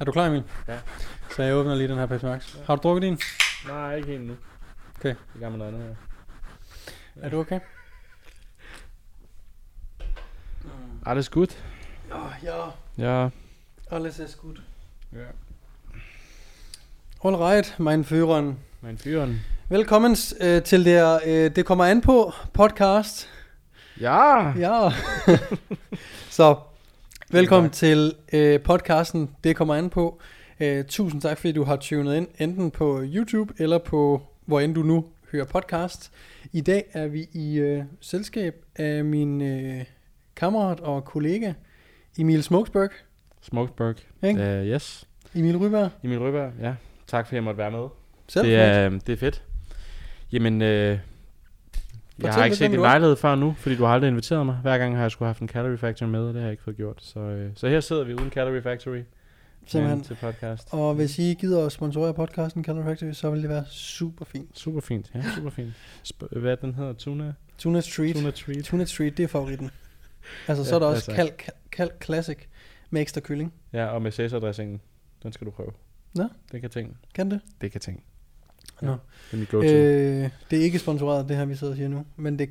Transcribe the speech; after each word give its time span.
Er 0.00 0.04
du 0.04 0.12
klar, 0.12 0.26
Emil? 0.26 0.42
Ja. 0.68 0.78
Så 1.36 1.42
jeg 1.42 1.54
åbner 1.54 1.74
lige 1.74 1.88
den 1.88 1.98
her 1.98 2.06
Pepsi 2.06 2.26
Max. 2.26 2.56
Har 2.66 2.76
du 2.76 2.82
drukket 2.82 3.02
din? 3.02 3.18
Nej, 3.68 3.96
ikke 3.96 4.08
helt 4.08 4.26
nu. 4.26 4.36
Okay. 4.98 5.08
Jeg 5.08 5.16
er 5.34 5.36
i 5.36 5.38
gang 5.38 5.52
med 5.52 5.58
noget 5.58 5.74
andet 5.74 5.96
her. 7.16 7.24
Er 7.24 7.28
du 7.28 7.40
okay? 7.40 7.60
Alles 11.06 11.28
good? 11.28 11.48
Ja, 12.10 12.50
ja. 12.52 12.70
Ja. 12.98 13.28
Alles 13.90 14.18
ist 14.18 14.38
gut. 14.38 14.62
Ja. 15.12 15.18
All 17.24 17.36
right, 17.36 17.78
mein 17.78 18.04
Führern. 18.04 18.56
Mein 18.80 18.98
fyren. 18.98 19.40
Velkommen 19.68 20.16
øh, 20.40 20.62
til 20.62 20.84
der, 20.84 21.18
øh, 21.26 21.56
det 21.56 21.66
kommer 21.66 21.84
an 21.84 22.00
på 22.00 22.32
podcast. 22.52 23.28
Ja. 24.00 24.52
Ja. 24.58 24.90
Så, 26.30 26.56
velkommen 27.34 27.70
Tak. 27.70 27.76
til 27.76 28.12
øh, 28.32 28.60
podcasten, 28.60 29.30
det 29.44 29.56
kommer 29.56 29.74
an 29.74 29.90
på. 29.90 30.20
Øh, 30.60 30.84
tusind 30.84 31.22
tak, 31.22 31.38
fordi 31.38 31.52
du 31.52 31.64
har 31.64 31.76
tunet 31.76 32.16
ind, 32.16 32.28
enten 32.38 32.70
på 32.70 33.02
YouTube 33.04 33.54
eller 33.58 33.78
på, 33.78 34.22
hvor 34.46 34.60
end 34.60 34.74
du 34.74 34.82
nu 34.82 35.04
hører 35.32 35.44
podcast. 35.44 36.12
I 36.52 36.60
dag 36.60 36.84
er 36.92 37.06
vi 37.06 37.26
i 37.32 37.58
øh, 37.58 37.82
selskab 38.00 38.54
af 38.76 39.04
min 39.04 39.42
øh, 39.42 39.84
kammerat 40.36 40.80
og 40.80 41.04
kollega, 41.04 41.52
Emil 42.18 42.42
Smokesberg. 42.42 42.90
Smokesburg. 43.42 43.94
Ikke? 44.22 44.60
Uh, 44.60 44.66
yes. 44.66 45.08
Emil 45.34 45.56
Ryberg. 45.56 45.90
Emil 46.04 46.18
Røberg, 46.18 46.52
ja. 46.62 46.74
Tak 47.06 47.26
fordi 47.26 47.34
jeg 47.34 47.44
måtte 47.44 47.58
være 47.58 47.70
med. 47.70 47.88
Selv 48.28 48.46
Det 48.46 48.54
er, 48.56 48.88
det 48.88 49.08
er 49.08 49.16
fedt. 49.16 49.42
Jamen, 50.32 50.62
øh, 50.62 50.98
jeg 52.18 52.22
Fortæl 52.26 52.32
har 52.38 52.44
ikke 52.44 52.56
set 52.56 52.70
din 52.70 52.80
lejlighed 52.80 53.16
før 53.16 53.34
nu, 53.34 53.54
fordi 53.58 53.76
du 53.76 53.84
har 53.84 53.94
aldrig 53.94 54.08
inviteret 54.08 54.46
mig. 54.46 54.54
Hver 54.62 54.78
gang 54.78 54.94
har 54.96 55.02
jeg 55.02 55.10
skulle 55.10 55.26
have 55.26 55.30
haft 55.30 55.40
en 55.42 55.48
Calorie 55.48 55.78
Factory 55.78 56.08
med, 56.08 56.20
og 56.20 56.26
det 56.34 56.34
har 56.34 56.46
jeg 56.46 56.50
ikke 56.52 56.62
fået 56.62 56.76
gjort. 56.76 56.98
Så, 57.02 57.20
øh, 57.20 57.50
så 57.54 57.68
her 57.68 57.80
sidder 57.80 58.04
vi 58.04 58.14
uden 58.14 58.30
Calorie 58.30 58.62
Factory 58.62 59.00
Simpelthen. 59.66 60.02
til 60.02 60.16
podcast. 60.20 60.68
Og 60.70 60.94
hvis 60.94 61.18
I 61.18 61.34
gider 61.40 61.66
at 61.66 61.72
sponsorere 61.72 62.14
podcasten 62.14 62.64
Calorie 62.64 62.84
Factory, 62.84 63.12
så 63.12 63.30
vil 63.30 63.42
det 63.42 63.50
være 63.50 63.64
super 63.70 64.24
fint. 64.24 64.58
Super 64.58 64.80
fint, 64.80 65.10
ja, 65.14 65.22
super 65.34 65.50
fint. 65.50 65.72
Sp- 66.12 66.38
hvad 66.38 66.56
den 66.56 66.74
hedder? 66.74 66.92
Tuna? 66.92 67.32
Tuna 67.58 67.80
Street. 67.80 68.16
Tuna 68.16 68.30
treat. 68.30 68.64
Tuna 68.64 68.84
Street, 68.84 69.16
det 69.16 69.22
er 69.22 69.28
favoritten. 69.28 69.70
Altså, 70.48 70.64
så 70.64 70.70
Ja, 70.70 70.74
er 70.74 70.78
der 70.78 70.86
også 70.86 71.10
altså. 71.10 71.14
kald, 71.14 71.50
kald 71.72 71.90
Classic 72.04 72.38
med 72.90 73.00
ekstra 73.00 73.20
kylling. 73.20 73.52
Ja, 73.72 73.86
og 73.86 74.02
med 74.02 74.12
Caesar-dressingen. 74.12 74.80
Den 75.22 75.32
skal 75.32 75.46
du 75.46 75.50
prøve. 75.50 75.70
Nå. 76.14 76.28
Det 76.52 76.60
kan 76.60 76.70
ting. 76.70 76.96
Kan 77.14 77.30
det? 77.30 77.40
Det 77.60 77.72
kan 77.72 77.80
ting. 77.80 78.02
Nå. 78.82 78.96
Det 79.32 79.54
er. 79.54 80.24
Øh, 80.24 80.30
det 80.50 80.58
er 80.58 80.62
ikke 80.62 80.78
sponsoreret, 80.78 81.28
det 81.28 81.36
her 81.36 81.44
vi 81.44 81.54
sidder 81.54 81.72
og 81.72 81.76
siger 81.76 81.88
nu, 81.88 82.04
men 82.16 82.38
det 82.38 82.48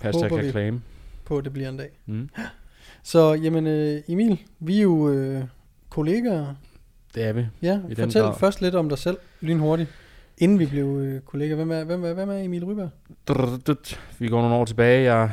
Hashtag 0.00 0.30
håber 0.30 0.42
vi. 0.42 0.48
reklame. 0.48 0.82
på, 1.24 1.38
at 1.38 1.44
det 1.44 1.52
bliver 1.52 1.68
en 1.68 1.76
dag. 1.76 1.88
Mm. 2.06 2.28
Så, 3.02 3.32
jamen 3.34 3.66
øh, 3.66 4.00
Emil, 4.08 4.40
vi 4.60 4.78
er 4.78 4.82
jo 4.82 5.10
øh, 5.10 5.44
kollegaer. 5.88 6.54
Det 7.14 7.22
er 7.24 7.32
vi. 7.32 7.46
Ja, 7.62 7.80
I 7.90 7.94
den 7.94 7.96
fortæl 7.96 8.22
grad. 8.22 8.38
først 8.38 8.60
lidt 8.62 8.74
om 8.74 8.88
dig 8.88 8.98
selv, 8.98 9.16
lynhurtigt, 9.40 9.88
inden 10.38 10.58
vi 10.58 10.66
blev 10.66 10.84
øh, 10.86 11.20
kollegaer. 11.20 11.56
Hvem 11.56 11.70
er, 11.70 11.84
hvem, 11.84 12.04
er, 12.04 12.12
hvem 12.12 12.30
er 12.30 12.38
Emil 12.38 12.64
Ryberg? 12.64 12.90
Vi 14.18 14.28
går 14.28 14.40
nogle 14.40 14.54
år 14.56 14.64
tilbage. 14.64 15.14
Jeg, 15.14 15.30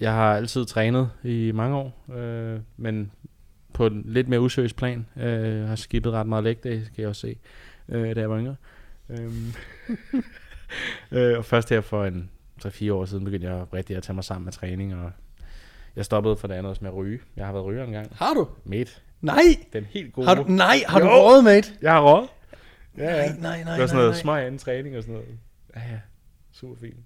jeg 0.00 0.12
har 0.12 0.36
altid 0.36 0.64
trænet 0.64 1.10
i 1.24 1.52
mange 1.54 1.76
år, 1.76 2.04
øh, 2.16 2.60
men 2.76 3.10
på 3.72 3.86
en 3.86 4.02
lidt 4.06 4.28
mere 4.28 4.40
useriøs 4.40 4.72
plan. 4.72 5.06
Øh, 5.16 5.58
jeg 5.58 5.68
har 5.68 5.76
skibet 5.76 6.12
ret 6.12 6.26
meget 6.26 6.44
læg, 6.44 6.64
det 6.64 6.80
kan 6.94 7.02
jeg 7.02 7.08
også 7.08 7.20
se, 7.20 7.36
øh, 7.88 8.16
da 8.16 8.20
jeg 8.20 8.30
var 8.30 8.38
yngre. 8.38 8.56
Øhm. 9.10 9.52
øh, 11.12 11.38
og 11.38 11.44
først 11.44 11.68
her 11.70 11.80
for 11.80 12.04
en 12.04 12.30
3-4 12.66 12.92
år 12.92 13.04
siden 13.04 13.24
begyndte 13.24 13.48
jeg 13.50 13.74
rigtig 13.74 13.96
at 13.96 14.02
tage 14.02 14.14
mig 14.14 14.24
sammen 14.24 14.44
med 14.44 14.52
træning, 14.52 14.94
og 14.94 15.10
jeg 15.96 16.04
stoppede 16.04 16.36
for 16.36 16.48
det 16.48 16.54
andet 16.54 16.70
også 16.70 16.84
med 16.84 16.90
at 16.90 16.96
ryge. 16.96 17.20
Jeg 17.36 17.46
har 17.46 17.52
været 17.52 17.64
ryger 17.64 17.84
engang. 17.84 18.16
Har 18.16 18.34
du? 18.34 18.48
Mate, 18.64 18.90
Nej! 19.20 19.42
den 19.72 19.84
helt 19.84 20.12
gode. 20.12 20.26
Har 20.26 20.34
du, 20.34 20.42
nej, 20.48 20.76
har 20.86 20.98
du 21.00 21.06
Jo. 21.06 21.12
råd, 21.12 21.42
mate? 21.42 21.72
Jeg 21.82 21.92
har 21.92 22.00
råd. 22.02 22.26
Ja, 22.98 23.04
ja. 23.16 23.26
nej, 23.32 23.36
nej, 23.40 23.56
Det 23.56 23.64
nej, 23.66 23.78
var 23.78 23.86
sådan 23.86 24.02
noget 24.02 24.16
smøg 24.16 24.44
anden 24.46 24.58
træning 24.58 24.96
og 24.96 25.02
sådan 25.02 25.14
noget. 25.14 25.28
Ja, 25.76 25.80
ja. 25.80 25.98
Super 26.52 26.76
fint. 26.80 26.96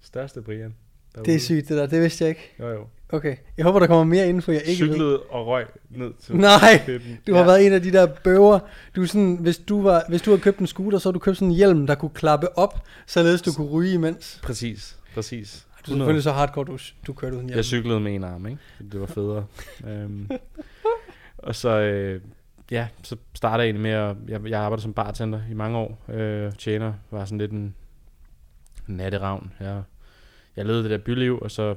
Største 0.00 0.42
Brian. 0.42 0.74
derude. 1.14 1.26
Det 1.26 1.34
er 1.34 1.38
sygt, 1.38 1.68
det 1.68 1.76
der. 1.78 1.86
Det 1.86 2.00
vidste 2.00 2.24
jeg 2.24 2.28
ikke. 2.28 2.52
Jo, 2.60 2.68
jo. 2.68 2.86
Okay, 3.12 3.36
jeg 3.56 3.64
håber, 3.64 3.78
der 3.78 3.86
kommer 3.86 4.04
mere 4.04 4.28
info, 4.28 4.52
jeg 4.52 4.62
ikke 4.66 4.84
ved. 4.84 4.92
Cyklede 4.92 5.20
og 5.20 5.46
røg 5.46 5.66
ned 5.90 6.12
til 6.20 6.36
Nej, 6.50 6.82
fedten. 6.86 7.18
Du 7.26 7.34
har 7.34 7.44
været 7.44 7.66
en 7.66 7.72
af 7.72 7.82
de 7.82 7.92
der 7.92 8.06
bøver. 8.06 8.58
Du 8.96 9.02
er 9.02 9.06
sådan, 9.06 9.38
hvis 9.40 9.58
du 9.58 9.82
var, 9.82 10.04
hvis 10.08 10.22
du 10.22 10.30
havde 10.30 10.42
købt 10.42 10.58
en 10.58 10.66
scooter, 10.66 10.98
så 10.98 11.08
havde 11.08 11.14
du 11.14 11.18
købt 11.18 11.36
sådan 11.36 11.48
en 11.48 11.54
hjelm, 11.54 11.86
der 11.86 11.94
kunne 11.94 12.10
klappe 12.14 12.58
op, 12.58 12.86
således 13.06 13.42
du 13.42 13.52
kunne 13.52 13.68
ryge 13.70 13.94
imens. 13.94 14.40
Præcis, 14.42 14.98
præcis. 15.14 15.66
Du 15.86 15.92
er 15.92 15.96
selvfølgelig 15.96 16.22
så 16.22 16.32
hardcore, 16.32 16.64
du, 16.64 16.78
du 17.06 17.12
kørte 17.12 17.36
uden 17.36 17.46
hjelm. 17.46 17.56
Jeg 17.56 17.64
cyklede 17.64 18.00
med 18.00 18.14
en 18.14 18.24
arm, 18.24 18.46
ikke? 18.46 18.60
Det 18.92 19.00
var 19.00 19.06
federe. 19.06 19.44
um, 20.04 20.30
og 21.38 21.54
så, 21.54 21.68
øh, 21.68 22.20
ja, 22.70 22.86
så 23.02 23.16
starter 23.34 23.64
jeg 23.64 23.68
egentlig 23.68 23.82
med 23.82 23.90
at, 23.90 24.16
jeg, 24.28 24.48
jeg 24.48 24.60
arbejder 24.60 24.82
som 24.82 24.92
bartender 24.92 25.40
i 25.50 25.54
mange 25.54 25.78
år. 25.78 26.04
Øh, 26.08 26.52
tjener, 26.52 26.92
var 27.10 27.24
sådan 27.24 27.38
lidt 27.38 27.52
en 27.52 27.74
natteravn. 28.86 29.52
Jeg, 29.60 29.82
jeg 30.56 30.66
levede 30.66 30.82
det 30.82 30.90
der 30.90 30.98
byliv, 30.98 31.38
og 31.42 31.50
så 31.50 31.74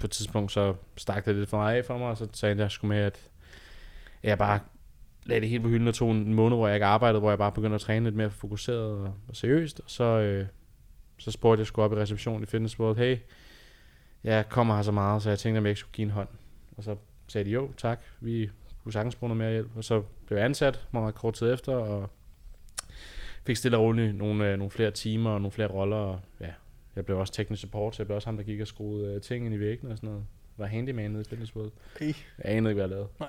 på 0.00 0.06
et 0.06 0.10
tidspunkt, 0.10 0.52
så 0.52 0.74
stak 0.96 1.26
det 1.26 1.36
lidt 1.36 1.48
for 1.48 1.56
meget 1.56 1.76
af 1.76 1.84
for 1.84 1.98
mig, 1.98 2.08
og 2.08 2.16
så 2.16 2.28
sagde 2.32 2.62
jeg, 2.62 2.70
sgu 2.70 2.86
med, 2.86 2.98
at 2.98 3.30
jeg 4.22 4.38
bare 4.38 4.60
lagde 5.24 5.40
det 5.40 5.48
helt 5.48 5.62
på 5.62 5.68
hylden 5.68 5.88
og 5.88 5.94
tog 5.94 6.10
en 6.10 6.34
måned, 6.34 6.56
hvor 6.56 6.66
jeg 6.66 6.76
ikke 6.76 6.86
arbejdede, 6.86 7.20
hvor 7.20 7.30
jeg 7.30 7.38
bare 7.38 7.52
begyndte 7.52 7.74
at 7.74 7.80
træne 7.80 8.04
lidt 8.04 8.16
mere 8.16 8.30
fokuseret 8.30 8.80
og, 8.80 9.14
og 9.28 9.36
seriøst. 9.36 9.80
Og 9.80 9.90
så, 9.90 10.04
øh, 10.04 10.46
så 11.18 11.30
spurgte 11.30 11.60
jeg 11.60 11.66
sgu 11.66 11.82
op 11.82 11.92
i 11.92 11.96
receptionen 11.96 12.42
i 12.42 12.46
Fitness 12.46 12.80
World, 12.80 12.96
hey, 12.96 13.16
jeg 14.24 14.48
kommer 14.48 14.74
her 14.74 14.82
så 14.82 14.92
meget, 14.92 15.22
så 15.22 15.28
jeg 15.28 15.38
tænkte, 15.38 15.58
om 15.58 15.64
jeg 15.64 15.70
ikke 15.70 15.80
skulle 15.80 15.92
give 15.92 16.04
en 16.04 16.10
hånd. 16.10 16.28
Og 16.76 16.84
så 16.84 16.96
sagde 17.28 17.44
de, 17.44 17.50
jo, 17.50 17.70
tak, 17.76 18.00
vi 18.20 18.50
kunne 18.82 18.92
sagtens 18.92 19.14
bruge 19.14 19.28
noget 19.28 19.38
mere 19.38 19.50
hjælp. 19.50 19.76
Og 19.76 19.84
så 19.84 20.02
blev 20.26 20.38
jeg 20.38 20.44
ansat 20.44 20.86
meget 20.92 21.14
kort 21.14 21.34
tid 21.34 21.52
efter, 21.52 21.72
og 21.72 22.10
fik 23.46 23.56
stille 23.56 23.76
og 23.76 23.82
roligt 23.82 24.16
nogle, 24.16 24.48
øh, 24.48 24.58
nogle 24.58 24.70
flere 24.70 24.90
timer 24.90 25.30
og 25.30 25.40
nogle 25.40 25.52
flere 25.52 25.68
roller. 25.68 25.96
Og, 25.96 26.20
ja, 26.40 26.50
jeg 26.96 27.04
blev 27.04 27.18
også 27.18 27.32
teknisk 27.32 27.60
support, 27.60 27.96
så 27.96 28.02
jeg 28.02 28.06
blev 28.06 28.16
også 28.16 28.28
ham, 28.28 28.36
der 28.36 28.44
gik 28.44 28.60
og 28.60 28.66
skruede 28.66 29.14
øh, 29.14 29.20
ting 29.20 29.46
ind 29.46 29.54
i 29.54 29.60
væggene 29.60 29.92
og 29.92 29.96
sådan 29.96 30.10
noget. 30.10 30.24
Var 30.56 30.66
handyman 30.66 31.10
nede 31.10 31.20
i 31.20 31.24
Fitness 31.24 31.56
World. 31.56 31.70
Okay. 31.94 32.06
Jeg 32.06 32.14
anede 32.44 32.70
ikke, 32.70 32.74
hvad 32.74 32.82
jeg 32.82 32.90
lavede. 32.90 33.08
Nej. 33.20 33.28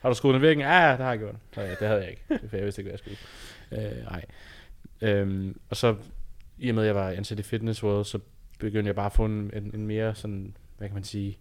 Har 0.00 0.08
du 0.08 0.14
skruet 0.14 0.34
den 0.34 0.42
i 0.42 0.46
væggen? 0.46 0.60
Ja, 0.64 0.90
det 0.90 0.98
har 0.98 1.10
jeg 1.10 1.18
gjort. 1.18 1.34
Ja, 1.56 1.70
det 1.70 1.88
havde 1.88 2.00
jeg 2.00 2.10
ikke, 2.10 2.22
for 2.48 2.56
jeg 2.56 2.64
vidste 2.64 2.82
ikke, 2.82 2.90
hvad 2.90 2.98
jeg 3.04 3.16
skulle. 3.68 3.96
Øh, 3.98 4.04
nej. 4.04 4.24
Øhm, 5.00 5.60
og 5.70 5.76
så, 5.76 5.96
i 6.58 6.68
og 6.68 6.74
med, 6.74 6.82
at 6.82 6.86
jeg 6.86 6.94
var 6.94 7.10
ansat 7.10 7.38
i 7.38 7.42
Fitness 7.42 7.84
World, 7.84 8.04
så 8.04 8.18
begyndte 8.58 8.86
jeg 8.86 8.94
bare 8.94 9.06
at 9.06 9.12
få 9.12 9.24
en, 9.24 9.50
en, 9.54 9.70
en 9.74 9.86
mere 9.86 10.14
sådan, 10.14 10.56
hvad 10.78 10.88
kan 10.88 10.94
man 10.94 11.04
sige, 11.04 11.38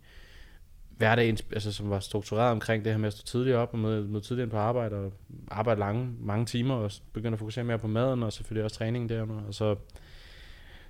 hverdag, 0.97 1.37
altså, 1.51 1.71
som 1.71 1.89
var 1.89 1.99
struktureret 1.99 2.51
omkring 2.51 2.83
det 2.83 2.91
her 2.91 2.99
med 2.99 3.07
at 3.07 3.13
stå 3.13 3.25
tidligere 3.25 3.59
op 3.59 3.73
og 3.73 3.79
møde, 3.79 4.07
møde 4.07 4.23
tidligere 4.23 4.49
på 4.49 4.57
arbejde 4.57 4.95
og 4.95 5.13
arbejde 5.47 5.79
lange, 5.79 6.15
mange 6.19 6.45
timer 6.45 6.75
og 6.75 6.91
begynde 7.13 7.33
at 7.33 7.39
fokusere 7.39 7.63
mere 7.63 7.79
på 7.79 7.87
maden 7.87 8.23
og 8.23 8.33
selvfølgelig 8.33 8.63
også 8.63 8.77
træningen 8.77 9.09
derunder. 9.09 9.41
Og 9.47 9.53
så, 9.53 9.75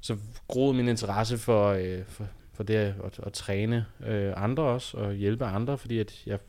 så 0.07 0.17
groede 0.47 0.73
min 0.73 0.87
interesse 0.87 1.37
for, 1.37 1.67
øh, 1.69 2.05
for, 2.05 2.27
for 2.53 2.63
det 2.63 2.73
at, 2.73 2.93
at, 3.03 3.19
at 3.23 3.33
træne 3.33 3.85
øh, 4.05 4.33
andre 4.35 4.63
også 4.63 4.97
og 4.97 5.13
hjælpe 5.13 5.45
andre, 5.45 5.77
fordi 5.77 5.99
at 5.99 6.23
jeg, 6.25 6.39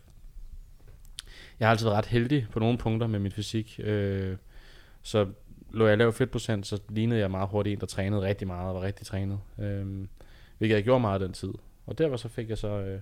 jeg 1.61 1.69
har 1.69 1.71
altid 1.71 1.87
været 1.87 1.99
ret 1.99 2.07
heldig 2.07 2.47
på 2.53 2.59
nogle 2.59 2.79
punkter 2.79 3.07
med 3.07 3.19
min 3.19 3.33
fysik. 3.33 3.81
Øh, 3.83 4.37
så 5.03 5.27
lå 5.73 5.87
jeg 5.87 5.99
lav 5.99 6.13
fedtprocent, 6.13 6.67
så 6.67 6.81
lignede 6.89 7.21
jeg 7.21 7.31
meget 7.31 7.49
hurtigt 7.49 7.75
en, 7.75 7.81
der 7.81 7.87
trænede 7.87 8.23
rigtig 8.23 8.47
meget 8.47 8.69
og 8.69 8.75
var 8.75 8.83
rigtig 8.83 9.07
trænet. 9.07 9.41
Øh, 9.59 10.07
hvilket 10.59 10.77
jeg 10.77 10.85
gjorde 10.85 11.01
meget 11.01 11.21
den 11.21 11.33
tid. 11.33 11.53
Og 11.87 11.99
derfor 11.99 12.17
så 12.17 12.29
fik 12.29 12.49
jeg 12.51 12.59
så 12.59 12.69
øh, 12.69 13.01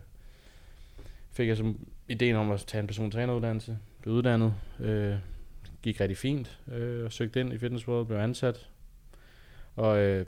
fik 1.33 1.49
jeg 1.49 1.57
så 1.57 1.75
ideen 2.09 2.37
om 2.37 2.51
at 2.51 2.61
tage 2.61 2.81
en 2.81 2.87
personlig 2.87 3.13
træneruddannelse, 3.13 3.79
blev 4.03 4.15
uddannet, 4.15 4.55
øh, 4.81 5.15
gik 5.83 6.01
rigtig 6.01 6.17
fint, 6.17 6.61
øh, 6.73 7.05
og 7.05 7.13
søgte 7.13 7.41
ind 7.41 7.53
i 7.53 7.59
Fitness 7.59 7.89
World, 7.89 8.07
blev 8.07 8.19
ansat. 8.19 8.69
Og 9.77 9.99
øh, 9.99 10.27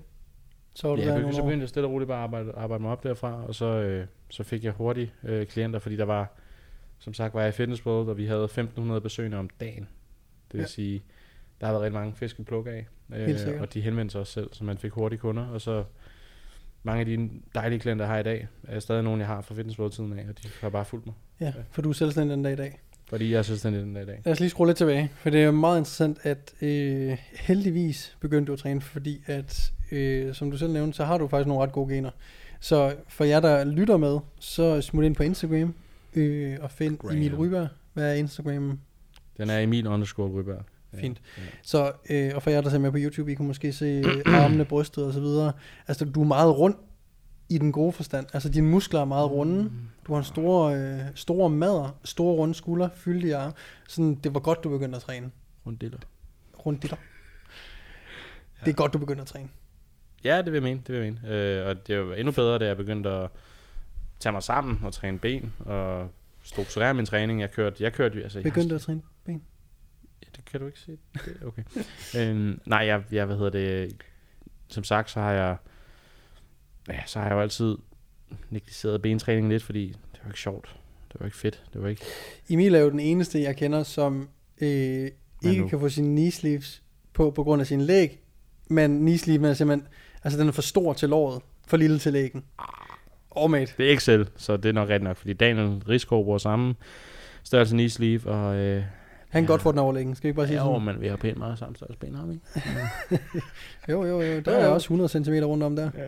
så 0.75 0.89
var 0.89 0.97
du 0.97 1.03
ja, 1.03 1.15
jeg 1.15 1.34
så 1.34 1.43
begyndte 1.43 1.61
jeg 1.62 1.69
stille 1.69 1.87
og 1.89 1.93
roligt 1.93 2.09
bare 2.09 2.19
at 2.19 2.23
arbejde, 2.23 2.53
arbejde 2.56 2.83
mig 2.83 2.93
op 2.93 3.03
derfra, 3.05 3.45
og 3.47 3.55
så, 3.55 3.65
øh, 3.65 4.06
så 4.31 4.43
fik 4.43 4.65
jeg 4.65 4.73
hurtigt 4.73 5.12
øh, 5.25 5.47
klienter, 5.47 5.79
fordi 5.79 5.97
der 5.97 6.05
var, 6.05 6.32
som 6.99 7.15
sagt, 7.15 7.35
var 7.35 7.41
jeg 7.41 7.49
i 7.49 7.53
Fitness 7.53 7.87
World, 7.87 8.09
og 8.09 8.17
vi 8.17 8.26
havde 8.26 8.44
1500 8.44 9.00
besøgende 9.00 9.37
om 9.38 9.49
dagen. 9.61 9.88
Det 10.49 10.53
vil 10.53 10.59
Ja. 10.59 10.62
ja. 10.62 10.67
sige, 10.67 11.03
der 11.61 11.67
har 11.67 11.73
været 11.73 11.82
rigtig 11.82 12.00
mange 12.00 12.15
fisk 12.15 12.38
at 12.38 12.44
plukke 12.47 12.70
af, 12.70 12.87
øh, 13.15 13.61
og 13.61 13.75
de 13.75 13.81
henvendte 13.81 14.12
sig 14.12 14.20
også 14.20 14.32
selv, 14.32 14.49
så 14.53 14.65
man 14.65 14.79
fik 14.79 14.93
hurtige 14.93 15.19
kunder, 15.19 15.47
og 15.47 15.61
så 15.61 15.85
mange 16.82 17.00
af 17.00 17.06
de 17.06 17.31
dejlige 17.55 17.81
klienter, 17.81 18.05
jeg 18.05 18.12
har 18.12 18.19
i 18.21 18.23
dag, 18.23 18.49
er 18.69 18.81
stadig 18.81 19.03
nogen, 19.03 19.21
jeg 19.21 19.26
har 19.29 19.41
fra 19.41 19.55
Fitness 19.55 19.79
World-tiden 19.79 20.19
af, 20.19 20.26
og 20.29 20.43
de 20.43 20.49
har 20.61 20.69
bare 20.69 20.85
fulgt 20.85 21.06
mig, 21.06 21.14
Ja, 21.41 21.53
for 21.71 21.82
du 21.82 21.88
er 21.88 21.93
selvstændig 21.93 22.37
den 22.37 22.43
dag 22.44 22.53
i 22.53 22.56
dag. 22.56 22.81
Fordi 23.08 23.32
jeg 23.32 23.38
er 23.38 23.43
selvstændig 23.43 23.82
den 23.82 23.94
dag 23.94 24.02
i 24.02 24.06
dag. 24.06 24.22
Lad 24.25 24.32
os 24.32 24.40
lige 24.40 24.50
skrue 24.50 24.66
lidt 24.66 24.76
tilbage, 24.76 25.10
for 25.14 25.31
det 25.31 25.43
er 25.43 25.50
meget 25.50 25.78
interessant, 25.78 26.19
at 26.22 26.55
øh, 26.62 27.16
heldigvis 27.34 28.16
begyndte 28.20 28.46
du 28.46 28.52
at 28.52 28.58
træne, 28.58 28.81
fordi 28.81 29.22
at, 29.26 29.72
øh, 29.93 30.34
som 30.34 30.50
du 30.50 30.56
selv 30.56 30.72
nævnte, 30.72 30.96
så 30.96 31.05
har 31.05 31.19
du 31.19 31.28
faktisk 31.28 31.49
nogle 31.49 31.62
ret 31.62 31.72
gode 31.72 31.94
gener. 31.94 32.10
Så 32.60 32.94
for 33.08 33.25
jer, 33.25 33.40
der 33.40 33.64
lytter 33.64 33.96
med, 33.96 34.19
så 34.40 34.81
smut 34.81 35.05
ind 35.05 35.14
på 35.14 35.22
Instagram 35.22 35.75
øh, 36.14 36.56
og 36.60 36.70
find 36.70 36.99
Gram. 36.99 37.16
Emil 37.16 37.37
Ryberg. 37.37 37.69
Hvad 37.93 38.10
er 38.10 38.14
Instagram? 38.14 38.78
Den 39.38 39.50
er 39.50 39.58
Emil 39.58 39.87
underscore 39.87 40.28
Ryberg. 40.28 40.62
Fint. 40.94 41.20
Ja. 41.38 41.43
Så, 41.62 41.93
øh, 42.11 42.31
og 42.34 42.43
for 42.43 42.50
jer, 42.50 42.61
der 42.61 42.70
ser 42.70 42.78
med 42.78 42.90
på 42.90 42.99
YouTube, 43.00 43.32
I 43.32 43.34
kan 43.34 43.46
måske 43.46 43.72
se 43.72 43.84
øh, 43.84 44.22
armene, 44.26 44.64
brystet 44.64 45.04
og 45.04 45.12
så 45.12 45.20
videre. 45.20 45.52
Altså, 45.88 46.04
du 46.04 46.20
er 46.20 46.26
meget 46.26 46.58
rund 46.58 46.75
i 47.49 47.59
den 47.59 47.73
gode 47.73 47.93
forstand. 47.93 48.27
Altså, 48.33 48.49
dine 48.49 48.67
muskler 48.67 49.00
er 49.00 49.05
meget 49.05 49.31
runde. 49.31 49.73
Du 50.06 50.12
har 50.12 50.19
en 50.19 50.25
stor, 50.25 50.65
øh, 50.65 51.00
store 51.15 51.50
mader, 51.50 51.99
store 52.05 52.35
runde 52.35 52.55
skuldre, 52.55 52.91
fyldige 52.95 53.37
arme. 53.37 53.53
Sådan, 53.89 54.15
det 54.15 54.35
var 54.35 54.41
godt, 54.41 54.65
du 54.65 54.71
begyndte 54.71 54.97
at 54.97 55.03
træne. 55.03 55.31
Runddiller. 55.67 55.99
Rundt 56.67 56.83
dit 56.83 56.95
Det 58.65 58.71
er 58.71 58.75
godt, 58.75 58.93
du 58.93 58.99
begyndte 58.99 59.21
at 59.21 59.27
træne. 59.27 59.49
Ja, 60.25 60.37
det 60.37 60.47
vil 60.47 60.53
jeg 60.53 60.62
mene, 60.62 60.81
det 60.87 60.95
vil 60.95 61.05
jeg 61.05 61.12
mene. 61.12 61.35
Øh, 61.35 61.67
og 61.67 61.87
det 61.87 62.09
var 62.09 62.15
endnu 62.15 62.33
bedre, 62.33 62.59
da 62.59 62.67
jeg 62.67 62.77
begyndte 62.77 63.11
at 63.11 63.31
tage 64.21 64.33
mig 64.33 64.43
sammen 64.43 64.81
og 64.85 64.93
træne 64.93 65.19
ben 65.19 65.53
og 65.59 66.09
strukturere 66.43 66.95
min 66.95 67.06
træning. 67.06 67.41
Jeg 67.41 67.50
kørte, 67.50 67.83
jeg 67.83 67.93
kørte, 67.93 68.23
altså, 68.23 68.39
jeg 68.39 68.45
Begyndte 68.45 68.75
at 68.75 68.81
træne 68.81 69.03
ben. 69.25 69.43
Ja, 70.23 70.27
det 70.37 70.45
kan 70.45 70.61
du 70.61 70.67
ikke 70.67 70.81
se. 70.81 70.99
Det, 71.15 71.37
okay. 71.47 71.62
øhm, 72.19 72.61
nej, 72.67 72.79
jeg, 72.79 73.03
jeg, 73.12 73.27
hvad 73.27 73.37
hedder 73.37 73.50
det, 73.50 73.97
som 74.69 74.85
sagt, 74.85 75.11
så 75.11 75.21
har 75.21 75.33
jeg, 75.33 75.56
ja, 76.88 77.00
så 77.06 77.19
har 77.19 77.26
jeg 77.26 77.35
jo 77.35 77.40
altid 77.40 77.76
negligeret 78.50 79.02
bentræning 79.02 79.49
lidt, 79.49 79.62
fordi 79.62 79.87
det 80.12 80.20
var 80.25 80.31
ikke 80.31 80.40
sjovt. 80.40 80.76
Det 81.12 81.20
var 81.20 81.26
ikke 81.26 81.38
fedt. 81.38 81.62
Det 81.73 81.82
var 81.82 81.88
ikke, 81.88 82.02
Emil 82.50 82.75
er 82.75 82.79
jo 82.79 82.90
den 82.90 83.00
eneste, 83.00 83.43
jeg 83.43 83.56
kender, 83.56 83.82
som 83.82 84.29
øh, 84.61 85.11
ikke 85.44 85.61
nu? 85.61 85.69
kan 85.69 85.81
få 85.81 85.88
sine 85.88 86.08
knee 86.08 86.31
sleeves 86.31 86.82
på, 87.12 87.31
på 87.31 87.44
grund 87.44 87.61
af 87.61 87.67
sin 87.67 87.81
læg. 87.81 88.20
Men 88.69 88.99
knee 88.99 89.19
sleeve 89.19 89.49
er 89.49 89.55
simpelthen, 89.55 89.88
altså 90.25 90.38
den 90.38 90.49
er 90.49 90.52
for 90.52 90.62
stor 90.62 90.93
til 90.93 91.08
låret, 91.08 91.43
for 91.67 91.76
lille 91.76 91.99
til 91.99 92.12
lægen. 92.12 92.44
Oh, 93.31 93.50
mate. 93.50 93.73
det 93.79 93.87
er 93.87 93.90
ikke 93.90 94.05
selv, 94.05 94.26
så 94.37 94.56
det 94.56 94.69
er 94.69 94.73
nok 94.73 94.88
rigtigt 94.88 95.05
nok, 95.05 95.17
fordi 95.17 95.32
Daniel 95.32 95.82
Rigsgaard 95.88 96.25
bruger 96.25 96.38
samme 96.38 96.75
størrelse 97.44 97.75
knee 97.75 97.90
sleeve, 97.90 98.31
og 98.31 98.56
øh, 98.56 98.82
Han 99.29 99.43
kan 99.43 99.46
godt 99.46 99.62
få 99.62 99.70
den 99.73 99.79
over 99.79 99.93
lægen, 99.93 100.14
skal 100.14 100.23
vi 100.23 100.29
ikke 100.29 100.37
bare 100.37 100.46
sige 100.46 100.56
ja, 100.56 100.62
sådan? 100.62 100.73
jo, 100.73 100.79
men 100.79 101.00
vi 101.00 101.06
har 101.08 101.17
pænt 101.17 101.38
meget 101.38 101.58
samme 101.58 101.76
størrelse 101.76 101.99
ben, 101.99 102.14
har 102.14 102.26
vi 102.26 102.32
ikke? 102.32 103.25
Jo, 103.88 104.05
jo, 104.05 104.20
jo. 104.20 104.40
Der 104.40 104.52
Jo, 104.55 104.58
er 104.61 104.67
også 104.67 104.85
100 104.94 105.08
cm 105.08 105.32
rundt 105.44 105.62
om 105.64 105.76
der. 105.76 105.90
Ja. 105.96 106.05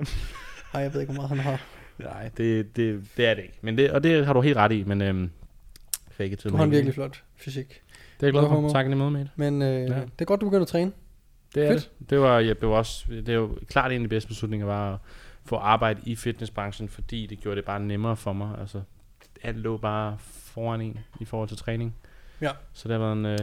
Ej, 0.75 0.81
jeg 0.81 0.95
ved 0.95 1.01
ikke, 1.01 1.13
hvor 1.13 1.23
meget 1.23 1.29
han 1.29 1.39
har. 1.39 1.67
Nej, 1.99 2.31
det, 2.37 2.77
det, 2.77 3.05
det 3.17 3.27
er 3.27 3.35
det 3.35 3.43
ikke. 3.43 3.59
Men 3.61 3.79
det, 3.79 3.91
og 3.91 4.03
det 4.03 4.27
har 4.27 4.33
du 4.33 4.41
helt 4.41 4.57
ret 4.57 4.73
i, 4.73 4.85
men 4.85 5.03
øhm, 5.03 5.31
fake 6.11 6.33
it 6.33 6.39
till 6.39 6.51
Du 6.51 6.57
har 6.57 6.65
en 6.65 6.71
virkelig 6.71 6.95
flot 6.95 7.23
fysik. 7.37 7.69
Det 7.69 8.23
er 8.23 8.27
jeg 8.27 8.33
glad 8.33 8.43
for. 8.43 8.69
Tak 8.69 8.87
i 8.87 8.95
måde, 8.95 9.11
mate. 9.11 9.31
Men 9.37 9.63
øh, 9.63 9.69
Ja. 9.69 9.81
ja. 9.81 10.01
det 10.01 10.21
er 10.21 10.25
godt, 10.25 10.41
du 10.41 10.47
begynder 10.47 10.63
at 10.63 10.69
træne. 10.69 10.93
Det 11.55 11.65
er 11.65 11.73
Fedt. 11.73 11.91
det. 11.99 12.11
Det 12.11 12.21
var, 12.21 12.39
jeg 12.39 12.59
blev 12.59 12.71
også, 12.71 13.05
det 13.09 13.29
er 13.29 13.35
jo 13.35 13.59
klart 13.69 13.93
en 13.93 13.97
af 14.03 14.05
de 14.05 14.09
bedste 14.09 14.29
beslutninger 14.29 14.67
var 14.67 14.93
at 14.93 14.99
få 15.45 15.57
arbejde 15.57 16.01
i 16.05 16.17
fitnessbranchen, 16.17 16.89
fordi 16.89 17.27
det 17.27 17.41
gjorde 17.41 17.57
det 17.57 17.65
bare 17.65 17.81
nemmere 17.81 18.17
for 18.17 18.33
mig. 18.33 18.59
Altså, 18.61 18.81
alt 19.43 19.57
lå 19.57 19.77
bare 19.77 20.17
foran 20.21 20.81
en 20.81 20.99
i 21.21 21.25
forhold 21.25 21.49
til 21.49 21.59
træning. 21.59 21.95
Ja. 22.41 22.51
Så 22.73 22.89
det 22.89 23.01
været 23.01 23.13
en, 23.13 23.27
øh, 23.27 23.39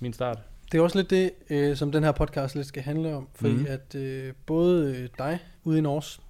min 0.00 0.12
start. 0.12 0.38
Det 0.72 0.78
er 0.78 0.82
også 0.82 0.98
lidt 0.98 1.10
det, 1.10 1.30
øh, 1.50 1.76
som 1.76 1.92
den 1.92 2.04
her 2.04 2.12
podcast 2.12 2.54
lidt 2.54 2.66
skal 2.66 2.82
handle 2.82 3.14
om. 3.14 3.28
Fordi 3.34 3.54
mm. 3.54 3.66
at 3.68 3.94
øh, 3.94 4.32
både 4.46 4.96
øh, 4.96 5.08
dig 5.18 5.38
ude 5.64 5.78
i 5.78 5.80
Nors 5.80 6.20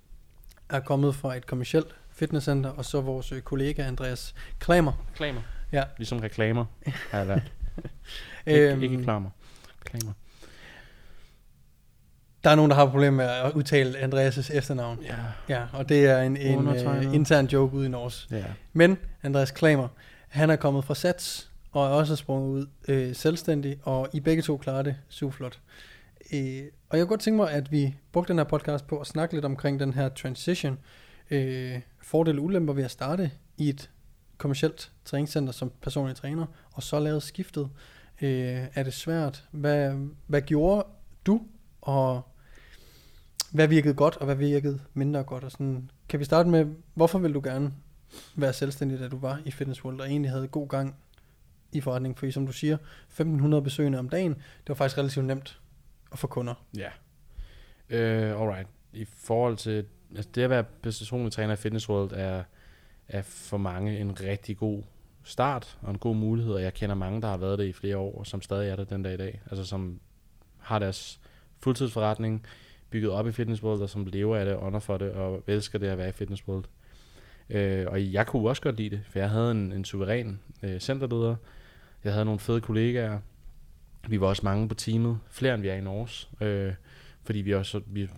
er 0.70 0.80
kommet 0.80 1.14
fra 1.14 1.36
et 1.36 1.46
kommersielt 1.46 1.94
fitnesscenter, 2.10 2.70
og 2.70 2.84
så 2.84 3.00
vores 3.00 3.32
øh, 3.32 3.40
kollega 3.40 3.82
Andreas 3.82 4.34
Klamer. 4.58 4.92
Reklamer. 5.12 5.40
Ja. 5.72 5.82
Ligesom 5.96 6.18
reklamer, 6.18 6.64
har 7.10 7.18
jeg 7.18 7.26
lært. 7.26 7.52
ikke, 8.46 8.60
Øhm, 8.72 8.82
ikke 8.82 8.98
reklamer. 8.98 9.30
Reklamer. 9.84 10.12
Der 12.44 12.50
er 12.50 12.54
nogen, 12.54 12.70
der 12.70 12.76
har 12.76 12.86
problemer 12.86 13.16
med 13.16 13.24
at 13.24 13.52
udtale 13.52 13.98
Andreas' 13.98 14.56
efternavn. 14.56 14.98
Ja. 15.02 15.14
Ja, 15.48 15.62
og 15.72 15.88
det 15.88 16.06
er 16.06 16.22
en, 16.22 16.36
en 16.36 16.68
øh, 16.68 17.14
intern 17.14 17.46
joke 17.46 17.74
ude 17.76 17.86
i 17.86 17.88
Nors. 17.88 18.28
Ja. 18.30 18.44
Men 18.72 18.98
Andreas 19.22 19.50
Klamer, 19.50 19.88
han 20.28 20.50
er 20.50 20.56
kommet 20.56 20.84
fra 20.84 20.94
Sats, 20.94 21.50
og 21.72 21.84
er 21.86 21.88
også 21.90 22.16
sprunget 22.16 22.48
ud 22.48 22.66
øh, 22.88 23.14
selvstændig, 23.14 23.78
og 23.82 24.08
I 24.12 24.20
begge 24.20 24.42
to 24.42 24.56
klarer 24.56 24.82
det 24.82 24.96
super 25.08 25.32
flot. 25.32 25.58
Øh, 26.32 26.64
og 26.88 26.98
jeg 26.98 27.04
kunne 27.06 27.08
godt 27.08 27.20
tænke 27.20 27.36
mig, 27.36 27.50
at 27.50 27.72
vi 27.72 27.94
brugte 28.12 28.28
den 28.28 28.38
her 28.38 28.44
podcast 28.44 28.86
på 28.86 28.98
at 28.98 29.06
snakke 29.06 29.34
lidt 29.34 29.44
omkring 29.44 29.80
den 29.80 29.94
her 29.94 30.08
transition, 30.08 30.78
øh, 31.30 31.80
fordele 32.02 32.40
og 32.40 32.44
ulemper 32.44 32.72
ved 32.72 32.84
at 32.84 32.90
starte 32.90 33.30
i 33.56 33.68
et 33.68 33.90
kommersielt 34.38 34.92
træningscenter 35.04 35.52
som 35.52 35.72
personlig 35.82 36.16
træner, 36.16 36.46
og 36.72 36.82
så 36.82 37.00
lave 37.00 37.20
skiftet. 37.20 37.70
Øh, 38.22 38.66
er 38.74 38.82
det 38.82 38.94
svært? 38.94 39.44
Hvad, 39.50 40.08
hvad 40.26 40.42
gjorde 40.42 40.86
du, 41.26 41.40
og 41.80 42.22
hvad 43.52 43.68
virkede 43.68 43.94
godt, 43.94 44.16
og 44.16 44.24
hvad 44.24 44.36
virkede 44.36 44.80
mindre 44.94 45.22
godt? 45.22 45.44
Og 45.44 45.50
sådan, 45.50 45.90
kan 46.08 46.20
vi 46.20 46.24
starte 46.24 46.48
med, 46.48 46.66
hvorfor 46.94 47.18
vil 47.18 47.34
du 47.34 47.40
gerne 47.44 47.72
være 48.36 48.52
selvstændig, 48.52 48.98
da 48.98 49.08
du 49.08 49.18
var 49.18 49.40
i 49.44 49.50
Fitness 49.50 49.84
World, 49.84 50.00
og 50.00 50.06
egentlig 50.08 50.30
havde 50.30 50.48
god 50.48 50.68
gang 50.68 50.96
i 51.72 51.80
forretningen? 51.80 52.16
Fordi 52.16 52.32
som 52.32 52.46
du 52.46 52.52
siger, 52.52 52.74
1500 52.74 53.62
besøgende 53.62 53.98
om 53.98 54.08
dagen, 54.08 54.34
det 54.34 54.68
var 54.68 54.74
faktisk 54.74 54.98
relativt 54.98 55.24
nemt 55.26 55.60
og 56.10 56.18
for 56.18 56.28
kunder. 56.28 56.54
Ja. 56.76 56.88
Uh, 57.90 58.42
alright. 58.42 58.68
I 58.92 59.04
forhold 59.04 59.56
til, 59.56 59.84
altså 60.16 60.30
det 60.34 60.42
at 60.42 60.50
være 60.50 60.64
personlig 60.82 61.32
træner 61.32 61.52
i 61.52 61.56
Fitness 61.56 61.88
World 61.88 62.12
er, 62.12 62.42
er 63.08 63.22
for 63.22 63.56
mange 63.56 63.98
en 63.98 64.20
rigtig 64.20 64.56
god 64.56 64.82
start 65.24 65.78
og 65.82 65.90
en 65.90 65.98
god 65.98 66.16
mulighed, 66.16 66.54
og 66.54 66.62
jeg 66.62 66.74
kender 66.74 66.94
mange, 66.94 67.22
der 67.22 67.28
har 67.28 67.36
været 67.36 67.58
det 67.58 67.64
i 67.64 67.72
flere 67.72 67.96
år, 67.96 68.24
som 68.24 68.42
stadig 68.42 68.70
er 68.70 68.76
der 68.76 68.84
den 68.84 69.02
dag 69.02 69.14
i 69.14 69.16
dag. 69.16 69.40
Altså 69.50 69.64
som 69.64 70.00
har 70.58 70.78
deres 70.78 71.20
fuldtidsforretning 71.58 72.46
bygget 72.90 73.10
op 73.10 73.26
i 73.26 73.32
Fitness 73.32 73.62
World, 73.62 73.82
og 73.82 73.90
som 73.90 74.06
lever 74.06 74.36
af 74.36 74.44
det, 74.44 74.56
ånder 74.56 74.78
for 74.78 74.98
det, 74.98 75.12
og 75.12 75.42
elsker 75.46 75.78
det 75.78 75.86
at 75.86 75.98
være 75.98 76.08
i 76.08 76.12
Fitness 76.12 76.48
World. 76.48 76.64
Øh, 77.50 77.86
og 77.88 78.12
jeg 78.12 78.26
kunne 78.26 78.48
også 78.48 78.62
godt 78.62 78.76
lide 78.76 78.90
det, 78.90 79.00
for 79.10 79.18
jeg 79.18 79.30
havde 79.30 79.50
en, 79.50 79.72
en 79.72 79.84
suveræn 79.84 80.40
øh, 80.62 80.80
centerleder, 80.80 81.36
jeg 82.04 82.12
havde 82.12 82.24
nogle 82.24 82.40
fede 82.40 82.60
kollegaer, 82.60 83.18
vi 84.08 84.20
var 84.20 84.26
også 84.26 84.42
mange 84.44 84.68
på 84.68 84.74
teamet, 84.74 85.18
flere 85.30 85.54
end 85.54 85.62
vi 85.62 85.68
er 85.68 85.74
i 85.74 85.80
Norge, 85.80 86.46
øh, 86.46 86.74
fordi 87.24 87.38
vi 87.38 87.54
også, 87.54 87.80
vi, 87.86 88.08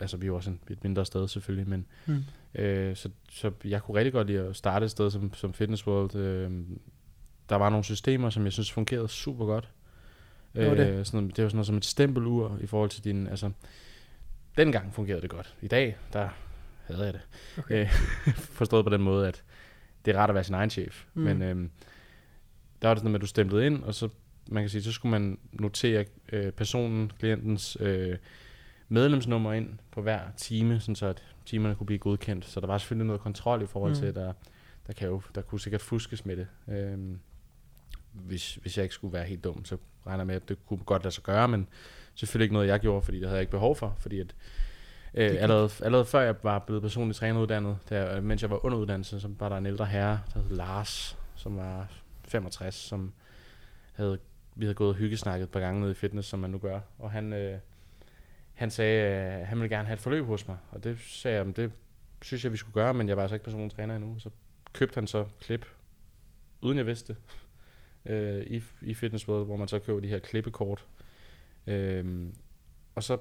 altså 0.00 0.16
vi 0.16 0.30
var 0.30 0.36
også 0.36 0.50
en, 0.50 0.60
et 0.70 0.84
mindre 0.84 1.06
sted 1.06 1.28
selvfølgelig, 1.28 1.68
men 1.68 1.86
Mm. 2.06 2.24
øh, 2.54 2.96
så, 2.96 3.10
så 3.30 3.52
jeg 3.64 3.82
kunne 3.82 3.98
rigtig 3.98 4.12
godt 4.12 4.26
lide 4.26 4.40
at 4.40 4.56
starte 4.56 4.84
et 4.84 4.90
sted 4.90 5.10
som, 5.10 5.34
som 5.34 5.52
Fitness 5.52 5.86
World. 5.86 6.14
Øh, 6.16 6.50
der 7.48 7.56
var 7.56 7.70
nogle 7.70 7.84
systemer, 7.84 8.30
som 8.30 8.44
jeg 8.44 8.52
synes 8.52 8.72
fungerede 8.72 9.08
super 9.08 9.46
godt. 9.46 9.68
Hvad 10.52 10.68
var 10.68 10.74
det? 10.74 10.86
Øh, 10.98 11.04
sådan 11.04 11.20
noget, 11.20 11.36
det 11.36 11.42
var 11.44 11.48
sådan 11.48 11.56
noget 11.56 11.66
som 11.66 11.76
et 11.76 11.84
stempelur 11.84 12.58
i 12.60 12.66
forhold 12.66 12.90
til 12.90 13.04
din, 13.04 13.26
altså, 13.26 13.50
dengang 14.56 14.94
fungerede 14.94 15.22
det 15.22 15.30
godt. 15.30 15.54
I 15.62 15.68
dag, 15.68 15.96
der 16.12 16.28
havde 16.86 17.04
jeg 17.04 17.12
det. 17.12 17.20
Okay. 17.58 17.82
Øh, 17.84 17.90
forstået 18.58 18.84
på 18.84 18.90
den 18.90 19.02
måde, 19.02 19.28
at 19.28 19.42
det 20.04 20.14
er 20.14 20.18
rart 20.18 20.30
at 20.30 20.34
være 20.34 20.44
sin 20.44 20.54
egen 20.54 20.70
chef. 20.70 21.04
Mm. 21.14 21.22
Men 21.22 21.42
øhm, 21.42 21.70
der 22.82 22.88
var 22.88 22.94
det 22.94 23.00
sådan, 23.00 23.14
at 23.14 23.20
du 23.20 23.26
stemplede 23.26 23.66
ind, 23.66 23.82
og 23.82 23.94
så, 23.94 24.08
man 24.48 24.62
kan 24.62 24.70
sige, 24.70 24.82
så 24.82 24.92
skulle 24.92 25.10
man 25.10 25.38
notere 25.52 26.04
øh, 26.32 26.52
personen, 26.52 27.12
klientens 27.18 27.76
øh, 27.80 28.16
medlemsnummer 28.88 29.52
ind 29.52 29.78
på 29.90 30.02
hver 30.02 30.20
time, 30.36 30.80
sådan 30.80 30.96
så 30.96 31.06
at 31.06 31.24
timerne 31.46 31.74
kunne 31.74 31.86
blive 31.86 31.98
godkendt. 31.98 32.44
Så 32.44 32.60
der 32.60 32.66
var 32.66 32.78
selvfølgelig 32.78 33.06
noget 33.06 33.22
kontrol 33.22 33.62
i 33.62 33.66
forhold 33.66 33.92
Mm. 33.92 33.98
til, 33.98 34.06
at 34.06 34.14
der, 34.14 34.32
der, 34.86 34.92
kan 34.92 35.08
jo, 35.08 35.22
der 35.34 35.40
kunne 35.42 35.60
sikkert 35.60 35.80
fuskes 35.80 36.26
med 36.26 36.36
det. 36.36 36.46
Øhm, 36.68 37.18
hvis, 38.12 38.54
hvis 38.54 38.76
jeg 38.76 38.82
ikke 38.82 38.94
skulle 38.94 39.12
være 39.14 39.24
helt 39.24 39.44
dum, 39.44 39.64
så 39.64 39.76
regner 40.06 40.20
jeg 40.20 40.26
med, 40.26 40.34
at 40.34 40.48
det 40.48 40.66
kunne 40.66 40.78
godt 40.84 41.02
lade 41.04 41.14
sig 41.14 41.24
gøre, 41.24 41.48
men 41.48 41.68
selvfølgelig 42.14 42.44
ikke 42.44 42.54
noget, 42.54 42.68
jeg 42.68 42.80
gjorde, 42.80 43.02
fordi 43.02 43.16
det 43.18 43.26
havde 43.26 43.36
jeg 43.36 43.42
ikke 43.42 43.50
behov 43.50 43.76
for, 43.76 43.96
fordi 43.98 44.20
at 44.20 44.34
Øh, 45.14 45.36
allerede, 45.42 45.70
allerede 45.82 46.04
før 46.04 46.20
jeg 46.20 46.34
var 46.42 46.58
blevet 46.58 46.82
personligt 46.82 47.18
træneruddannet, 47.18 47.78
der, 47.88 48.20
mens 48.20 48.42
jeg 48.42 48.50
var 48.50 48.64
under 48.64 48.78
uddannelse, 48.78 49.20
så 49.20 49.28
var 49.38 49.48
der 49.48 49.56
en 49.56 49.66
ældre 49.66 49.86
herre, 49.86 50.20
der 50.34 50.40
hed 50.40 50.50
Lars, 50.50 51.18
som 51.36 51.56
var 51.56 51.88
65, 52.24 52.74
som 52.74 53.12
havde, 53.92 54.18
vi 54.58 54.64
havde 54.64 54.74
gået 54.74 54.88
og 54.88 54.94
hyggesnakket 54.94 55.44
et 55.44 55.50
par 55.50 55.60
gange 55.60 55.80
nede 55.80 55.90
i 55.90 55.94
fitness, 55.94 56.28
som 56.28 56.38
man 56.38 56.50
nu 56.50 56.58
gør. 56.58 56.80
Og 56.98 57.10
han, 57.10 57.32
øh, 57.32 57.58
han 58.54 58.70
sagde, 58.70 59.02
at 59.02 59.46
han 59.46 59.58
ville 59.58 59.76
gerne 59.76 59.86
have 59.86 59.94
et 59.94 60.00
forløb 60.00 60.24
hos 60.24 60.48
mig. 60.48 60.56
Og 60.70 60.84
det 60.84 60.98
sagde 61.00 61.36
jeg, 61.36 61.46
"Men 61.46 61.52
det 61.52 61.72
synes 62.22 62.44
jeg, 62.44 62.52
vi 62.52 62.56
skulle 62.56 62.74
gøre, 62.74 62.94
men 62.94 63.08
jeg 63.08 63.16
var 63.16 63.22
altså 63.22 63.34
ikke 63.34 63.44
personlig 63.44 63.76
træner 63.76 63.96
endnu. 63.96 64.18
Så 64.18 64.30
købte 64.72 64.94
han 64.94 65.06
så 65.06 65.26
klip, 65.40 65.66
uden 66.60 66.78
jeg 66.78 66.86
vidste 66.86 67.12
det, 67.14 67.22
øh, 68.12 68.46
i, 68.46 68.62
i 68.82 68.94
Fitness 68.94 69.28
World, 69.28 69.46
hvor 69.46 69.56
man 69.56 69.68
så 69.68 69.78
køber 69.78 70.00
de 70.00 70.08
her 70.08 70.18
klippekort. 70.18 70.84
Øhm, 71.66 72.34
og 72.94 73.02
så 73.02 73.18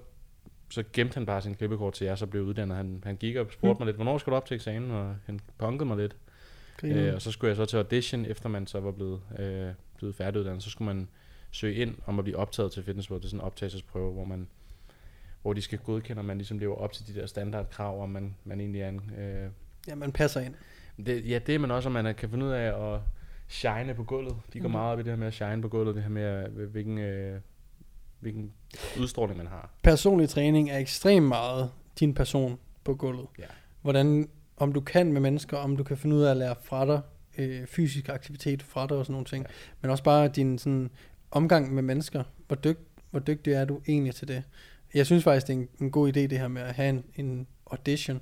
så 0.69 0.83
gemte 0.93 1.13
han 1.13 1.25
bare 1.25 1.41
sin 1.41 1.55
klippekort 1.55 1.93
til 1.93 2.05
jeg 2.05 2.17
så 2.17 2.25
blev 2.25 2.43
uddannet. 2.43 2.77
Han, 2.77 3.01
han 3.05 3.15
gik 3.17 3.35
og 3.35 3.47
spurgte 3.51 3.73
Mm. 3.73 3.79
mig 3.79 3.85
lidt, 3.85 3.95
hvornår 3.95 4.17
skal 4.17 4.31
du 4.31 4.35
op 4.35 4.45
til 4.45 4.55
eksamen? 4.55 4.91
Og 4.91 5.15
han 5.25 5.39
punkede 5.57 5.87
mig 5.87 5.97
lidt. 5.97 6.15
Øh, 6.83 7.13
og 7.15 7.21
så 7.21 7.31
skulle 7.31 7.49
jeg 7.49 7.55
så 7.55 7.65
til 7.65 7.77
audition, 7.77 8.25
efter 8.25 8.49
man 8.49 8.67
så 8.67 8.79
var 8.79 8.91
blevet, 8.91 9.21
øh, 9.39 9.69
blevet 9.97 10.15
færdiguddannet. 10.15 10.63
Så 10.63 10.69
skulle 10.69 10.93
man 10.93 11.07
søge 11.51 11.75
ind 11.75 11.95
om 12.05 12.19
at 12.19 12.25
blive 12.25 12.37
optaget 12.37 12.71
til 12.71 12.83
Fitness 12.83 13.09
World. 13.11 13.21
Det 13.21 13.27
er 13.27 13.29
sådan 13.29 13.39
en 13.41 13.45
optagelsesprøve, 13.45 14.13
hvor 14.13 14.25
man 14.25 14.47
hvor 15.41 15.53
de 15.53 15.61
skal 15.61 15.79
godkende, 15.79 16.19
at 16.19 16.25
man 16.25 16.37
ligesom 16.37 16.59
lever 16.59 16.75
op 16.75 16.91
til 16.93 17.07
de 17.07 17.19
der 17.19 17.25
standardkrav, 17.27 18.01
om 18.03 18.09
man, 18.09 18.35
man 18.43 18.59
egentlig 18.59 18.81
er 18.81 18.89
en... 18.89 19.11
Øh, 19.17 19.49
Ja, 19.87 19.95
man 19.95 20.11
passer 20.11 20.41
ind. 20.41 20.53
det, 21.05 21.29
ja, 21.29 21.39
det 21.39 21.55
er 21.55 21.59
man 21.59 21.71
også, 21.71 21.89
om 21.89 21.93
man 21.93 22.15
kan 22.15 22.29
finde 22.29 22.45
ud 22.45 22.51
af 22.51 22.93
at 22.95 23.01
shine 23.47 23.93
på 23.95 24.03
gulvet. 24.03 24.35
De 24.53 24.59
går 24.59 24.67
Mhm. 24.67 24.71
meget 24.77 24.93
op 24.93 24.99
i 24.99 25.03
det 25.03 25.11
her 25.11 25.17
med 25.17 25.27
at 25.27 25.33
shine 25.33 25.61
på 25.61 25.67
gulvet, 25.69 25.95
det 25.95 26.03
her 26.03 26.09
med, 26.09 26.47
øh, 26.57 26.69
hvilken, 26.69 26.97
øh, 26.97 27.39
hvilken 28.19 28.51
udstråling 28.99 29.37
man 29.37 29.47
har. 29.47 29.69
Personlig 29.83 30.29
træning 30.29 30.69
er 30.69 30.77
ekstremt 30.77 31.25
meget 31.27 31.71
din 31.99 32.13
person 32.13 32.59
på 32.83 32.95
gulvet. 32.95 33.27
Ja. 33.39 33.43
Hvordan, 33.81 34.29
om 34.57 34.73
du 34.73 34.81
kan 34.81 35.13
med 35.13 35.21
mennesker, 35.21 35.57
om 35.57 35.77
du 35.77 35.83
kan 35.83 35.97
finde 35.97 36.15
ud 36.15 36.21
af 36.21 36.31
at 36.31 36.37
lære 36.37 36.55
fra 36.63 36.85
dig, 36.85 37.01
øh, 37.37 37.65
fysisk 37.67 38.09
aktivitet 38.09 38.63
fra 38.63 38.87
dig 38.87 38.97
og 38.97 39.05
sådan 39.05 39.13
nogle 39.13 39.25
ting. 39.25 39.45
Ja. 39.49 39.53
Men 39.81 39.91
også 39.91 40.03
bare 40.03 40.27
din 40.27 40.57
sådan, 40.57 40.89
omgang 41.31 41.73
med 41.73 41.83
mennesker. 41.83 42.23
Hvor, 42.47 42.55
dyg, 42.55 42.77
hvor 43.11 43.19
dygtig 43.19 43.53
er 43.53 43.65
du 43.65 43.81
egentlig 43.87 44.15
til 44.15 44.27
det? 44.27 44.43
Jeg 44.93 45.05
synes 45.05 45.23
faktisk, 45.23 45.47
det 45.47 45.53
er 45.53 45.57
en, 45.57 45.67
en 45.81 45.91
god 45.91 46.07
idé, 46.09 46.19
det 46.19 46.39
her 46.39 46.47
med 46.47 46.61
at 46.61 46.73
have 46.75 46.89
en, 46.89 47.03
en 47.15 47.47
audition 47.71 48.21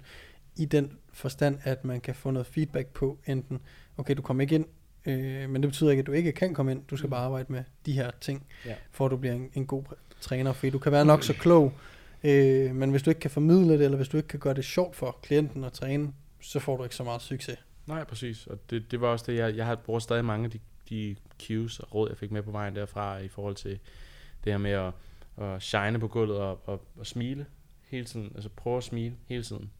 i 0.55 0.65
den 0.65 0.97
forstand, 1.13 1.59
at 1.63 1.85
man 1.85 2.01
kan 2.01 2.15
få 2.15 2.31
noget 2.31 2.47
feedback 2.47 2.87
på 2.87 3.17
enten, 3.25 3.59
okay, 3.97 4.15
du 4.15 4.21
kommer 4.21 4.41
ikke 4.41 4.55
ind, 4.55 4.65
øh, 5.05 5.49
men 5.49 5.63
det 5.63 5.69
betyder 5.71 5.89
ikke, 5.91 6.01
at 6.01 6.07
du 6.07 6.11
ikke 6.11 6.31
kan 6.31 6.53
komme 6.53 6.71
ind, 6.71 6.83
du 6.89 6.97
skal 6.97 7.07
Mm. 7.07 7.11
bare 7.11 7.25
arbejde 7.25 7.51
med 7.53 7.63
de 7.85 7.91
her 7.93 8.11
ting, 8.21 8.45
Ja. 8.65 8.75
for 8.91 9.05
at 9.05 9.11
du 9.11 9.17
bliver 9.17 9.35
en, 9.35 9.49
en 9.53 9.65
god 9.65 9.83
træner, 10.21 10.53
fordi 10.53 10.69
du 10.69 10.79
kan 10.79 10.91
være 10.91 11.05
nok 11.05 11.23
så 11.23 11.33
klog, 11.33 11.73
øh, 12.23 12.75
men 12.75 12.91
hvis 12.91 13.03
du 13.03 13.09
ikke 13.09 13.19
kan 13.19 13.31
formidle 13.31 13.73
det, 13.73 13.81
eller 13.81 13.95
hvis 13.97 14.07
du 14.09 14.17
ikke 14.17 14.27
kan 14.29 14.39
gøre 14.39 14.53
det 14.53 14.65
sjovt 14.65 14.95
for 14.95 15.17
klienten 15.23 15.63
at 15.63 15.73
træne, 15.73 16.11
så 16.41 16.59
får 16.59 16.77
du 16.77 16.83
ikke 16.83 16.95
så 16.95 17.03
meget 17.03 17.21
succes. 17.21 17.57
Nej, 17.87 18.03
præcis. 18.03 18.47
Og 18.47 18.57
det, 18.69 18.91
det 18.91 19.01
var 19.01 19.07
også 19.07 19.25
det, 19.27 19.37
jeg, 19.37 19.55
jeg 19.55 19.65
har 19.65 19.75
brugt 19.75 20.03
stadig 20.03 20.25
mange 20.25 20.45
af 20.45 20.51
de, 20.51 20.59
de 20.89 21.15
cues 21.41 21.79
og 21.79 21.95
råd, 21.95 22.09
jeg 22.09 22.17
fik 22.17 22.31
med 22.31 22.41
på 22.43 22.51
vejen 22.51 22.75
derfra, 22.75 23.17
i 23.17 23.27
forhold 23.27 23.55
til 23.55 23.79
det 24.43 24.53
her 24.53 24.57
med 24.57 24.71
at, 24.71 24.93
at 25.37 25.61
shine 25.61 25.99
på 25.99 26.07
gulvet 26.07 26.37
og, 26.37 26.61
og, 26.69 26.81
og 26.97 27.05
smile 27.07 27.45
hele 27.87 28.05
tiden. 28.05 28.31
Altså 28.35 28.49
prøve 28.49 28.77
at 28.77 28.83
smile 28.83 29.15
hele 29.25 29.43
tiden. 29.43 29.71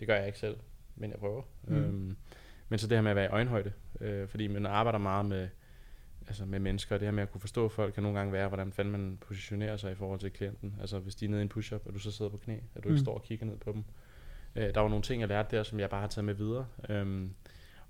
Det 0.00 0.08
gør 0.08 0.16
jeg 0.16 0.26
ikke 0.26 0.38
selv, 0.38 0.56
men 0.96 1.10
jeg 1.10 1.18
prøver. 1.18 1.42
Mm. 1.62 1.76
Øhm, 1.76 2.16
men 2.68 2.78
så 2.78 2.86
det 2.86 2.96
her 2.96 3.02
med 3.02 3.10
at 3.10 3.16
være 3.16 3.24
i 3.24 3.28
øjenhøjde, 3.28 3.72
øh, 4.00 4.28
fordi 4.28 4.46
man 4.46 4.66
arbejder 4.66 4.98
meget 4.98 5.26
med, 5.26 5.48
altså 6.26 6.44
med 6.44 6.58
mennesker, 6.58 6.94
og 6.96 7.00
det 7.00 7.06
her 7.06 7.12
med 7.12 7.22
at 7.22 7.30
kunne 7.32 7.40
forstå 7.40 7.68
folk, 7.68 7.94
kan 7.94 8.02
nogle 8.02 8.18
gange 8.18 8.32
være, 8.32 8.48
hvordan 8.48 8.72
fanden 8.72 8.92
man 8.92 9.18
positionerer 9.20 9.76
sig 9.76 9.92
i 9.92 9.94
forhold 9.94 10.20
til 10.20 10.30
klienten. 10.30 10.76
Altså 10.80 10.98
hvis 10.98 11.14
de 11.14 11.24
er 11.24 11.28
nede 11.28 11.40
i 11.40 11.42
en 11.42 11.48
push-up, 11.48 11.86
og 11.86 11.94
du 11.94 11.98
så 11.98 12.10
sidder 12.10 12.30
på 12.30 12.36
knæ, 12.36 12.56
at 12.74 12.84
du 12.84 12.88
ikke 12.88 12.98
Mm. 12.98 13.04
står 13.04 13.14
og 13.14 13.22
kigger 13.22 13.46
ned 13.46 13.56
på 13.56 13.72
dem. 13.72 13.84
Øh, 14.56 14.74
der 14.74 14.80
var 14.80 14.88
nogle 14.88 15.02
ting, 15.02 15.20
jeg 15.20 15.28
lærte 15.28 15.56
der, 15.56 15.62
som 15.62 15.80
jeg 15.80 15.90
bare 15.90 16.00
har 16.00 16.08
taget 16.08 16.24
med 16.24 16.34
videre. 16.34 16.66
Øhm, 16.88 17.34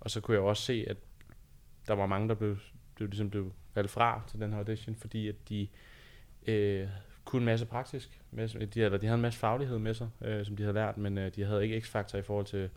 og 0.00 0.10
så 0.10 0.20
kunne 0.20 0.34
jeg 0.34 0.42
også 0.42 0.62
se, 0.62 0.84
at 0.88 0.96
der 1.86 1.94
var 1.94 2.06
mange, 2.06 2.28
der 2.28 2.34
blev, 2.34 2.58
blev, 2.94 3.08
ligesom 3.08 3.30
blev 3.30 3.52
valgt 3.74 3.90
fra 3.90 4.22
til 4.28 4.40
den 4.40 4.52
her 4.52 4.58
audition, 4.58 4.96
fordi 4.96 5.28
at 5.28 5.48
de 5.48 5.68
øh, 6.46 6.88
kunne 7.24 7.40
en 7.40 7.46
masse 7.46 7.66
praktisk. 7.66 8.20
Med, 8.30 8.66
de, 8.66 8.82
eller 8.82 8.98
de 8.98 9.06
havde 9.06 9.14
en 9.14 9.22
masse 9.22 9.38
faglighed 9.38 9.78
med 9.78 9.94
sig, 9.94 10.10
øh, 10.20 10.46
som 10.46 10.56
de 10.56 10.62
havde 10.62 10.74
lært, 10.74 10.96
men 10.98 11.18
øh, 11.18 11.34
de 11.34 11.44
havde 11.44 11.64
ikke 11.64 11.80
x-faktor 11.80 12.18
i 12.18 12.22
forhold 12.22 12.46
til... 12.46 12.70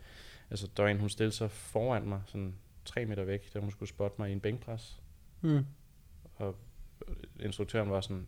Altså, 0.50 0.70
der 0.76 0.82
var 0.82 0.90
en, 0.90 1.00
hun 1.00 1.08
stillede 1.08 1.34
sig 1.34 1.50
foran 1.50 2.08
mig, 2.08 2.22
sådan 2.26 2.54
tre 2.84 3.04
meter 3.04 3.24
væk, 3.24 3.54
da 3.54 3.58
hun 3.58 3.70
skulle 3.70 3.88
spotte 3.88 4.16
mig 4.18 4.28
i 4.28 4.32
en 4.32 4.40
bænkpres. 4.40 5.02
Mm. 5.40 5.66
Og 6.36 6.56
instruktøren 7.40 7.90
var 7.90 8.00
sådan, 8.00 8.26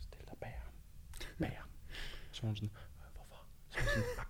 stil 0.00 0.20
dig 0.28 0.36
bag 0.40 0.60
ham. 0.62 0.72
Bag 1.38 1.56
ham. 1.58 1.68
Så 2.32 2.46
hun 2.46 2.56
sådan, 2.56 2.70
hvorfor? 3.14 3.44
Så 3.68 3.78
hun 3.78 4.04
sådan. 4.16 4.29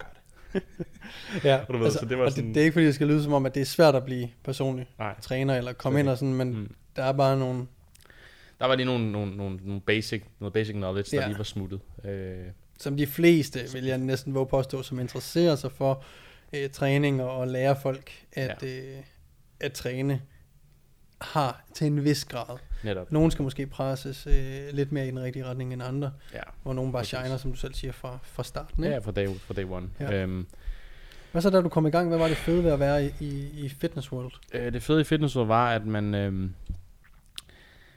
Ja, 1.45 1.57
Og 1.69 1.75
du 1.75 1.79
ved, 1.79 1.91
så 1.91 2.07
det 2.07 2.19
var 2.19 2.31
sådan- 2.31 2.47
det, 2.47 2.55
det 2.55 2.61
er 2.61 2.65
ikke 2.65 2.73
fordi, 2.73 2.87
det 2.87 2.95
skal 2.95 3.07
lyde 3.07 3.23
som 3.23 3.33
om, 3.33 3.47
at 3.47 3.55
det 3.55 3.61
er 3.61 3.65
svært 3.65 3.95
at 3.95 4.05
blive 4.05 4.29
personlig 4.45 4.87
Nej. 4.99 5.15
træner, 5.21 5.57
eller 5.57 5.73
komme 5.73 5.97
Slet 5.97 6.01
ind 6.03 6.09
og 6.09 6.19
sådan, 6.19 6.35
men 6.35 6.55
Mm. 6.55 6.75
der 6.97 7.03
er 7.05 7.13
bare 7.13 7.37
nogle, 7.39 7.67
Der 8.61 8.67
var 8.67 8.75
lige 8.75 8.87
nogle, 8.87 9.13
nogle, 9.13 9.37
nogle, 9.37 9.57
nogle 9.65 9.81
basic, 9.81 10.23
noget 10.41 10.53
basic 10.53 10.73
knowledge, 10.75 11.17
der 11.17 11.23
Ja. 11.23 11.29
lige 11.29 11.39
var 11.39 11.45
smuttet. 11.45 11.81
Øh, 12.05 12.37
som 12.79 12.97
de 12.97 13.07
fleste, 13.07 13.61
vil 13.73 13.85
jeg 13.85 13.99
næsten 13.99 14.35
våge 14.35 14.47
påstå, 14.47 14.83
som 14.83 15.01
interesserer 15.01 15.57
sig 15.57 15.73
for 15.73 16.05
øh, 16.53 16.71
træning 16.71 17.23
og, 17.23 17.31
og 17.37 17.49
lære 17.49 17.77
folk 17.83 18.11
at, 18.33 18.63
ja. 18.63 18.69
øh, 18.69 19.03
at 19.61 19.73
træne, 19.73 20.21
har 21.21 21.65
til 21.75 21.87
en 21.87 22.05
vis 22.05 22.25
grad. 22.25 22.59
Netop. 22.85 23.13
Nogen 23.13 23.31
skal 23.31 23.43
måske 23.43 23.67
presses 23.67 24.27
øh, 24.27 24.61
lidt 24.73 24.93
mere 24.93 25.07
i 25.07 25.11
den 25.11 25.21
rigtige 25.23 25.45
retning 25.45 25.73
end 25.73 25.83
andre, 25.83 26.13
Ja. 26.35 26.41
hvor 26.63 26.73
nogen 26.73 26.93
bare 26.93 27.01
Præcis. 27.01 27.19
shiner, 27.19 27.37
som 27.37 27.51
du 27.51 27.57
selv 27.57 27.75
siger, 27.75 27.93
fra, 27.93 28.19
fra 28.23 28.43
starten. 28.45 28.85
Ikke? 28.85 28.95
Ja, 28.95 28.99
fra 29.01 29.13
day, 29.13 29.27
fra 29.39 29.55
day 29.55 29.65
one. 29.65 29.89
Ja. 30.01 30.23
Øhm, 30.23 30.47
Hvad 31.33 31.43
så 31.43 31.51
da 31.51 31.61
du 31.61 31.69
kom 31.69 31.87
i 31.87 31.91
gang? 31.91 32.09
Hvad 32.09 32.19
var 32.19 32.29
det 32.29 32.37
fede 32.37 32.65
ved 32.65 32.71
at 32.73 32.81
være 32.81 33.07
i, 33.07 33.11
i, 33.21 33.51
i 33.65 33.69
Fitness 33.69 34.13
World? 34.13 34.33
øh, 34.55 34.73
det 34.73 34.83
fede 34.83 35.01
i 35.01 35.05
fitness 35.05 35.37
var, 35.37 35.71
at 35.75 35.87
man, 35.87 36.15
øhm, 36.15 36.55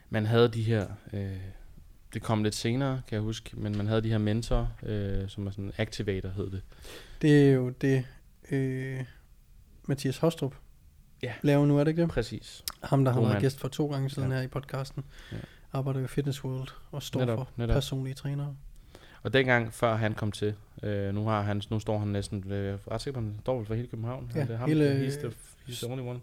man 0.10 0.26
havde 0.26 0.48
de 0.48 0.64
her, 0.64 0.88
øh, 1.14 1.32
det 2.14 2.22
kom 2.22 2.44
lidt 2.44 2.56
senere, 2.56 3.02
kan 3.08 3.16
jeg 3.16 3.22
huske, 3.22 3.52
men 3.54 3.78
man 3.78 3.88
havde 3.88 4.02
de 4.02 4.10
her 4.10 4.18
mentorer, 4.18 4.68
øh, 4.84 5.30
som 5.30 5.48
er 5.48 5.52
sådan 5.52 5.72
activator, 5.78 6.30
hed 6.30 6.52
det. 6.52 6.62
Det 7.22 7.50
er 7.50 7.54
jo 7.54 7.70
det, 7.70 8.06
øh, 8.52 9.04
Mathias 9.88 10.18
Hostrup 10.18 10.56
Ja. 11.24 11.34
laver 11.42 11.66
nu, 11.66 11.78
er 11.80 11.84
det 11.84 11.92
ikke 11.92 12.02
det? 12.02 12.10
Præcis. 12.10 12.64
Ham, 12.84 13.06
der 13.06 13.12
har 13.12 13.22
været 13.22 13.42
gæst 13.42 13.60
for 13.60 13.68
to 13.68 13.88
gange 13.92 14.10
siden 14.10 14.30
Ja. 14.32 14.36
her 14.36 14.44
i 14.44 14.48
podcasten, 14.48 15.04
Ja. 15.32 15.38
arbejder 15.74 16.00
jo 16.00 16.06
i 16.06 16.08
Fitness 16.08 16.44
World 16.46 16.68
og 16.92 17.04
står 17.04 17.20
Netop, 17.20 17.38
for 17.38 17.48
netop. 17.58 17.74
personlige 17.74 18.14
trænere. 18.14 18.56
Og 19.24 19.34
dengang, 19.34 19.74
før 19.74 19.96
han 19.96 20.14
kom 20.14 20.32
til, 20.32 20.56
øh, 20.84 21.14
nu, 21.16 21.26
har 21.28 21.42
han, 21.42 21.62
nu 21.70 21.80
står 21.80 22.00
han 22.00 22.08
næsten, 22.08 22.44
øh, 22.52 22.66
jeg 22.66 22.74
er 22.74 22.78
ret 22.92 23.02
sikker 23.02 23.20
på, 23.20 23.26
han 23.26 23.36
står 23.42 23.64
for 23.64 23.74
hele 23.74 23.88
København. 23.88 24.32
Ja, 24.36 24.42
det 24.42 24.50
er 24.52 24.58
ham, 24.58 24.68
hele- 24.70 25.08
he's, 25.08 25.20
the, 25.20 25.32
he's 25.68 25.86
the 25.86 25.92
only 25.92 26.02
one. 26.04 26.20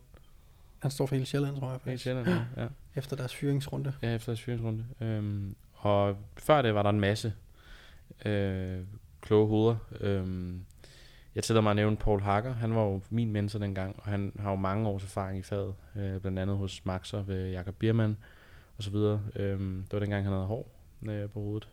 Han 0.78 0.90
står 0.90 1.06
for 1.06 1.14
hele 1.14 1.26
Sjælland, 1.26 1.56
tror 1.58 1.70
jeg 1.70 1.80
faktisk, 1.80 2.02
Sjælland, 2.04 2.28
ja. 2.28 2.62
ja. 2.62 2.66
efter 3.00 3.16
deres 3.16 3.34
fyringsrunde. 3.34 3.92
Ja, 4.02 4.14
efter 4.14 4.32
deres 4.32 4.40
fyringsrunde. 4.40 4.84
Øhm, 5.00 5.54
og 5.74 6.16
før 6.36 6.62
det 6.62 6.74
var 6.74 6.82
der 6.82 6.90
en 6.90 7.00
masse 7.00 7.32
øh, 8.24 8.78
kloge 9.20 9.48
hoveder. 9.48 9.76
Øhm, 10.00 10.64
jeg 11.34 11.44
tillader 11.44 11.62
mig 11.62 11.70
at 11.70 11.76
nævne 11.76 11.96
Paul 11.96 12.20
Hacker. 12.20 12.52
Han 12.52 12.74
var 12.74 12.82
jo 12.82 13.00
min 13.10 13.32
mentor 13.32 13.58
dengang, 13.58 13.96
og 13.98 14.04
han 14.04 14.32
har 14.38 14.50
jo 14.50 14.56
mange 14.56 14.88
års 14.88 15.04
erfaring 15.04 15.38
i 15.38 15.42
faget. 15.42 15.74
Øh, 15.96 16.20
blandt 16.20 16.38
andet 16.38 16.56
hos 16.56 16.86
Maxer 16.86 17.22
ved 17.22 17.50
Jakob 17.50 17.74
Biermann 17.74 18.16
og 18.76 18.82
så 18.82 18.90
videre. 18.90 19.22
Øhm, 19.36 19.82
det 19.82 19.92
var 19.92 19.98
dengang, 19.98 20.24
han 20.24 20.32
havde 20.32 20.46
hår 20.46 20.70
øh, 21.08 21.30
på 21.30 21.40
hovedet. 21.40 21.68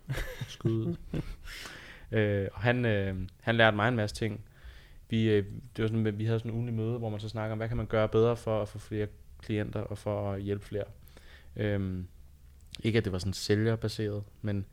Skud 0.47 0.71
ud. 0.71 0.95
øh, 2.17 2.47
og 2.53 2.61
han, 2.61 2.85
øh, 2.85 3.15
han 3.41 3.55
lærte 3.55 3.75
mig 3.75 3.87
en 3.87 3.95
masse 3.95 4.15
ting. 4.15 4.41
Vi, 5.09 5.29
øh, 5.29 5.45
det 5.75 5.81
var 5.81 5.87
sådan, 5.87 6.19
vi 6.19 6.25
havde 6.25 6.39
sådan 6.39 6.51
en 6.51 6.55
ugenlig 6.55 6.75
møde, 6.75 6.97
hvor 6.97 7.09
man 7.09 7.19
så 7.19 7.29
snakker 7.29 7.51
om, 7.51 7.57
hvad 7.57 7.67
kan 7.67 7.77
man 7.77 7.85
gøre 7.85 8.09
bedre 8.09 8.37
for 8.37 8.61
at 8.61 8.67
få 8.67 8.79
flere 8.79 9.07
klienter 9.41 9.79
og 9.79 9.97
for 9.97 10.31
at 10.31 10.41
hjælpe 10.41 10.65
flere. 10.65 10.83
Øhm, 11.55 12.07
ikke 12.83 12.97
at 12.97 13.05
det 13.05 13.13
var 13.13 13.19
sådan 13.19 13.33
sælgerbaseret, 13.33 14.23
men 14.41 14.65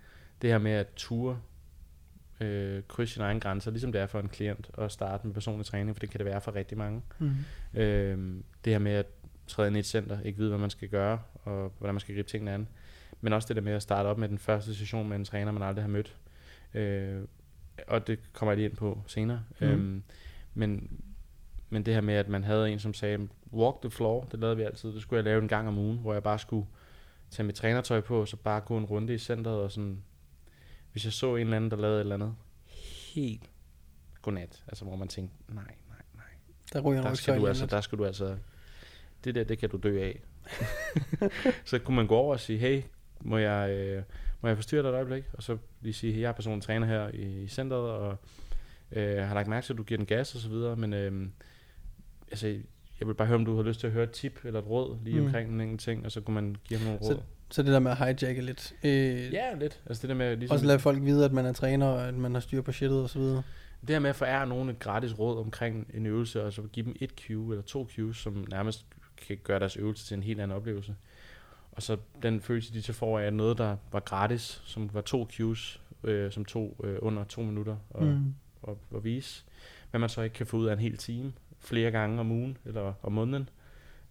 det 0.42 0.50
her 0.50 0.58
med 0.58 0.72
at 0.72 0.86
ture 0.96 1.40
øh, 2.40 2.82
krydse 2.88 3.14
sine 3.14 3.24
egne 3.24 3.40
grænser, 3.40 3.70
ligesom 3.70 3.92
det 3.92 4.00
er 4.00 4.06
for 4.06 4.20
en 4.20 4.28
klient 4.28 4.70
at 4.78 4.92
starte 4.92 5.26
med 5.26 5.34
personlig 5.34 5.66
træning, 5.66 5.96
for 5.96 6.00
det 6.00 6.10
kan 6.10 6.18
det 6.18 6.26
være 6.26 6.40
for 6.40 6.54
rigtig 6.54 6.78
mange. 6.78 7.02
Mm. 7.18 7.30
Øhm, 7.80 8.44
det 8.64 8.72
her 8.72 8.78
med 8.78 8.92
at 8.92 9.06
træde 9.46 9.68
ind 9.68 9.76
i 9.76 9.78
et 9.78 9.86
center, 9.86 10.20
ikke 10.20 10.38
vide, 10.38 10.48
hvad 10.48 10.58
man 10.58 10.70
skal 10.70 10.88
gøre, 10.88 11.18
og 11.34 11.72
hvordan 11.78 11.94
man 11.94 12.00
skal 12.00 12.14
gribe 12.14 12.28
tingene 12.28 12.52
an. 12.52 12.68
Men 13.20 13.32
også 13.32 13.48
det 13.48 13.56
der 13.56 13.62
med 13.62 13.72
at 13.72 13.82
starte 13.82 14.06
op 14.06 14.18
med 14.18 14.28
den 14.28 14.38
første 14.38 14.74
session 14.74 15.08
med 15.08 15.16
en 15.16 15.24
træner, 15.24 15.52
man 15.52 15.62
aldrig 15.62 15.84
har 15.84 15.90
mødt. 15.90 16.16
Øh, 16.74 17.22
og 17.88 18.06
det 18.06 18.32
kommer 18.32 18.52
jeg 18.52 18.56
lige 18.56 18.68
ind 18.68 18.76
på 18.76 19.02
senere. 19.06 19.42
Mm. 19.60 19.66
Øhm, 19.66 20.02
men, 20.54 21.00
men 21.70 21.86
det 21.86 21.94
her 21.94 22.00
med, 22.00 22.14
at 22.14 22.28
man 22.28 22.44
havde 22.44 22.70
en, 22.70 22.78
som 22.78 22.94
sagde, 22.94 23.28
walk 23.52 23.80
the 23.80 23.90
floor, 23.90 24.24
det 24.24 24.40
lavede 24.40 24.56
vi 24.56 24.62
altid. 24.62 24.92
Det 24.92 25.02
skulle 25.02 25.18
jeg 25.18 25.24
lave 25.24 25.42
en 25.42 25.48
gang 25.48 25.68
om 25.68 25.78
ugen, 25.78 25.98
hvor 25.98 26.12
jeg 26.12 26.22
bare 26.22 26.38
skulle 26.38 26.66
tage 27.30 27.46
mit 27.46 27.54
trænertøj 27.54 28.00
på, 28.00 28.20
og 28.20 28.28
så 28.28 28.36
bare 28.36 28.60
gå 28.60 28.76
en 28.76 28.84
runde 28.84 29.14
i 29.14 29.18
centret, 29.18 29.54
og 29.54 29.72
sådan, 29.72 30.02
hvis 30.94 31.04
jeg 31.04 31.12
så 31.12 31.34
en 31.36 31.40
eller 31.40 31.56
anden, 31.56 31.70
der 31.70 31.76
lavede 31.76 31.96
et 31.96 32.00
eller 32.00 32.14
andet, 32.14 32.34
helt 33.14 33.50
godnat, 34.22 34.64
altså 34.68 34.84
hvor 34.84 34.96
man 34.96 35.08
tænkte, 35.08 35.36
nej, 35.48 35.64
nej, 35.88 35.98
nej, 36.14 36.24
Der 36.72 36.80
ryger 36.80 37.02
der 37.02 37.14
skal, 37.14 37.34
du 37.36 37.40
så 37.40 37.46
altså, 37.46 37.66
der 37.66 37.80
skal 37.80 37.98
du 37.98 38.04
altså, 38.04 38.36
det 39.24 39.34
der, 39.34 39.44
det 39.44 39.58
kan 39.58 39.70
du 39.70 39.76
dø 39.76 40.02
af. 40.02 40.20
så 41.64 41.78
kunne 41.78 41.96
man 41.96 42.06
gå 42.06 42.14
over 42.16 42.32
og 42.32 42.40
sige, 42.40 42.58
hey, 42.58 42.82
må 43.20 43.38
jeg, 43.38 43.70
øh, 43.70 44.02
må 44.40 44.48
jeg 44.48 44.56
forstyrre 44.56 44.82
dig 44.82 44.88
et 44.88 44.94
øjeblik? 44.94 45.24
Og 45.32 45.42
så 45.42 45.58
lige 45.80 45.92
sige, 45.92 46.20
jeg 46.20 46.28
er 46.28 46.32
personlig 46.32 46.62
træner 46.62 46.86
her 46.86 47.08
i, 47.08 47.42
i 47.42 47.48
centret, 47.48 47.80
og 47.90 48.16
øh, 48.92 49.16
har 49.26 49.34
lagt 49.34 49.48
mærke 49.48 49.64
til, 49.66 49.72
at 49.72 49.78
du 49.78 49.82
giver 49.82 49.98
den 49.98 50.06
gas 50.06 50.34
og 50.34 50.40
så 50.40 50.48
videre, 50.48 50.76
men 50.76 50.92
øh, 50.92 51.28
altså, 52.30 52.46
jeg 53.00 53.08
vil 53.08 53.14
bare 53.14 53.26
høre, 53.28 53.38
om 53.38 53.44
du 53.44 53.56
har 53.56 53.62
lyst 53.62 53.80
til 53.80 53.86
at 53.86 53.92
høre 53.92 54.04
et 54.04 54.10
tip 54.10 54.40
eller 54.44 54.60
et 54.60 54.66
råd 54.66 54.98
lige 55.04 55.14
Mm. 55.16 55.20
mm. 55.20 55.26
omkring 55.26 55.50
den 55.50 55.60
enkelte 55.60 55.84
ting, 55.84 56.04
og 56.04 56.12
så 56.12 56.20
kunne 56.20 56.34
man 56.34 56.56
give 56.64 56.78
ham 56.78 56.86
nogle 56.88 57.04
Så- 57.04 57.12
råd. 57.12 57.22
Så 57.50 57.62
det 57.62 57.72
der 57.72 57.78
med 57.78 57.90
at 57.90 57.98
hijacke 57.98 58.40
lidt. 58.42 58.74
Øh, 58.84 59.32
Ja, 59.32 59.54
lidt. 59.54 59.80
Altså 59.86 60.02
det 60.02 60.08
der 60.08 60.14
med 60.14 60.36
ligesom, 60.36 60.54
Også 60.54 60.66
lade 60.66 60.78
folk 60.78 61.02
vide, 61.02 61.24
at 61.24 61.32
man 61.32 61.46
er 61.46 61.52
træner, 61.52 61.86
og 61.86 62.08
at 62.08 62.14
man 62.14 62.34
har 62.34 62.40
styr 62.40 62.62
på 62.62 62.72
shitet 62.72 63.02
og 63.02 63.10
så 63.10 63.18
videre. 63.18 63.42
det 63.80 63.90
her 63.90 63.98
med 63.98 64.10
at 64.10 64.16
forære 64.16 64.46
nogen 64.46 64.68
et 64.68 64.78
gratis 64.78 65.18
råd 65.18 65.38
omkring 65.38 65.86
en 65.94 66.06
øvelse, 66.06 66.44
og 66.44 66.52
så 66.52 66.62
give 66.62 66.86
dem 66.86 66.96
et 67.00 67.12
cue 67.26 67.52
eller 67.54 67.62
to 67.62 67.88
cues, 67.96 68.16
som 68.16 68.46
nærmest 68.50 68.86
kan 69.28 69.38
gøre 69.42 69.58
deres 69.58 69.76
øvelse 69.76 70.06
til 70.06 70.14
en 70.14 70.22
helt 70.22 70.40
anden 70.40 70.56
oplevelse. 70.56 70.94
Og 71.72 71.82
så 71.82 71.96
den 72.22 72.40
følelse, 72.40 72.72
de 72.72 72.82
så 72.82 72.92
får 72.92 73.18
af, 73.18 73.32
noget, 73.32 73.58
der 73.58 73.76
var 73.92 74.00
gratis, 74.00 74.62
som 74.64 74.90
var 74.92 75.00
to 75.00 75.28
cues, 75.36 75.80
øh, 76.04 76.32
som 76.32 76.44
tog 76.44 76.76
øh, 76.84 76.98
under 77.02 77.24
to 77.24 77.42
minutter 77.42 77.76
at, 77.94 78.02
mm. 78.02 78.34
at, 78.68 78.74
at 78.96 79.04
vise, 79.04 79.44
hvad 79.90 80.00
man 80.00 80.08
så 80.08 80.22
ikke 80.22 80.34
kan 80.34 80.46
få 80.46 80.56
ud 80.56 80.66
af 80.66 80.72
en 80.72 80.78
hel 80.78 80.96
time, 80.96 81.32
flere 81.60 81.90
gange 81.90 82.20
om 82.20 82.30
ugen 82.30 82.56
eller 82.64 82.92
om 83.02 83.12
måneden. 83.12 83.48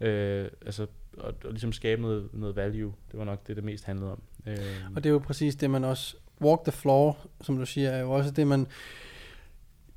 Øh, 0.07 0.49
altså, 0.65 0.87
og, 1.17 1.33
og 1.45 1.49
ligesom 1.49 1.71
skabe 1.71 2.01
noget, 2.01 2.29
noget 2.33 2.55
value, 2.55 2.93
det 3.11 3.19
var 3.19 3.25
nok 3.25 3.47
det, 3.47 3.55
det 3.55 3.63
mest 3.63 3.85
handlede 3.85 4.11
om. 4.11 4.21
Øh, 4.45 4.57
Og 4.95 5.03
det 5.03 5.09
er 5.09 5.13
jo 5.13 5.19
præcis 5.19 5.55
det, 5.55 5.69
man 5.69 5.83
også... 5.83 6.15
Walk 6.41 6.63
the 6.63 6.71
floor, 6.71 7.17
som 7.41 7.57
du 7.57 7.65
siger, 7.65 7.89
er 7.89 8.01
jo 8.01 8.11
også 8.11 8.31
det, 8.31 8.47
man 8.47 8.67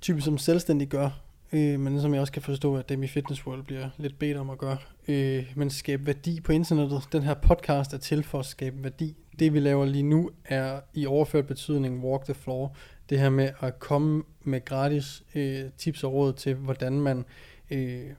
typisk 0.00 0.24
som 0.24 0.38
selvstændig 0.38 0.88
gør. 0.88 1.10
Øh, 1.52 1.80
men 1.80 2.00
som 2.00 2.14
jeg 2.14 2.20
også 2.20 2.32
kan 2.32 2.42
forstå, 2.42 2.76
at 2.76 2.88
dem 2.88 3.02
i 3.02 3.06
Fitness 3.06 3.46
World 3.46 3.62
bliver 3.62 3.88
lidt 3.98 4.18
bedt 4.18 4.36
om 4.36 4.50
at 4.50 4.58
gøre. 4.58 4.76
Øh, 5.08 5.52
men 5.56 5.70
skabe 5.70 6.06
værdi 6.06 6.40
på 6.40 6.52
internettet. 6.52 7.02
Den 7.12 7.22
her 7.22 7.34
podcast 7.34 7.92
er 7.92 7.98
til 7.98 8.22
for 8.22 8.38
at 8.38 8.46
skabe 8.46 8.82
værdi. 8.82 9.16
Det 9.38 9.54
vi 9.54 9.60
laver 9.60 9.84
lige 9.84 10.02
nu 10.02 10.30
er 10.44 10.80
i 10.94 11.06
overført 11.06 11.46
betydning 11.46 12.04
walk 12.04 12.24
the 12.24 12.34
floor. 12.34 12.76
Det 13.10 13.18
her 13.18 13.30
med 13.30 13.50
at 13.60 13.78
komme 13.78 14.22
med 14.44 14.64
gratis 14.64 15.22
øh, 15.34 15.64
tips 15.78 16.04
og 16.04 16.12
råd 16.12 16.32
til, 16.32 16.54
hvordan 16.54 17.00
man 17.00 17.24
øh, 17.70 18.10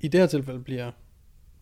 i 0.00 0.08
det 0.08 0.20
her 0.20 0.26
tilfælde 0.26 0.60
bliver 0.60 0.90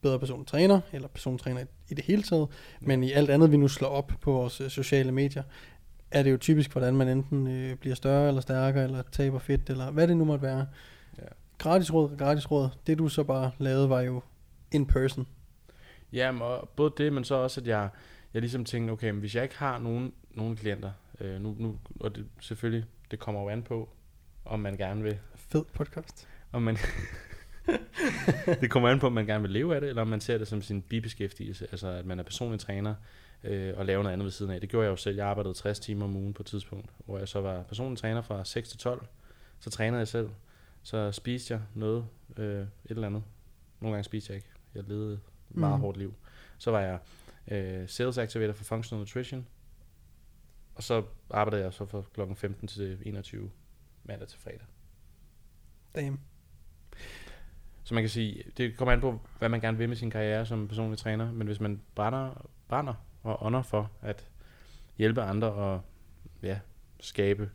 bedre 0.02 0.19
personlig 0.19 0.47
træner, 0.47 0.81
eller 0.93 1.09
personlig 1.09 1.40
træner 1.40 1.64
i 1.88 1.95
det 1.95 2.05
hele 2.05 2.23
taget, 2.23 2.49
men 2.81 3.02
i 3.02 3.12
alt 3.12 3.31
andet, 3.31 3.52
vi 3.52 3.57
nu 3.57 3.69
slår 3.69 3.88
op 3.88 4.12
på 4.21 4.33
vores 4.33 4.61
øh, 4.61 4.71
sociale 4.71 5.12
medier, 5.12 5.43
er 6.11 6.23
det 6.23 6.33
jo 6.33 6.37
typisk, 6.37 6.73
hvordan 6.73 6.97
man 6.97 7.09
enten 7.09 7.47
øh, 7.47 7.76
bliver 7.76 7.95
større 7.97 8.28
eller 8.28 8.40
stærkere, 8.40 8.85
eller 8.85 9.02
taber 9.12 9.38
fedt, 9.38 9.71
eller 9.71 9.90
hvad 9.90 10.09
det 10.09 10.17
nu 10.17 10.25
måtte 10.25 10.43
være. 10.43 10.67
Ja. 11.19 11.23
gratis 11.59 11.93
råd, 11.93 12.17
gratis 12.17 12.50
råd. 12.50 12.69
Det 12.87 12.99
du 12.99 13.09
så 13.09 13.25
bare 13.25 13.50
lavede 13.59 13.90
var 13.90 14.00
jo 14.00 14.23
in 14.73 14.87
person. 14.87 15.26
Ja, 16.12 16.43
og 16.43 16.69
både 16.69 16.93
det, 16.99 17.12
men 17.12 17.25
så 17.25 17.35
også, 17.35 17.61
at 17.61 17.67
jeg, 17.67 17.88
jeg 18.35 18.43
ligesom 18.43 18.64
tænkte, 18.64 18.93
okay, 18.93 19.11
men 19.11 19.21
hvis 19.21 19.35
jeg 19.35 19.43
ikke 19.43 19.59
har 19.59 19.78
nogen, 19.78 20.12
nogen 20.31 20.57
klienter, 20.57 20.90
øh, 21.21 21.40
nu, 21.40 21.57
nu, 21.59 21.76
og 22.00 22.17
det, 22.17 22.26
selvfølgelig, 22.40 22.85
det 23.11 23.19
kommer 23.19 23.43
jo 23.43 23.49
an 23.49 23.62
på, 23.62 23.88
om 24.45 24.61
man 24.61 24.76
gerne 24.76 25.02
vil, 25.02 25.19
Fed 25.35 25.64
podcast. 25.75 26.28
om 26.52 26.62
man, 26.62 26.76
det 28.60 28.70
kommer 28.70 28.88
an 28.88 28.98
på, 28.98 29.06
om 29.06 29.12
man 29.12 29.26
gerne 29.26 29.42
vil 29.42 29.50
leve 29.50 29.75
af 29.75 29.80
det, 29.80 29.88
eller 29.88 30.02
om 30.02 30.08
man 30.08 30.20
ser 30.20 30.38
det 30.38 30.48
som 30.48 30.62
sin 30.62 30.82
bibeskæftigelse, 30.82 31.66
altså 31.70 31.88
at 31.88 32.06
man 32.06 32.18
er 32.18 32.22
personlig 32.22 32.60
træner 32.60 32.94
øh, 33.44 33.75
og 33.76 33.87
laver 33.87 34.02
noget 34.02 34.12
andet 34.12 34.25
ved 34.25 34.32
siden 34.32 34.52
af. 34.52 34.60
Det 34.60 34.68
gjorde 34.68 34.84
jeg 34.84 34.90
jo 34.90 34.96
selv. 34.96 35.16
Jeg 35.16 35.26
arbejdede 35.26 35.54
60 35.54 35.78
timer 35.80 36.04
om 36.04 36.16
ugen 36.16 36.34
på 36.34 36.42
et 36.42 36.46
tidspunkt, 36.46 36.90
hvor 37.06 37.18
jeg 37.18 37.28
så 37.28 37.40
var 37.40 37.62
personlig 37.62 37.98
træner 37.98 38.22
fra 38.22 38.44
6 38.44 38.68
til 38.68 38.78
12. 38.78 39.06
Så 39.60 39.70
trænede 39.70 39.98
jeg 39.98 40.08
selv. 40.08 40.30
Så 40.82 41.12
spiste 41.12 41.54
jeg 41.54 41.62
noget, 41.75 42.06
øh, 42.37 42.60
et 42.60 42.68
eller 42.88 43.06
andet. 43.06 43.22
Nogle 43.80 43.94
gange 43.94 44.04
spiste 44.04 44.30
jeg 44.32 44.37
ikke. 44.37 44.48
Jeg 44.75 44.84
levede 44.84 45.12
et 45.50 45.56
meget 45.56 45.75
Mm. 45.75 45.80
hårdt 45.80 45.98
liv. 45.98 46.14
Så 46.58 46.70
var 46.70 46.80
jeg 46.80 46.98
øh, 47.48 47.88
sales 47.88 48.18
activator 48.18 48.52
for 48.52 48.64
Functional 48.64 49.00
Nutrition. 49.00 49.46
Og 50.75 50.82
så 50.82 51.02
arbejdede 51.30 51.62
jeg 51.62 51.72
så 51.72 51.84
fra 51.87 52.02
klokken 52.14 52.37
15 52.37 52.68
til 52.68 52.98
21 53.02 53.50
mandag 54.04 54.28
til 54.28 54.38
fredag. 54.38 54.66
Damn. 55.94 56.20
Så 57.88 57.95
man 57.95 58.02
kan 58.02 58.11
sige, 58.11 58.42
det 58.57 58.76
kommer 58.76 58.92
an 58.92 59.00
på, 59.00 59.21
hvad 59.38 59.49
man 59.49 59.61
gerne 59.61 59.78
vil 59.78 59.88
med 59.88 59.97
sin 59.97 60.11
karriere 60.11 60.47
som 60.47 60.68
personlig 60.68 60.99
træner, 60.99 61.33
men 61.33 61.47
hvis 61.47 61.61
man 61.61 61.80
brænder, 61.95 62.49
brænder 62.68 62.95
og 63.23 63.47
ånder 63.47 63.62
for 63.62 63.90
at 64.02 64.28
hjælpe 64.99 65.23
andre 65.23 65.52
og 65.52 65.80
ja, 66.42 66.59
skabe 67.00 67.50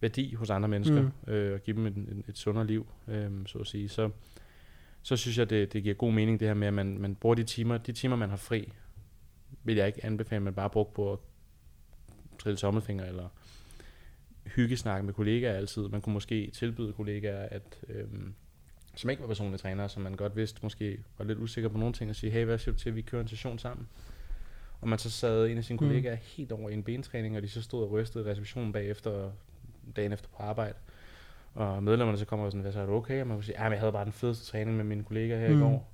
værdi 0.00 0.34
hos 0.34 0.50
andre 0.50 0.68
mennesker, 0.68 1.02
Mm. 1.02 1.32
øh, 1.32 1.54
og 1.54 1.62
give 1.62 1.76
dem 1.76 1.86
et, 1.86 1.96
et, 1.96 2.24
et 2.28 2.38
sundere 2.38 2.66
liv, 2.66 2.86
øh, 3.08 3.30
så 3.46 3.58
at 3.58 3.66
sige, 3.66 3.88
så, 3.88 4.10
så 5.02 5.16
synes 5.16 5.38
jeg, 5.38 5.50
det, 5.50 5.72
det 5.72 5.82
giver 5.82 5.94
god 5.94 6.12
mening 6.12 6.40
det 6.40 6.48
her 6.48 6.54
med, 6.54 6.66
at 6.68 6.74
man, 6.74 6.98
man 6.98 7.14
bruger 7.14 7.34
de 7.34 7.44
timer, 7.44 7.78
de 7.78 7.92
timer, 7.92 8.16
man 8.16 8.30
har 8.30 8.36
fri, 8.36 8.72
vil 9.64 9.76
jeg 9.76 9.86
ikke 9.86 10.04
anbefale, 10.04 10.36
at 10.36 10.42
man 10.42 10.54
bare 10.54 10.70
bruger 10.70 10.90
på 10.94 11.12
at 11.12 11.18
trille 12.38 12.56
tommelfinger, 12.56 13.04
eller 13.04 13.28
hyggesnakke 14.46 15.06
med 15.06 15.14
kollegaer 15.14 15.52
altid. 15.54 15.88
Man 15.88 16.00
kunne 16.00 16.12
måske 16.12 16.50
tilbyde 16.54 16.92
kollegaer, 16.92 17.48
at 17.50 17.80
øhm, 17.88 18.34
som 18.94 19.10
ikke 19.10 19.20
var 19.22 19.26
personlige 19.26 19.58
trænere, 19.58 19.88
som 19.88 20.02
man 20.02 20.14
godt 20.14 20.36
vidste, 20.36 20.60
måske 20.62 20.98
var 21.18 21.24
lidt 21.24 21.38
usikker 21.38 21.68
på 21.68 21.78
nogle 21.78 21.92
ting, 21.94 22.10
og 22.10 22.16
sige, 22.16 22.30
hey, 22.30 22.44
hvad 22.44 22.58
siger 22.58 22.72
du 22.72 22.78
til, 22.78 22.88
at 22.88 22.96
vi 22.96 23.02
kører 23.02 23.22
en 23.22 23.28
session 23.28 23.58
sammen? 23.58 23.88
Og 24.80 24.88
man 24.88 24.98
så 24.98 25.10
sad 25.10 25.46
en 25.46 25.58
af 25.58 25.64
sine 25.64 25.76
Mm. 25.76 25.86
kollegaer 25.86 26.14
helt 26.14 26.52
over 26.52 26.70
i 26.70 26.72
en 26.72 26.82
bentræning, 26.82 27.36
og 27.36 27.42
de 27.42 27.48
så 27.48 27.62
stod 27.62 27.82
og 27.84 27.90
rystede 27.90 28.30
receptionen 28.30 28.72
bagefter, 28.72 29.30
dagen 29.96 30.12
efter 30.12 30.28
på 30.36 30.42
arbejde. 30.42 30.74
Og 31.54 31.82
medlemmerne 31.82 32.18
så 32.18 32.24
kommer 32.24 32.46
og 32.46 32.52
sådan, 32.52 32.62
hvad 32.62 32.72
så 32.72 32.80
er 32.80 32.86
du 32.86 32.92
okay? 32.94 33.20
Og 33.20 33.26
man 33.26 33.36
kunne 33.36 33.44
sige, 33.44 33.56
men 33.62 33.72
jeg 33.72 33.78
havde 33.80 33.92
bare 33.92 34.04
den 34.04 34.12
fedeste 34.12 34.46
træning 34.46 34.76
med 34.76 34.84
mine 34.84 35.04
kollegaer 35.04 35.38
her 35.40 35.48
mm. 35.48 35.54
Mm. 35.54 35.60
i 35.60 35.64
går. 35.64 35.92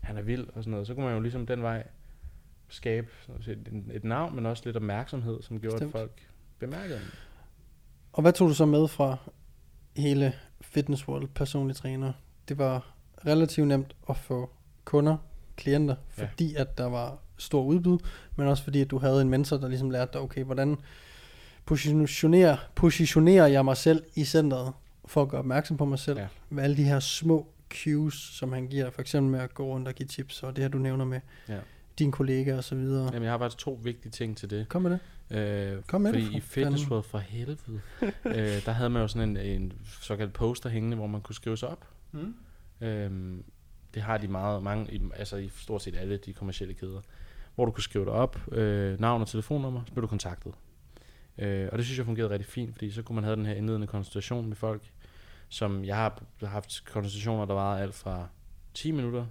Han 0.00 0.16
er 0.16 0.22
vild 0.22 0.46
og 0.46 0.52
sådan 0.62 0.70
noget. 0.70 0.86
Så 0.86 0.94
kunne 0.94 1.04
man 1.04 1.14
jo 1.14 1.20
ligesom 1.20 1.46
den 1.46 1.62
vej 1.62 1.86
skabe 2.68 3.08
sådan 3.40 3.60
et, 3.90 3.96
et 3.96 4.04
navn, 4.04 4.34
men 4.36 4.46
også 4.46 4.62
lidt 4.66 4.76
opmærksomhed, 4.76 5.42
som 5.42 5.60
gjorde, 5.60 5.74
Bestemt. 5.74 5.94
at 5.94 6.00
folk 6.00 6.28
bemærkede 6.58 6.98
dem. 6.98 7.06
Og 8.12 8.22
hvad 8.22 8.32
tog 8.32 8.48
du 8.48 8.54
så 8.54 8.66
med 8.66 8.88
fra 8.88 9.16
hele 9.96 10.32
Fitness 10.60 11.08
World 11.08 11.28
personlig 11.28 11.76
træner? 11.76 12.12
Det 12.48 12.58
var 12.58 12.94
relativt 13.26 13.68
nemt 13.68 13.96
at 14.10 14.16
få 14.16 14.50
kunder, 14.84 15.16
klienter, 15.56 15.96
Ja. 16.18 16.22
fordi 16.26 16.54
at 16.54 16.78
der 16.78 16.84
var 16.86 17.18
stor 17.38 17.62
udbud, 17.62 17.98
men 18.36 18.46
også 18.48 18.64
fordi 18.64 18.80
at 18.80 18.90
du 18.90 18.98
havde 18.98 19.22
en 19.22 19.28
mentor, 19.30 19.56
der 19.56 19.68
ligesom 19.68 19.90
lærte 19.90 20.12
dig, 20.12 20.20
okay, 20.20 20.44
hvordan 20.44 20.76
positionerer, 21.66 22.56
positionerer 22.74 23.46
jeg 23.46 23.64
mig 23.64 23.76
selv 23.76 24.02
i 24.14 24.24
centret 24.24 24.72
for 25.04 25.22
at 25.22 25.28
gøre 25.28 25.38
opmærksom 25.38 25.76
på 25.76 25.84
mig 25.84 25.98
selv, 25.98 26.18
Ja. 26.18 26.26
med 26.50 26.64
alle 26.64 26.76
de 26.76 26.82
her 26.84 27.00
små 27.00 27.46
cues, 27.70 28.14
som 28.14 28.52
han 28.52 28.66
giver, 28.66 28.90
for 28.90 29.00
eksempel 29.00 29.32
med 29.32 29.40
at 29.40 29.54
gå 29.54 29.66
rundt 29.66 29.88
og 29.88 29.94
give 29.94 30.06
tips, 30.06 30.42
og 30.42 30.56
det 30.56 30.64
her 30.64 30.68
du 30.68 30.78
nævner 30.78 31.04
med 31.04 31.20
Ja. 31.48 31.58
dine 31.98 32.12
kollegaer 32.12 32.56
og 32.56 32.64
så 32.64 32.74
videre. 32.74 33.04
Jamen, 33.06 33.22
jeg 33.22 33.30
har 33.32 33.38
faktisk 33.38 33.58
to 33.58 33.80
vigtige 33.82 34.12
ting 34.12 34.36
til 34.36 34.50
det. 34.50 34.68
Kom 34.68 34.82
med 34.82 34.90
det. 34.90 35.00
Øh, 35.36 35.82
Kom 35.82 36.00
med 36.00 36.12
det, 36.12 36.22
fordi 36.22 36.32
for 36.32 36.38
i 36.38 36.40
Fitness. 36.40 36.88
World 36.90 37.04
for 37.04 37.18
helvede, 37.18 37.80
øh, 38.24 38.64
der 38.66 38.72
havde 38.72 38.90
man 38.90 39.02
jo 39.02 39.08
sådan 39.08 39.28
en, 39.28 39.36
en 39.36 39.72
såkaldt 40.00 40.32
poster 40.32 40.68
hængende, 40.70 40.96
hvor 40.96 41.06
man 41.06 41.20
kunne 41.20 41.34
skrive 41.34 41.56
sig 41.56 41.68
op. 41.68 41.84
Mm. 42.16 42.86
Øhm, 42.86 43.44
det 43.94 44.02
har 44.02 44.18
de 44.18 44.28
meget, 44.28 44.62
mange, 44.62 45.00
altså 45.14 45.36
i 45.36 45.48
stort 45.48 45.82
set 45.82 45.96
alle 45.96 46.16
de 46.16 46.32
kommercielle 46.32 46.74
kæder, 46.74 47.00
hvor 47.54 47.64
du 47.64 47.70
kunne 47.70 47.82
skrive 47.82 48.04
dig 48.04 48.12
op, 48.12 48.52
øh, 48.52 49.00
navn 49.00 49.22
og 49.22 49.28
telefonnummer, 49.28 49.82
så 49.86 49.92
blev 49.92 50.02
du 50.02 50.06
kontaktet. 50.06 50.52
Øh, 51.38 51.68
og 51.72 51.78
det 51.78 51.86
synes 51.86 51.98
jeg 51.98 52.06
fungerede 52.06 52.30
rigtig 52.30 52.46
fint, 52.46 52.72
fordi 52.72 52.90
så 52.90 53.02
kunne 53.02 53.14
man 53.14 53.24
have 53.24 53.36
den 53.36 53.46
her 53.46 53.54
indledende 53.54 53.86
konsultation 53.86 54.48
med 54.48 54.56
folk, 54.56 54.82
som 55.48 55.84
jeg 55.84 55.96
har 55.96 56.22
haft 56.42 56.82
konsultationer, 56.84 57.44
der 57.44 57.54
varede 57.54 57.82
alt 57.82 57.94
fra 57.94 58.28
10 58.74 58.90
minutter, 58.90 59.26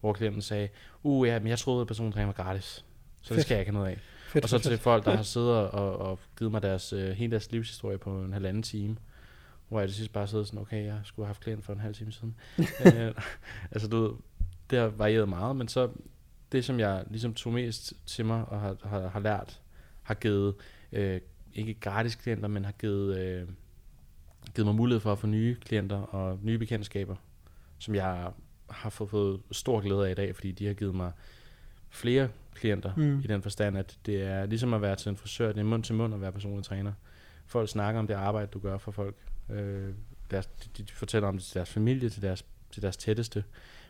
hvor 0.00 0.12
klienten 0.12 0.42
sagde, 0.42 0.68
uh 1.02 1.28
ja, 1.28 1.38
men 1.38 1.48
jeg 1.48 1.58
troede, 1.58 1.80
at 1.80 1.86
personen 1.86 2.26
var 2.26 2.32
gratis, 2.32 2.84
så 3.22 3.34
det 3.34 3.42
skal 3.42 3.54
jeg 3.54 3.60
ikke 3.60 3.72
have 3.72 3.78
noget 3.78 3.92
af. 3.92 4.00
Fedt, 4.28 4.44
Og 4.44 4.48
så 4.48 4.56
fedt, 4.56 4.62
til 4.62 4.70
fedt. 4.70 4.80
folk, 4.80 5.04
der 5.04 5.16
har 5.16 5.22
siddet 5.22 5.50
og, 5.50 5.96
og 5.98 6.18
givet 6.38 6.52
mig 6.52 6.62
deres, 6.62 6.92
øh, 6.92 7.10
hele 7.10 7.30
deres 7.30 7.52
livshistorie 7.52 7.98
på 7.98 8.20
en 8.20 8.32
halvanden 8.32 8.62
time. 8.62 8.96
Hvor 9.68 9.80
jeg 9.80 9.88
til 9.88 9.96
sidst 9.96 10.12
bare 10.12 10.26
sidder 10.26 10.44
sådan, 10.44 10.60
okay, 10.60 10.84
jeg 10.84 11.00
skulle 11.04 11.26
have 11.26 11.28
haft 11.28 11.40
klient 11.40 11.64
for 11.64 11.72
en 11.72 11.80
halv 11.80 11.94
time 11.94 12.12
siden. 12.12 12.36
øh, 12.86 13.14
altså 13.70 13.88
du 13.88 14.02
ved, 14.02 14.10
det 14.70 14.78
har 14.78 14.86
varieret 14.88 15.28
meget, 15.28 15.56
men 15.56 15.68
så 15.68 15.90
det, 16.52 16.64
som 16.64 16.80
jeg 16.80 17.04
ligesom 17.10 17.34
tog 17.34 17.52
mest 17.52 17.92
til 18.06 18.24
mig 18.24 18.44
og 18.44 18.60
har, 18.60 18.76
har, 18.84 19.08
har 19.08 19.20
lært, 19.20 19.60
har 20.02 20.14
givet, 20.14 20.54
øh, 20.92 21.20
ikke 21.54 21.74
gratis 21.74 22.14
klienter, 22.14 22.48
men 22.48 22.64
har 22.64 22.72
givet, 22.72 23.18
øh, 23.18 23.48
givet 24.54 24.66
mig 24.66 24.74
mulighed 24.74 25.00
for 25.00 25.12
at 25.12 25.18
få 25.18 25.26
nye 25.26 25.56
klienter 25.60 25.96
og 25.96 26.38
nye 26.42 26.58
bekendtskaber, 26.58 27.16
som 27.78 27.94
jeg 27.94 28.30
har 28.70 28.90
fået, 28.90 29.10
fået 29.10 29.40
stor 29.52 29.80
glæde 29.80 30.06
af 30.06 30.10
i 30.10 30.14
dag, 30.14 30.34
fordi 30.34 30.52
de 30.52 30.66
har 30.66 30.74
givet 30.74 30.94
mig 30.94 31.12
flere 31.90 32.28
klienter, 32.54 32.94
mm. 32.96 33.20
i 33.20 33.26
den 33.26 33.42
forstand, 33.42 33.78
at 33.78 33.98
det 34.06 34.22
er 34.22 34.46
ligesom 34.46 34.74
at 34.74 34.82
være 34.82 34.96
til 34.96 35.10
en 35.10 35.16
frisør, 35.16 35.52
det 35.52 35.60
er 35.60 35.64
mund 35.64 35.84
til 35.84 35.94
mund 35.94 36.14
at 36.14 36.20
være 36.20 36.32
personlig 36.32 36.64
træner. 36.64 36.92
Folk 37.46 37.68
snakker 37.68 37.98
om 37.98 38.06
det 38.06 38.14
arbejde, 38.14 38.46
du 38.46 38.58
gør 38.58 38.78
for 38.78 38.90
folk. 38.90 39.16
Øh, 39.50 39.94
deres, 40.30 40.46
de, 40.46 40.82
de 40.82 40.92
fortæller 40.92 41.28
om 41.28 41.36
det 41.36 41.44
til 41.44 41.54
deres 41.54 41.70
familie, 41.70 42.08
til 42.08 42.22
deres, 42.22 42.44
til 42.70 42.82
deres 42.82 42.96
tætteste, 42.96 43.44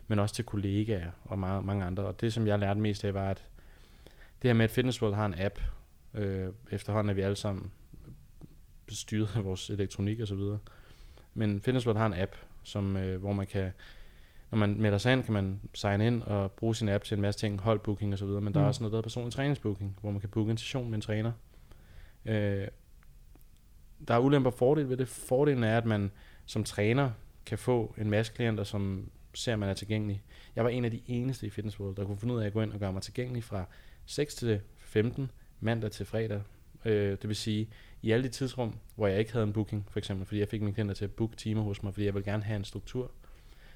men 0.07 0.19
også 0.19 0.35
til 0.35 0.45
kollegaer 0.45 1.11
og 1.25 1.39
mange, 1.39 1.61
mange 1.65 1.85
andre. 1.85 2.03
Og 2.03 2.21
det, 2.21 2.33
som 2.33 2.47
jeg 2.47 2.59
lærte 2.59 2.79
mest 2.79 3.05
af, 3.05 3.13
var, 3.13 3.29
at 3.29 3.43
det 4.41 4.49
her 4.49 4.53
med, 4.53 4.63
at 4.63 4.71
Fitness 4.71 5.01
World 5.01 5.15
har 5.15 5.25
en 5.25 5.35
app, 5.37 5.59
øh, 6.13 6.47
efterhånden 6.71 7.09
er 7.09 7.13
vi 7.13 7.21
alle 7.21 7.35
sammen 7.35 7.71
styret 8.89 9.35
af 9.35 9.43
vores 9.43 9.69
elektronik 9.69 10.19
og 10.19 10.27
så 10.27 10.35
videre. 10.35 10.59
Men 11.33 11.61
Fitness 11.61 11.85
World 11.85 11.97
har 11.97 12.05
en 12.05 12.13
app, 12.13 12.35
som, 12.63 12.97
øh, 12.97 13.19
hvor 13.19 13.33
man 13.33 13.47
kan, 13.47 13.71
når 14.51 14.57
man 14.57 14.81
melder 14.81 14.97
sig 14.97 15.13
ind, 15.13 15.23
kan 15.23 15.33
man 15.33 15.59
sign 15.73 16.01
ind 16.01 16.23
og 16.23 16.51
bruge 16.51 16.75
sin 16.75 16.89
app 16.89 17.03
til 17.03 17.15
en 17.15 17.21
masse 17.21 17.39
ting, 17.39 17.59
holdbooking 17.61 18.13
og 18.13 18.19
så 18.19 18.25
videre, 18.25 18.41
men 18.41 18.47
mm. 18.49 18.53
der 18.53 18.59
er 18.59 18.63
Mm. 18.63 18.67
også 18.67 18.83
noget, 18.83 18.91
der 18.91 18.97
hedder 18.97 19.05
personlig 19.05 19.33
træningsbooking, 19.33 19.97
hvor 20.01 20.11
man 20.11 20.19
kan 20.19 20.29
booke 20.29 20.51
en 20.51 20.57
session 20.57 20.85
med 20.89 20.95
en 20.95 21.01
træner. 21.01 21.31
Øh, 22.25 22.67
der 24.07 24.13
er 24.13 24.19
ulemper 24.19 24.49
og 24.51 24.57
fordele 24.57 24.89
ved 24.89 24.97
det. 24.97 25.07
Fordelen 25.07 25.63
er, 25.63 25.77
at 25.77 25.85
man 25.85 26.11
som 26.45 26.63
træner 26.63 27.11
kan 27.45 27.57
få 27.57 27.95
en 27.97 28.09
masse 28.09 28.33
klienter, 28.33 28.63
som 28.63 29.09
ser, 29.33 29.53
at 29.53 29.59
man 29.59 29.69
er 29.69 29.73
tilgængelig. 29.73 30.21
Jeg 30.55 30.63
var 30.63 30.69
en 30.69 30.85
af 30.85 30.91
de 30.91 31.01
eneste 31.07 31.47
i 31.47 31.49
Fitness 31.49 31.79
World, 31.79 31.95
der 31.95 32.05
kunne 32.05 32.17
finde 32.17 32.33
ud 32.33 32.41
af 32.41 32.45
at 32.45 32.53
gå 32.53 32.61
ind 32.61 32.73
og 32.73 32.79
gøre 32.79 32.93
mig 32.93 33.01
tilgængelig 33.01 33.43
fra 33.43 33.65
6 34.05 34.35
til 34.35 34.61
15, 34.77 35.31
mandag 35.59 35.91
til 35.91 36.05
fredag. 36.05 36.41
Øh, 36.85 37.11
det 37.11 37.27
vil 37.27 37.35
sige, 37.35 37.69
i 38.01 38.11
alle 38.11 38.23
de 38.23 38.29
tidsrum, 38.29 38.75
hvor 38.95 39.07
jeg 39.07 39.19
ikke 39.19 39.31
havde 39.31 39.43
en 39.43 39.53
booking, 39.53 39.87
for 39.89 39.99
eksempel, 39.99 40.25
fordi 40.25 40.39
jeg 40.39 40.47
fik 40.47 40.61
mine 40.61 40.73
klienter 40.73 40.95
til 40.95 41.05
at 41.05 41.11
booke 41.11 41.35
timer 41.35 41.61
hos 41.61 41.83
mig, 41.83 41.93
fordi 41.93 42.05
jeg 42.05 42.13
ville 42.13 42.31
gerne 42.31 42.43
have 42.43 42.55
en 42.55 42.63
struktur. 42.63 43.11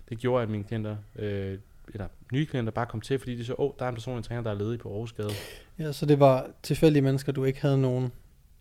Det 0.09 0.17
gjorde, 0.17 0.43
at 0.43 0.49
mine 0.49 0.63
klienter, 0.63 0.97
øh, 1.15 1.59
eller 1.93 2.07
nye 2.33 2.45
klienter, 2.45 2.71
bare 2.71 2.85
kom 2.85 3.01
til, 3.01 3.19
fordi 3.19 3.35
de 3.35 3.45
så, 3.45 3.53
åh, 3.53 3.65
oh, 3.65 3.71
der 3.79 3.85
er 3.85 3.89
en 3.89 3.95
personlig 3.95 4.25
træner, 4.25 4.41
der 4.41 4.51
er 4.51 4.55
ledig 4.55 4.79
på 4.79 4.89
Aarhusgade. 4.89 5.29
Ja, 5.79 5.91
så 5.91 6.05
det 6.05 6.19
var 6.19 6.49
tilfældige 6.63 7.01
mennesker, 7.01 7.31
du 7.31 7.43
ikke 7.43 7.61
havde 7.61 7.81
nogen, 7.81 8.11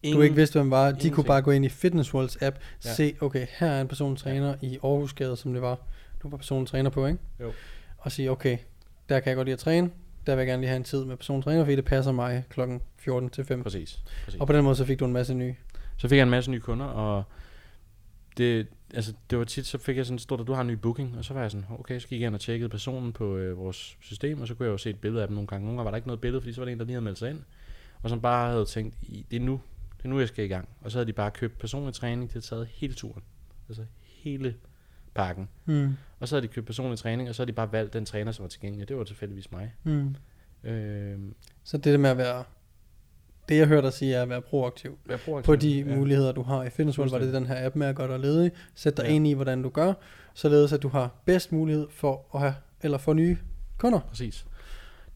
Ingen, 0.03 0.17
du 0.19 0.23
ikke 0.23 0.37
vidste, 0.37 0.59
hvem 0.59 0.71
var. 0.71 0.85
De 0.85 0.89
ingenting. 0.89 1.15
kunne 1.15 1.25
bare 1.25 1.43
gå 1.43 1.51
ind 1.51 1.65
i 1.65 1.69
Fitness 1.69 2.15
Worlds 2.15 2.37
app, 2.43 2.57
ja. 2.85 2.89
Ja. 2.89 2.95
se, 2.95 3.15
okay, 3.21 3.47
her 3.59 3.67
er 3.69 3.81
en 3.81 3.89
personlig 3.89 4.19
træner 4.19 4.55
i 4.63 4.79
Aarhusgade, 4.85 5.37
som 5.37 5.53
det 5.53 5.63
var, 5.63 5.79
du 6.23 6.29
var 6.29 6.37
personlig 6.37 6.69
træner 6.71 6.91
på, 6.91 7.07
ikke? 7.07 7.19
Jo. 7.41 7.53
Og 7.99 8.13
sige, 8.13 8.31
okay, 8.31 8.59
der 9.09 9.21
kan 9.21 9.29
jeg 9.31 9.37
godt 9.37 9.47
lide 9.47 9.53
at 9.53 9.59
træne, 9.59 9.91
der 10.27 10.35
vil 10.35 10.41
jeg 10.41 10.47
gerne 10.47 10.61
lige 10.61 10.69
have 10.69 10.77
en 10.77 10.85
tid 10.85 11.05
med 11.05 11.17
personlig 11.17 11.45
træner, 11.45 11.65
fordi 11.65 11.77
det 11.77 11.85
passer 11.85 12.13
mig 12.13 12.45
klokken 12.51 12.81
14 12.99 13.31
til 13.31 13.45
5. 13.45 13.63
Præcis. 13.63 14.03
præcis. 14.25 14.41
Og 14.41 14.47
på 14.47 14.53
den 14.53 14.65
måde, 14.65 14.77
så 14.77 14.85
fik 14.85 15.01
du 15.01 15.05
en 15.05 15.13
masse 15.13 15.35
nye. 15.35 15.55
Så 15.97 16.09
fik 16.09 16.17
jeg 16.17 16.23
en 16.23 16.31
masse 16.31 16.51
nye 16.51 16.61
kunder, 16.61 16.87
og 16.87 17.25
det, 18.37 18.67
altså, 18.95 19.13
det 19.31 19.39
var 19.39 19.45
tit, 19.45 19.67
så 19.67 19.79
fik 19.79 19.97
jeg 19.97 20.07
sådan, 20.07 20.19
stod 20.19 20.39
der, 20.39 20.45
du 20.45 20.53
har 20.53 20.61
en 20.61 20.67
ny 20.67 20.73
booking, 20.73 21.19
og 21.19 21.25
så 21.25 21.35
var 21.35 21.41
jeg 21.41 21.51
sådan, 21.51 21.67
okay, 21.79 21.99
så 21.99 22.09
gik 22.09 22.21
jeg 22.21 22.27
ind 22.27 22.35
og 22.35 22.41
tjekkede 22.41 22.69
personen 22.69 23.13
på 23.13 23.37
øh, 23.37 23.59
vores 23.59 23.97
system, 24.01 24.41
og 24.41 24.49
så 24.49 24.55
kunne 24.55 24.67
jeg 24.67 24.73
jo 24.73 24.79
se 24.79 24.91
et 24.91 24.99
billede 25.01 25.23
af 25.23 25.29
dem 25.29 25.35
nogle 25.35 25.47
gange. 25.47 25.65
Nogle 25.67 25.77
gange 25.79 25.85
var 25.85 25.91
der 25.91 25.97
ikke 25.97 26.09
noget 26.09 26.21
billede, 26.21 26.41
fordi 26.41 26.53
så 26.53 26.61
var 26.61 26.65
det 26.65 26.73
en, 26.73 26.79
der 26.79 26.85
lige 26.85 26.95
havde 26.95 27.05
meldt 27.05 27.19
sig 27.19 27.31
ind, 27.31 27.41
og 28.03 28.11
som 28.11 28.21
bare 28.21 28.51
havde 28.51 28.65
tænkt, 28.65 28.95
"I- 29.03 29.27
det 29.31 29.37
er 29.37 29.41
nu, 29.41 29.61
det 30.03 30.09
er 30.09 30.09
nu, 30.09 30.19
jeg 30.19 30.29
skal 30.29 30.45
i 30.45 30.49
gang. 30.49 30.69
Og 30.81 30.91
så 30.91 30.99
havde 30.99 31.07
de 31.07 31.13
bare 31.13 31.31
købt 31.31 31.59
personlig 31.59 31.95
træning, 31.95 32.23
det 32.23 32.33
havde 32.33 32.47
taget 32.47 32.67
hele 32.67 32.95
turen. 32.95 33.23
Altså 33.69 33.85
hele 34.03 34.55
pakken. 35.15 35.49
Mm. 35.65 35.95
Og 36.21 36.29
så 36.29 36.35
havde 36.37 36.49
de 36.49 36.53
købt 36.53 36.67
personlig 36.67 36.99
træning, 36.99 37.29
og 37.29 37.35
så 37.35 37.43
havde 37.43 37.51
de 37.53 37.57
bare 37.57 37.73
valgt 37.73 37.93
den 37.93 38.05
træner, 38.07 38.33
som 38.33 38.43
var 38.43 38.49
tilgængelig. 38.49 38.89
Det 38.89 38.97
var 38.97 39.05
tilfældigvis 39.05 39.53
mig. 39.53 39.75
Mm. 39.85 40.17
Øh, 40.65 41.19
Så 41.65 41.77
det 41.77 41.85
der 41.93 41.99
med 41.99 42.11
at 42.11 42.17
være 42.17 42.45
Det 43.49 43.59
jeg 43.59 43.67
hørte 43.67 43.85
dig 43.87 43.93
sige 43.93 44.15
er 44.15 44.23
at 44.23 44.29
være 44.29 44.43
proaktiv. 44.43 44.99
Være 45.07 45.19
proaktiv. 45.19 45.47
På 45.47 45.57
de 45.57 45.79
ja. 45.81 45.97
muligheder, 45.97 46.33
du 46.33 46.43
har 46.43 46.63
i 46.65 46.71
Fitness 46.71 46.99
World, 46.99 47.11
var 47.11 47.19
det 47.19 47.33
den 47.35 47.47
her 47.47 47.67
app 47.67 47.77
med 47.77 47.87
at 47.87 47.97
gøre 47.97 48.09
dig 48.13 48.21
ledig. 48.21 48.51
Sæt 48.75 48.97
dig 48.97 49.05
Ja. 49.05 49.11
ind 49.13 49.27
i, 49.27 49.33
hvordan 49.33 49.63
du 49.63 49.69
gør, 49.69 49.93
således 50.35 50.73
at 50.73 50.83
du 50.83 50.89
har 50.89 51.11
bedst 51.25 51.53
mulighed 51.53 51.87
for 51.91 52.27
at 52.35 52.41
have, 52.41 52.55
eller 52.83 52.99
få 52.99 53.13
nye 53.13 53.37
kunder. 53.79 54.01
Præcis. 54.01 54.47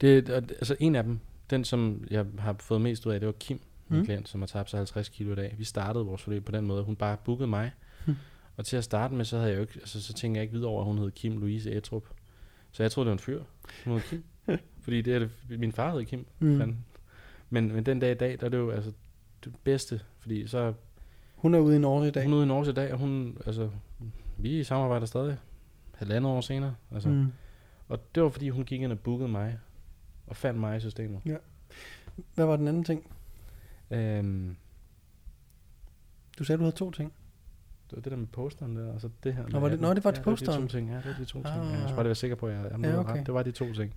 Det, 0.00 0.28
altså 0.30 0.76
en 0.80 0.94
af 0.94 1.02
dem, 1.04 1.18
den 1.50 1.64
som 1.64 2.04
jeg 2.10 2.24
har 2.38 2.56
fået 2.60 2.80
mest 2.80 3.06
ud 3.06 3.12
af, 3.12 3.20
det 3.20 3.26
var 3.26 3.32
Kim, 3.32 3.60
min 3.88 3.98
Mm. 4.00 4.04
klient, 4.04 4.28
som 4.28 4.40
har 4.40 4.46
tabt 4.46 4.70
sig 4.70 4.78
50 4.78 5.08
kilo 5.08 5.32
i 5.32 5.34
dag. 5.36 5.54
Vi 5.58 5.64
startede 5.64 6.04
vores 6.04 6.22
forløb 6.22 6.44
på 6.44 6.52
den 6.52 6.66
måde. 6.66 6.82
Hun 6.82 6.96
bare 6.96 7.16
bookede 7.24 7.46
mig. 7.48 7.70
Mm. 8.06 8.14
Og 8.56 8.64
til 8.66 8.76
at 8.76 8.84
starte 8.84 9.14
med, 9.14 9.24
så 9.24 9.36
havde 9.38 9.50
jeg 9.50 9.56
jo 9.56 9.60
ikke, 9.62 9.72
altså, 9.76 10.02
så 10.02 10.12
tænkte 10.12 10.38
jeg 10.38 10.42
ikke 10.42 10.54
videre 10.54 10.68
over, 10.70 10.80
at 10.80 10.86
hun 10.86 10.98
hed 10.98 11.10
Kim 11.10 11.38
Louise 11.38 11.70
Etrup. 11.72 12.04
Så 12.72 12.82
jeg 12.82 12.90
troede, 12.92 13.04
det 13.06 13.10
var 13.10 13.14
en 13.14 13.18
fyr. 13.18 13.42
Hun 13.84 13.92
hed 13.94 14.02
Kim. 14.02 14.22
Fordi 14.84 15.02
det 15.02 15.14
er 15.14 15.18
det, 15.18 15.30
min 15.60 15.72
far 15.72 15.92
hed 15.96 16.04
Kim. 16.04 16.26
Mm. 16.38 16.74
Men, 17.50 17.72
men 17.72 17.86
den 17.86 18.00
dag 18.00 18.10
i 18.10 18.14
dag, 18.14 18.36
der 18.40 18.46
er 18.46 18.50
det 18.50 18.58
jo 18.58 18.70
altså 18.70 18.92
det 19.44 19.52
bedste, 19.64 20.00
fordi 20.18 20.46
så 20.46 20.72
Hun 21.36 21.54
er 21.54 21.58
ude 21.58 21.76
i 21.76 21.78
Norge 21.78 22.08
i 22.08 22.10
dag. 22.10 22.22
hun 22.24 22.32
er 22.32 22.36
ude 22.36 22.44
i 22.44 22.48
Norge 22.48 22.70
i 22.70 22.72
dag, 22.72 22.92
og 22.92 22.98
hun, 22.98 23.38
altså, 23.46 23.70
vi 24.36 24.64
samarbejder 24.64 25.06
stadig 25.06 25.36
halvandet 25.94 26.32
år 26.32 26.40
senere. 26.40 26.74
Altså. 26.92 27.08
Mm. 27.08 27.32
Og 27.88 28.14
det 28.14 28.22
var 28.22 28.28
fordi, 28.28 28.48
hun 28.48 28.64
gik 28.64 28.82
ind 28.82 28.92
og 28.92 28.98
bookede 28.98 29.28
mig, 29.28 29.58
og 30.26 30.36
fandt 30.36 30.60
mig 30.60 30.76
i 30.76 30.80
systemet. 30.80 31.20
Hvad 32.34 32.46
var 32.46 32.56
den 32.56 32.68
anden 32.68 32.84
ting? 32.84 33.15
Øhm, 33.90 34.56
Du 36.38 36.44
sagde, 36.44 36.58
du 36.58 36.62
havde 36.62 36.76
to 36.76 36.90
ting. 36.90 37.12
det 37.90 37.96
var 37.96 38.02
det 38.02 38.10
der 38.12 38.18
med 38.18 38.26
posteren 38.26 38.76
der, 38.76 38.92
og 38.92 39.00
så 39.00 39.08
det 39.24 39.34
her. 39.34 39.44
Nå, 39.48 39.58
var 39.60 39.68
det- 39.68 39.80
nå, 39.80 39.94
det 39.94 40.04
var 40.04 40.12
ja, 40.16 40.22
posteren. 40.22 40.52
Det 40.52 40.62
var 40.62 40.66
de 40.66 40.72
to 40.72 40.78
ting, 40.78 40.90
ja, 40.90 40.96
det 40.96 41.04
var 41.06 41.12
de 41.18 41.24
to 41.24 41.42
ting. 41.42 41.46
Ah. 41.46 41.66
Ja, 41.66 41.72
jeg 41.72 41.80
skulle 41.82 41.96
bare 41.96 42.04
være 42.04 42.14
sikker 42.14 42.36
på, 42.36 42.46
at 42.46 42.54
jeg, 42.54 42.64
jeg 42.70 42.80
Ja, 42.90 42.98
okay. 42.98 43.12
ret. 43.18 43.26
Det 43.26 43.34
var 43.34 43.42
de 43.42 43.50
to 43.52 43.72
ting. 43.74 43.94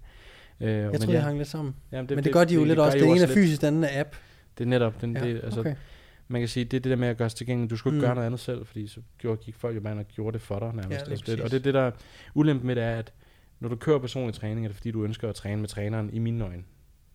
Øh, 0.60 0.70
Jeg 0.70 0.84
men 0.92 0.94
troede, 1.00 1.12
ja, 1.12 1.18
jeg 1.18 1.24
hang 1.24 1.38
lidt 1.38 1.48
sammen. 1.48 1.76
jamen, 1.92 2.10
Det, 2.10 2.18
men 2.18 2.24
det, 2.24 2.34
gør 2.34 2.44
de 2.44 2.54
jo 2.54 2.64
lidt 2.64 2.78
gør 2.78 2.84
også. 2.84 2.98
Det 2.98 3.06
ene 3.06 3.16
er 3.16 3.20
lidt. 3.20 3.32
fysisk, 3.32 3.62
det 3.62 3.68
andet 3.68 3.96
er 3.96 4.00
app. 4.00 4.16
Det 4.58 4.64
er 4.64 4.68
netop, 4.68 5.02
den, 5.02 5.18
Ja, 5.18 5.24
det, 5.24 5.42
altså, 5.44 5.60
okay. 5.60 5.76
man 6.28 6.42
kan 6.42 6.48
sige, 6.48 6.66
det 6.66 6.78
er 6.78 6.82
det 6.82 6.90
der 6.90 6.96
med 6.96 7.08
at 7.08 7.18
gøre 7.18 7.30
sig 7.30 7.38
tilgængelig. 7.38 7.70
Du 7.70 7.78
skulle 7.78 7.96
ikke 7.96 8.02
Mm. 8.02 8.08
gøre 8.08 8.16
noget 8.16 8.26
andet 8.26 8.40
selv, 8.40 8.66
fordi 8.66 8.88
så 8.88 9.02
gjorde, 9.18 9.38
gik 9.44 9.56
folk 9.56 9.76
jo 9.76 9.82
bare 9.82 9.98
og 10.00 10.06
gjorde 10.08 10.34
det 10.34 10.42
for 10.42 10.60
dig 10.60 10.68
nærmest. 10.68 10.90
Ja, 10.90 10.98
lige 11.04 11.12
altså, 11.12 11.32
det, 11.36 11.42
og 11.42 11.52
det 11.52 11.58
er 11.58 11.62
det, 11.64 11.74
der 11.74 11.92
ulempen 12.34 12.68
med 12.68 12.76
det 12.76 12.84
er, 12.84 12.96
at 12.96 13.14
når 13.60 13.70
du 13.70 13.76
kører 13.76 14.00
personlig 14.00 14.34
træning, 14.36 14.66
er 14.66 14.70
det 14.70 14.76
fordi, 14.76 14.92
du 14.92 15.04
ønsker 15.04 15.30
at 15.30 15.36
træne 15.36 15.62
med 15.62 15.70
træneren 15.70 16.10
i 16.14 16.20
mine 16.20 16.44
øjne. 16.46 16.64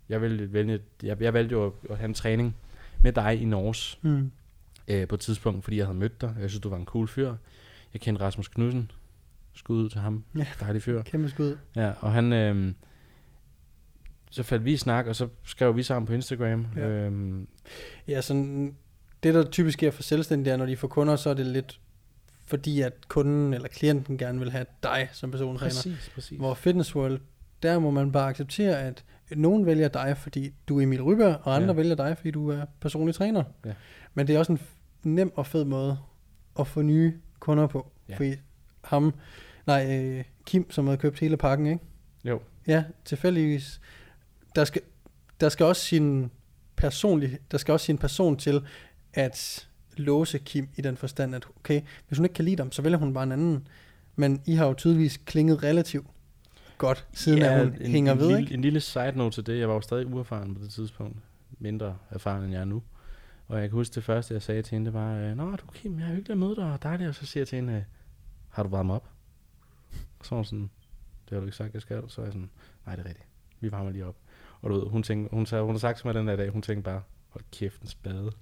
Jeg, 0.09 0.21
ville 0.23 0.53
vælge, 0.53 0.81
jeg, 1.03 1.23
jeg 1.23 1.35
valgte 1.35 1.53
jo 1.53 1.73
at 1.91 1.97
have 1.97 2.05
en 2.09 2.15
træning 2.15 2.57
med 3.05 3.13
dig 3.13 3.41
i 3.41 3.45
Norge 3.45 3.99
Mm. 4.03 4.31
øh, 4.89 5.09
på 5.09 5.15
et 5.15 5.21
tidspunkt, 5.21 5.65
fordi 5.65 5.77
jeg 5.77 5.87
havde 5.87 5.99
mødt 5.99 6.21
dig. 6.21 6.37
Jeg 6.41 6.51
synes, 6.51 6.61
du 6.63 6.69
var 6.69 6.77
en 6.77 6.85
cool 6.85 7.09
fyr. 7.09 7.35
Jeg 7.93 8.01
kendte 8.01 8.25
Rasmus 8.25 8.49
Knudsen. 8.49 8.91
Skud 9.53 9.83
ud 9.85 9.89
til 9.91 10.01
ham. 10.01 10.25
Ja. 10.39 10.47
Dejlig 10.61 10.83
fyr. 10.83 11.03
Kæmpe 11.03 11.29
skud. 11.29 11.57
Ja, 11.77 11.93
og 12.01 12.13
han... 12.13 12.33
Øh, 12.33 12.73
så 14.31 14.43
faldt 14.43 14.65
vi 14.65 14.73
i 14.73 14.77
snak, 14.77 15.07
og 15.07 15.17
så 15.17 15.29
skrev 15.45 15.77
vi 15.77 15.83
sammen 15.83 16.07
på 16.07 16.13
Instagram. 16.13 16.67
Ja. 16.77 16.81
Ja. 16.81 16.89
Øhm, 16.89 17.49
Ja, 18.09 18.21
sådan, 18.21 18.75
det 19.23 19.35
der 19.35 19.51
typisk 19.51 19.79
sker 19.79 19.91
for 19.91 20.03
selvstændige, 20.03 20.53
er, 20.53 20.57
når 20.57 20.67
de 20.67 20.77
får 20.77 20.89
kunder, 20.89 21.17
så 21.17 21.31
er 21.31 21.35
det 21.35 21.47
lidt 21.47 21.81
fordi, 22.47 22.81
at 22.81 23.09
kunden 23.09 23.55
eller 23.55 23.69
klienten 23.69 24.19
gerne 24.19 24.39
vil 24.39 24.51
have 24.51 24.67
dig 24.83 25.09
som 25.13 25.31
persontræner. 25.31 25.69
præcis, 25.71 26.11
præcis. 26.15 26.39
Hvor 26.39 26.55
Fitness 26.55 26.97
World, 26.97 27.21
der 27.63 27.79
må 27.79 27.91
man 27.91 28.13
bare 28.13 28.29
acceptere, 28.29 28.83
at 28.83 29.05
nogen 29.31 29.67
vælger 29.67 29.89
dig, 29.89 30.17
fordi 30.17 30.55
du 30.69 30.79
er 30.79 30.83
Emil 30.83 31.03
Ryberg, 31.03 31.41
og 31.43 31.57
andre 31.57 31.69
ja. 31.69 31.73
Vælger 31.73 31.95
dig, 31.95 32.17
fordi 32.17 32.31
du 32.31 32.51
er 32.51 32.65
personlig 32.81 33.15
træner. 33.15 33.45
Ja. 33.65 33.73
Men 34.15 34.27
det 34.27 34.35
er 34.35 34.39
også 34.39 34.53
en 34.53 34.61
nem 35.03 35.33
og 35.37 35.47
fed 35.47 35.65
måde 35.65 35.99
at 36.59 36.67
få 36.67 36.83
nye 36.83 37.15
kunder 37.39 37.67
på. 37.67 37.93
Ja. 38.09 38.17
Fordi 38.17 38.35
ham, 38.85 39.15
nej, 39.67 40.01
øh, 40.01 40.25
Kim, 40.47 40.71
som 40.71 40.87
havde 40.87 40.99
købt 40.99 41.21
hele 41.21 41.37
pakken, 41.37 41.67
ikke? 41.67 41.81
Jo. 42.25 42.41
Ja, 42.67 42.85
tilfældigvis. 43.05 43.81
Der 44.55 44.65
skal, 44.65 44.83
der 45.41 45.49
skal 45.49 45.67
også 45.67 45.83
sin 45.83 46.31
personlig, 46.77 47.39
der 47.51 47.59
skal 47.59 47.73
også 47.73 47.87
sin 47.87 47.99
person 47.99 48.37
til 48.37 48.63
at 49.15 49.69
låse 49.97 50.39
Kim 50.39 50.69
i 50.77 50.81
den 50.81 50.97
forstand, 50.97 51.35
at 51.35 51.47
okay, 51.57 51.81
hvis 52.09 52.19
hun 52.19 52.25
ikke 52.25 52.35
kan 52.35 52.45
lide 52.45 52.57
dem, 52.57 52.73
så 52.73 52.83
vælger 52.83 52.99
hun 52.99 53.15
bare 53.15 53.25
en 53.25 53.33
anden. 53.33 53.69
Men 54.17 54.43
I 54.47 54.55
har 54.55 54.67
jo 54.67 54.75
tydeligvis 54.75 55.17
klinget 55.17 55.63
relativt 55.63 56.07
godt, 56.79 57.07
siden 57.13 57.39
ja, 57.39 57.53
at 57.53 57.65
hun 57.65 57.77
en, 57.81 57.91
hænger 57.91 58.13
en 58.13 58.19
ved, 58.19 58.27
lille, 58.27 58.41
ikke? 58.41 58.55
En 58.55 58.61
lille 58.61 58.81
side 58.81 59.13
note 59.15 59.37
til 59.37 59.47
det. 59.47 59.59
Jeg 59.59 59.69
var 59.69 59.75
jo 59.75 59.81
stadig 59.81 60.07
uerfaren 60.07 60.55
på 60.55 60.63
det 60.63 60.71
tidspunkt. 60.71 61.17
Mindre 61.59 61.97
erfaren, 62.11 62.43
end 62.45 62.53
jeg 62.53 62.61
er 62.61 62.65
nu. 62.65 62.83
Og 63.49 63.61
jeg 63.61 63.69
kan 63.69 63.77
huske 63.77 63.95
det 63.95 64.05
første, 64.05 64.35
jeg 64.35 64.43
sagde 64.43 64.63
til 64.63 64.71
hende, 64.71 64.87
det 64.87 64.95
var, 64.95 65.17
øh, 65.17 65.37
Nå, 65.37 65.51
du 65.51 65.67
Kim, 65.75 65.99
jeg 65.99 66.05
er 66.05 66.15
hyggelig 66.15 66.31
at 66.31 66.39
møde 66.39 66.57
dig, 66.57 66.73
og 66.73 66.83
dejligt. 66.83 67.09
Og 67.09 67.15
så 67.15 67.27
siger 67.27 67.41
jeg 67.41 67.49
til 67.49 67.57
hende, 67.57 67.73
øh, 67.73 67.83
har 68.49 68.63
du 68.63 68.69
varmet 68.69 68.97
op? 68.97 69.09
Og 70.19 70.25
så 70.27 70.31
var 70.31 70.37
hun 70.37 70.45
sådan, 70.45 70.71
det 71.25 71.31
har 71.31 71.39
du 71.39 71.47
ikke 71.47 71.57
sagt, 71.57 71.75
jeg 71.75 71.83
skal. 71.83 72.03
Så 72.09 72.21
er 72.21 72.25
jeg 72.25 72.33
sådan, 72.33 72.51
nej, 72.87 72.97
det 72.97 73.05
er 73.05 73.09
rigtigt. 73.09 73.29
Vi 73.61 73.73
varmer 73.73 73.91
lige 73.91 74.07
op. 74.07 74.17
Og 74.63 74.71
du 74.71 74.75
ved, 74.81 74.87
hun, 74.91 75.03
tænkte, 75.03 75.35
hun, 75.35 75.47
sagde, 75.47 75.65
hun 75.65 75.75
har 75.75 75.79
sagt 75.79 75.99
til 75.99 76.07
mig 76.07 76.15
den 76.15 76.29
der 76.29 76.37
dag, 76.37 76.51
hun 76.51 76.63
tænkte 76.63 76.83
bare, 76.83 77.03
hold 77.29 77.45
kæft, 77.53 77.81
en 77.83 77.89
spade. 77.89 78.33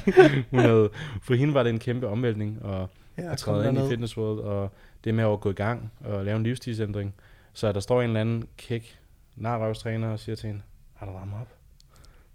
hun 0.50 0.60
havde, 0.60 0.90
for 1.22 1.34
hende 1.34 1.54
var 1.54 1.62
det 1.62 1.70
en 1.70 1.78
kæmpe 1.78 2.08
omvæltning, 2.08 2.62
og 2.62 2.90
Ja, 3.18 3.32
at 3.32 3.38
træde 3.38 3.68
ind 3.68 3.78
i. 3.78 3.88
Fitness 3.88 4.16
World, 4.16 4.40
og 4.40 4.70
det 5.04 5.14
med 5.14 5.24
at 5.24 5.40
gå 5.40 5.50
i 5.50 5.54
gang 5.54 5.92
og 6.00 6.24
lave 6.24 6.36
en 6.36 6.42
livsstilsændring. 6.42 7.14
Så 7.54 7.72
der 7.72 7.80
står 7.80 8.02
en 8.02 8.10
eller 8.10 8.20
anden 8.20 8.48
kæk 8.56 8.98
narrøvstræner 9.36 10.08
og 10.08 10.18
siger 10.18 10.36
til 10.36 10.46
hende, 10.46 10.62
har 10.94 11.06
du 11.06 11.12
varmet 11.12 11.34
op? 11.40 11.48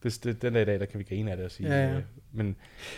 Det, 0.03 0.23
det, 0.23 0.41
den 0.41 0.53
dag 0.53 0.61
i 0.61 0.65
dag, 0.65 0.79
der 0.79 0.85
kan 0.85 0.99
vi 0.99 1.03
grine 1.03 1.31
af 1.31 1.37
det 1.37 1.45
og 1.45 1.51
sige. 1.51 1.69
Ja, 1.75 1.87
ja. 1.87 1.97
øh, 1.97 2.03
men, 2.31 2.45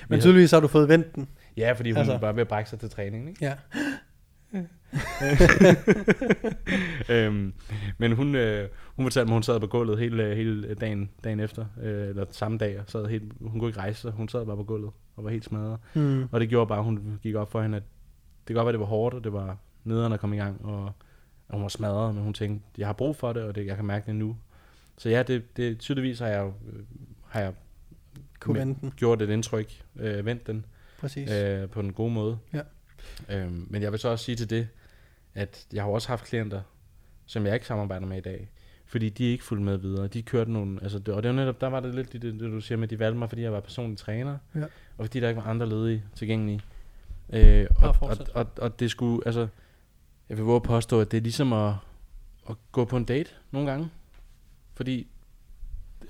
Men 0.10 0.17
vi 0.17 0.21
tydeligvis 0.21 0.51
har 0.51 0.60
du 0.60 0.67
fået 0.67 0.89
vendt 0.89 1.15
den. 1.15 1.29
ja, 1.57 1.71
fordi 1.71 1.91
hun 1.91 1.97
Altså. 1.97 2.17
var 2.17 2.31
ved 2.31 2.41
at 2.41 2.47
brække 2.47 2.69
sig 2.69 2.79
til 2.79 2.89
træningen. 2.89 3.29
Ikke? 3.29 3.45
Ja. 3.45 3.55
øhm, 7.10 7.53
men 7.97 8.12
hun, 8.12 8.36
øh, 8.36 8.69
hun 8.95 9.05
fortalte 9.05 9.25
mig, 9.27 9.34
at 9.34 9.36
hun 9.36 9.43
sad 9.43 9.60
på 9.60 9.67
gulvet 9.67 9.99
hele, 9.99 10.36
hele 10.36 10.73
dagen, 10.73 11.10
dagen 11.23 11.39
efter, 11.39 11.65
øh, 11.81 12.07
eller 12.10 12.25
samme 12.31 12.57
dag, 12.57 12.79
og 12.79 12.84
sad 12.88 13.05
helt, 13.05 13.34
hun 13.41 13.60
kunne 13.60 13.69
ikke 13.69 13.79
rejse 13.79 14.01
sig, 14.01 14.12
hun 14.12 14.29
sad 14.29 14.45
bare 14.45 14.55
på 14.57 14.63
gulvet 14.63 14.91
og 15.15 15.23
var 15.23 15.29
helt 15.29 15.45
smadret. 15.45 15.79
Hmm. 15.93 16.23
Og 16.31 16.39
det 16.39 16.49
gjorde 16.49 16.67
bare, 16.67 16.77
at 16.79 16.86
hun 16.86 17.19
gik 17.23 17.36
op 17.36 17.51
for 17.51 17.62
hende, 17.62 17.77
at 17.77 17.84
det 18.47 18.55
godt 18.55 18.65
være, 18.65 18.69
at 18.69 18.73
det 18.73 18.79
var 18.79 18.86
hårdt, 18.86 19.15
og 19.15 19.23
det 19.23 19.34
var 19.34 19.57
nederen 19.84 20.13
at 20.13 20.19
komme 20.19 20.36
i 20.36 20.39
gang, 20.39 20.65
og, 20.65 20.91
og 21.52 21.56
hun 21.58 21.62
var 21.64 21.70
smadret, 21.70 22.16
men 22.16 22.24
hun 22.24 22.34
tænkte, 22.34 22.66
jeg 22.78 22.88
har 22.88 22.94
brug 22.94 23.16
for 23.16 23.34
det, 23.34 23.44
og 23.44 23.56
det, 23.56 23.66
jeg 23.66 23.76
kan 23.76 23.86
mærke 23.86 24.06
det 24.06 24.16
nu. 24.16 24.38
Så 24.98 25.10
ja, 25.10 25.24
det, 25.24 25.58
det 25.58 25.80
tydeligvis 25.80 26.20
har 26.20 26.28
jeg, 26.28 26.46
øh, 26.46 26.80
har 27.28 27.40
jeg 27.42 27.54
Kunne 28.40 28.54
Men- 28.54 28.68
vende 28.68 28.80
den. 28.82 28.94
gjort 28.98 29.22
et 29.22 29.30
indtryk, 29.30 29.84
øh, 29.96 30.26
vendt 30.26 30.48
den 30.48 30.66
Præcis. 31.00 31.32
øh, 31.32 31.70
på 31.70 31.80
en 31.80 31.94
god 31.94 32.12
måde. 32.12 32.38
Ja. 32.54 32.62
Øhm, 33.30 33.68
men 33.70 33.82
jeg 33.82 33.92
vil 33.92 34.00
så 34.00 34.10
også 34.10 34.26
sige 34.26 34.36
til 34.36 34.50
det, 34.50 34.68
at 35.34 35.68
jeg 35.74 35.84
har 35.84 35.90
også 35.90 36.08
haft 36.08 36.26
klienter, 36.26 36.62
som 37.26 37.46
jeg 37.46 37.54
ikke 37.54 37.66
samarbejder 37.66 38.06
med 38.08 38.18
i 38.18 38.22
dag, 38.22 38.50
fordi 38.86 39.10
de 39.10 39.28
er 39.28 39.32
ikke 39.32 39.44
fulgt 39.44 39.64
med 39.64 39.78
videre. 39.78 40.08
De 40.08 40.22
kørte 40.22 40.52
nogle, 40.52 40.80
altså 40.84 41.00
det, 41.00 41.14
og 41.14 41.24
det 41.24 41.30
var 41.30 41.36
netop, 41.36 41.62
der 41.62 41.68
var 41.68 41.80
det 41.80 41.96
lidt 41.96 42.14
det, 42.14 42.22
det, 42.22 42.40
du 42.40 42.62
siger 42.62 42.78
med, 42.78 42.88
de 42.88 43.00
valgte 43.00 43.20
mig, 43.20 43.30
fordi 43.30 43.42
jeg 43.42 43.54
var 43.54 43.60
personlig 43.60 43.98
træner, 43.98 44.38
Ja. 44.56 44.64
og 44.98 45.06
fordi 45.06 45.20
der 45.20 45.30
ikke 45.30 45.42
var 45.42 45.48
andre 45.50 45.70
ledige 45.70 46.04
tilgængelige. 46.16 46.62
Øh, 47.34 47.68
og, 47.84 47.96
og, 48.02 48.18
og, 48.34 48.48
og, 48.58 48.80
det 48.80 48.92
skulle, 48.92 49.22
altså, 49.28 49.48
jeg 50.32 50.38
vil 50.38 50.46
våge 50.46 50.56
at 50.56 50.63
påstå, 50.63 51.02
at 51.02 51.12
det 51.12 51.17
er 51.17 51.22
ligesom 51.22 51.54
at, 51.54 51.74
at 52.50 52.56
gå 52.72 52.86
på 52.86 52.98
en 52.98 53.06
date 53.06 53.30
nogle 53.52 53.70
gange, 53.72 53.89
fordi 54.74 55.08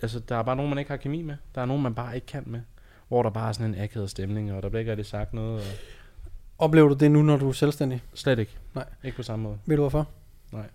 altså, 0.02 0.20
der 0.20 0.36
er 0.36 0.44
bare 0.44 0.56
nogen, 0.56 0.70
man 0.70 0.78
ikke 0.78 0.92
har 0.92 0.98
kemi 0.98 1.22
med. 1.22 1.36
Der 1.56 1.62
er 1.62 1.66
nogen, 1.66 1.84
man 1.84 1.96
bare 1.96 2.16
ikke 2.16 2.28
kan 2.28 2.44
med. 2.48 2.62
Hvor 3.08 3.24
der 3.24 3.30
bare 3.30 3.50
er 3.50 3.52
sådan 3.54 3.74
en 3.74 3.82
akavet 3.82 4.10
stemning, 4.10 4.54
og 4.54 4.64
der 4.64 4.70
bliver 4.70 4.80
ikke 4.80 4.92
rigtig 4.92 5.06
sagt 5.06 5.34
noget. 5.34 5.60
Og 5.60 5.66
Oplever 6.58 6.88
du 6.90 6.96
det 6.96 7.12
nu, 7.12 7.22
når 7.22 7.38
du 7.38 7.48
er 7.50 7.54
selvstændig? 7.54 8.04
slet 8.14 8.40
ikke. 8.40 8.58
Nej. 8.76 8.86
Ikke 9.04 9.18
på 9.18 9.24
samme 9.24 9.44
måde. 9.44 9.58
Ved 9.66 9.76
du 9.76 9.82
hvorfor? 9.82 10.10
Nej. 10.52 10.70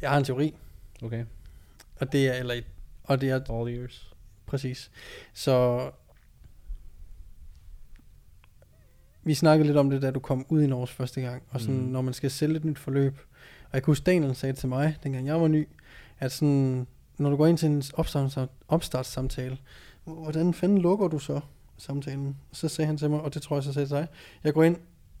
Jeg 0.00 0.10
har 0.10 0.18
en 0.18 0.24
teori, 0.24 0.54
Okay. 1.02 1.24
og 2.00 2.12
det 2.12 2.28
er, 2.28 2.32
eller, 2.32 2.54
og 3.04 3.20
det 3.20 3.30
er 3.30 3.60
All 3.60 3.78
ears. 3.78 4.14
Præcis. 4.46 4.90
Så 5.34 5.90
vi 9.22 9.34
snakkede 9.34 9.66
lidt 9.66 9.78
om 9.78 9.90
det, 9.90 10.02
da 10.02 10.10
du 10.10 10.20
kom 10.20 10.46
ud 10.48 10.62
i 10.62 10.66
Norge 10.66 10.86
første 10.86 11.20
gang, 11.20 11.42
og 11.50 11.60
sådan, 11.60 11.80
mm. 11.80 11.82
Når 11.82 12.02
man 12.02 12.14
skal 12.14 12.30
sælge 12.30 12.56
et 12.56 12.64
nyt 12.64 12.78
forløb. 12.78 13.18
Og 13.64 13.70
jeg 13.72 13.82
kunne 13.82 13.90
huske, 13.90 14.04
Daniel 14.04 14.34
sagde 14.34 14.52
til 14.52 14.68
mig, 14.68 14.96
dengang 15.02 15.26
jeg 15.26 15.40
var 15.40 15.48
ny, 15.48 15.68
at 16.18 16.32
sådan, 16.32 16.86
når 17.18 17.30
du 17.30 17.36
går 17.36 17.46
ind 17.46 17.58
til 17.58 17.68
en 17.68 17.82
opstarts- 17.98 18.46
opstartssamtale, 18.68 19.58
hvordan 20.04 20.54
fanden 20.54 20.78
lukker 20.78 21.08
du 21.08 21.18
så 21.18 21.40
samtalen? 21.76 22.36
Så 22.52 22.68
sagde 22.68 22.86
han 22.86 22.96
til 22.96 23.10
mig, 23.10 23.20
og 23.20 23.34
det 23.34 23.42
tror 23.42 23.56
jeg 23.56 23.62
så 23.62 23.72
sagde 23.72 23.88
til 23.88 23.96
dig, 23.96 24.06
jeg 24.44 24.54
går 24.54 24.62
ind 24.62 24.76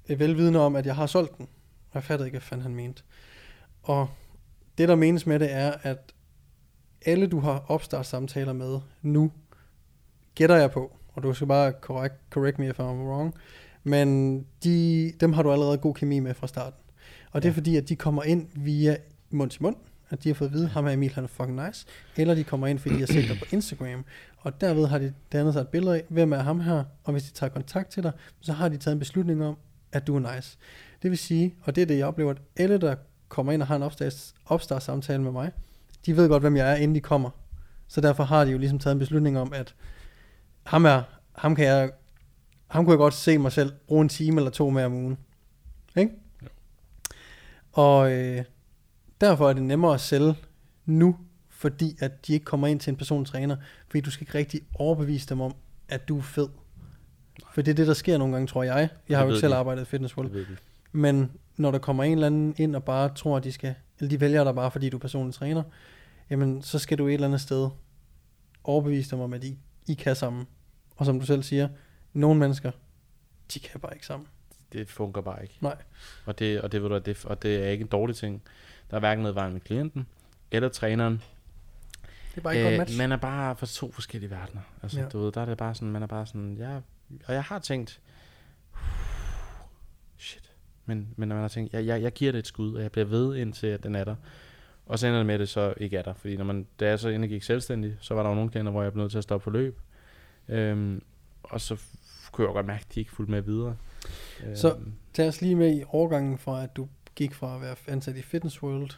velvidende 0.08 0.60
om, 0.60 0.76
at 0.76 0.86
jeg 0.86 0.96
har 0.96 1.06
solgt 1.06 1.38
den. 1.38 1.48
Og 1.90 1.94
jeg 1.94 2.04
fattede 2.04 2.28
ikke, 2.28 2.34
hvad 2.34 2.40
fanden 2.40 2.62
han 2.62 2.74
mente. 2.74 3.02
Og 3.82 4.08
det, 4.78 4.88
der 4.88 4.94
menes 4.94 5.26
med 5.26 5.38
det, 5.38 5.52
er, 5.52 5.72
at 5.82 6.12
alle, 7.06 7.26
du 7.26 7.40
har 7.40 7.64
opstartssamtaler 7.68 8.52
med 8.52 8.80
nu, 9.02 9.32
gætter 10.34 10.56
jeg 10.56 10.70
på, 10.70 10.96
og 11.12 11.22
du 11.22 11.34
skal 11.34 11.46
bare 11.46 11.72
correct, 11.80 12.14
correct 12.30 12.58
me 12.58 12.68
if 12.68 12.80
I'm 12.80 12.82
wrong, 12.82 13.34
men 13.84 14.40
de, 14.64 15.12
dem 15.20 15.32
har 15.32 15.42
du 15.42 15.52
allerede 15.52 15.78
god 15.78 15.94
kemi 15.94 16.18
med 16.18 16.34
fra 16.34 16.46
starten. 16.46 16.80
Og 17.32 17.42
det 17.42 17.48
er 17.48 17.52
Ja. 17.52 17.56
fordi, 17.56 17.76
at 17.76 17.88
de 17.88 17.96
kommer 17.96 18.22
ind 18.22 18.46
via 18.54 18.96
mund 19.30 19.50
til 19.50 19.62
mund, 19.62 19.76
at 20.10 20.24
de 20.24 20.28
har 20.28 20.34
fået 20.34 20.48
at 20.48 20.54
vide, 20.54 20.68
ham 20.68 20.84
her 20.86 20.92
Emil, 20.92 21.12
han 21.14 21.24
er 21.24 21.28
fucking 21.28 21.66
nice, 21.66 21.86
eller 22.16 22.34
de 22.34 22.44
kommer 22.44 22.66
ind, 22.66 22.78
fordi 22.78 22.94
de 22.94 23.00
har 23.00 23.06
set 23.06 23.28
dig 23.28 23.38
på 23.38 23.44
Instagram, 23.52 24.04
og 24.38 24.60
derved 24.60 24.86
har 24.86 24.98
de 24.98 25.12
dannet 25.32 25.52
sig 25.52 25.60
et 25.60 25.68
billede 25.68 25.94
af, 25.94 26.04
hvem 26.08 26.32
er 26.32 26.38
ham 26.38 26.60
her, 26.60 26.84
og 27.04 27.12
hvis 27.12 27.22
de 27.22 27.32
tager 27.32 27.50
kontakt 27.50 27.90
til 27.90 28.02
dig, 28.02 28.12
så 28.40 28.52
har 28.52 28.68
de 28.68 28.76
taget 28.76 28.92
en 28.94 28.98
beslutning 28.98 29.44
om, 29.44 29.56
at 29.92 30.06
du 30.06 30.16
er 30.16 30.34
nice. 30.34 30.58
Det 31.02 31.10
vil 31.10 31.18
sige, 31.18 31.54
og 31.64 31.76
det 31.76 31.82
er 31.82 31.86
det, 31.86 31.98
jeg 31.98 32.06
oplever, 32.06 32.30
at 32.30 32.38
alle, 32.56 32.78
der 32.78 32.94
kommer 33.28 33.52
ind 33.52 33.62
og 33.62 33.68
har 33.68 33.76
en 33.76 33.82
opstarts, 33.82 34.34
opstartssamtale 34.46 35.22
med 35.22 35.32
mig, 35.32 35.50
de 36.06 36.16
ved 36.16 36.28
godt, 36.28 36.42
hvem 36.42 36.56
jeg 36.56 36.72
er, 36.72 36.76
inden 36.76 36.94
de 36.94 37.00
kommer. 37.00 37.30
Så 37.88 38.00
derfor 38.00 38.24
har 38.24 38.44
de 38.44 38.50
jo 38.50 38.58
ligesom 38.58 38.78
taget 38.78 38.92
en 38.94 38.98
beslutning 38.98 39.38
om, 39.38 39.52
at 39.52 39.74
ham 40.62 40.84
er, 40.84 41.02
ham 41.32 41.54
kan 41.54 41.64
jeg, 41.64 41.90
ham 42.70 42.84
kunne 42.84 42.92
jeg 42.92 42.98
godt 42.98 43.14
se 43.14 43.38
mig 43.38 43.52
selv 43.52 43.72
bruge 43.86 44.02
en 44.02 44.08
time 44.08 44.36
eller 44.36 44.50
to 44.50 44.70
mere 44.70 44.86
om 44.86 44.94
ugen. 44.94 45.18
Ikke? 45.96 46.12
Jo. 46.42 46.48
Og 47.72 48.12
øh, 48.12 48.44
derfor 49.20 49.48
er 49.48 49.52
det 49.52 49.62
nemmere 49.62 49.94
at 49.94 50.00
sælge 50.00 50.34
nu, 50.86 51.16
fordi 51.48 51.96
at 52.00 52.26
de 52.26 52.32
ikke 52.32 52.44
kommer 52.44 52.66
ind 52.66 52.80
til 52.80 52.90
en 52.90 52.96
persontræner, 52.96 53.56
fordi 53.88 54.00
du 54.00 54.10
skal 54.10 54.22
ikke 54.22 54.38
rigtig 54.38 54.60
overbevise 54.74 55.28
dem 55.28 55.40
om, 55.40 55.54
at 55.88 56.08
du 56.08 56.18
er 56.18 56.22
fed. 56.22 56.48
For 57.54 57.62
det 57.62 57.70
er 57.70 57.74
det, 57.74 57.86
der 57.86 57.94
sker 57.94 58.18
nogle 58.18 58.32
gange, 58.34 58.46
tror 58.46 58.62
jeg. 58.62 58.88
Jeg 59.08 59.18
har 59.18 59.24
jo 59.24 59.30
ikke 59.30 59.40
selv 59.40 59.52
de. 59.52 59.56
arbejdet 59.56 59.82
i 59.82 59.84
Fitness 59.84 60.16
World. 60.16 60.30
Det. 60.30 60.46
Men 60.92 61.32
når 61.56 61.70
der 61.70 61.78
kommer 61.78 62.04
en 62.04 62.12
eller 62.12 62.26
anden 62.26 62.54
ind 62.58 62.76
og 62.76 62.84
bare 62.84 63.14
tror, 63.14 63.36
at 63.36 63.44
de 63.44 63.52
skal, 63.52 63.74
eller 63.98 64.08
de 64.08 64.20
vælger 64.20 64.44
dig 64.44 64.54
bare, 64.54 64.70
fordi 64.70 64.88
du 64.88 64.96
er 64.96 65.00
personlig 65.00 65.34
træner, 65.34 65.62
jamen 66.30 66.62
så 66.62 66.78
skal 66.78 66.98
du 66.98 67.06
et 67.06 67.14
eller 67.14 67.26
andet 67.26 67.40
sted 67.40 67.68
overbevise 68.64 69.10
dem 69.10 69.20
om, 69.20 69.32
at 69.32 69.44
I, 69.44 69.58
I 69.88 69.94
kan 69.94 70.16
sammen. 70.16 70.46
Og 70.96 71.06
som 71.06 71.20
du 71.20 71.26
selv 71.26 71.42
siger, 71.42 71.68
nogle 72.12 72.40
mennesker, 72.40 72.70
de 73.54 73.60
kan 73.60 73.80
bare 73.80 73.94
ikke 73.94 74.06
sammen. 74.06 74.28
Det 74.72 74.88
fungerer 74.88 75.22
bare 75.24 75.42
ikke. 75.42 75.54
Nej. 75.60 75.76
Og 76.26 76.38
det, 76.38 76.60
og 76.60 76.72
det, 76.72 76.82
ved 76.82 76.88
du, 76.88 76.98
det, 76.98 77.24
og 77.24 77.42
det 77.42 77.64
er 77.64 77.68
ikke 77.68 77.82
en 77.82 77.88
dårlig 77.88 78.16
ting. 78.16 78.42
Der 78.90 78.96
er 78.96 79.00
hverken 79.00 79.22
noget 79.22 79.34
vejen 79.34 79.52
med 79.52 79.60
klienten 79.60 80.06
eller 80.50 80.68
træneren. 80.68 81.22
Det 82.30 82.36
er 82.36 82.40
bare 82.40 82.56
ikke 82.56 82.66
øh, 82.68 82.70
godt 82.72 82.78
match. 82.78 82.98
man 82.98 83.12
er 83.12 83.16
bare 83.16 83.56
for 83.56 83.66
to 83.66 83.92
forskellige 83.92 84.30
verdener. 84.30 84.62
Altså, 84.82 85.00
Ja. 85.00 85.08
du 85.08 85.18
ved, 85.24 85.32
der 85.32 85.40
er 85.40 85.44
det 85.44 85.58
bare 85.58 85.74
sådan, 85.74 85.90
man 85.90 86.02
er 86.02 86.06
bare 86.06 86.26
sådan, 86.26 86.56
ja, 86.58 86.76
og 87.26 87.34
jeg 87.34 87.42
har 87.44 87.58
tænkt, 87.58 88.00
shit, 90.18 90.52
men, 90.86 91.08
men 91.16 91.28
man 91.28 91.38
har 91.38 91.48
tænkt, 91.48 91.72
jeg, 91.72 91.86
jeg, 91.86 92.02
jeg 92.02 92.12
giver 92.12 92.32
det 92.32 92.38
et 92.38 92.46
skud, 92.46 92.74
og 92.74 92.82
jeg 92.82 92.92
bliver 92.92 93.04
ved 93.06 93.36
indtil, 93.36 93.66
at 93.66 93.82
den 93.82 93.94
er 93.94 94.04
der. 94.04 94.16
Og 94.86 94.98
så 94.98 95.06
ender 95.06 95.18
det 95.18 95.26
med, 95.26 95.34
at 95.34 95.40
det 95.40 95.48
så 95.48 95.74
ikke 95.76 95.96
er 95.96 96.02
der. 96.02 96.14
Fordi 96.14 96.36
når 96.36 96.44
man, 96.44 96.66
da 96.80 96.88
jeg 96.88 96.98
så 96.98 97.08
endelig 97.08 97.30
gik 97.30 97.42
selvstændig, 97.42 97.96
så 98.00 98.14
var 98.14 98.22
der 98.22 98.30
jo 98.30 98.34
nogle 98.34 98.50
klienter, 98.50 98.72
hvor 98.72 98.82
jeg 98.82 98.92
blev 98.92 99.02
nødt 99.02 99.10
til 99.10 99.18
at 99.18 99.24
stoppe 99.24 99.44
for 99.44 99.50
løb. 99.50 99.80
Øhm, 100.48 101.02
og 101.42 101.60
så 101.60 101.76
kunne 102.32 102.46
jeg 102.46 102.54
godt 102.54 102.66
mærke, 102.66 102.84
at 102.88 102.94
de 102.94 103.00
ikke 103.00 103.12
fulgte 103.12 103.30
med 103.30 103.40
videre. 103.42 103.76
Så- 104.54 104.74
Øhm, 104.74 104.92
Tag 105.12 105.28
os 105.28 105.40
lige 105.40 105.54
med 105.54 105.76
i 105.78 105.82
overgangen 105.88 106.38
fra, 106.38 106.62
at 106.62 106.76
du 106.76 106.88
gik 107.14 107.34
fra 107.34 107.54
at 107.54 107.60
være 107.62 107.76
ansat 107.88 108.16
i 108.16 108.22
Fitness 108.22 108.62
World 108.62 108.90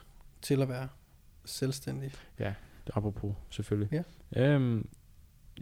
til 0.43 0.63
at 0.63 0.69
være 0.69 0.89
selvstændig. 1.45 2.13
apropos, 2.95 3.35
selvfølgelig. 3.51 4.03
Ja. 4.37 4.43
Øhm, 4.45 4.89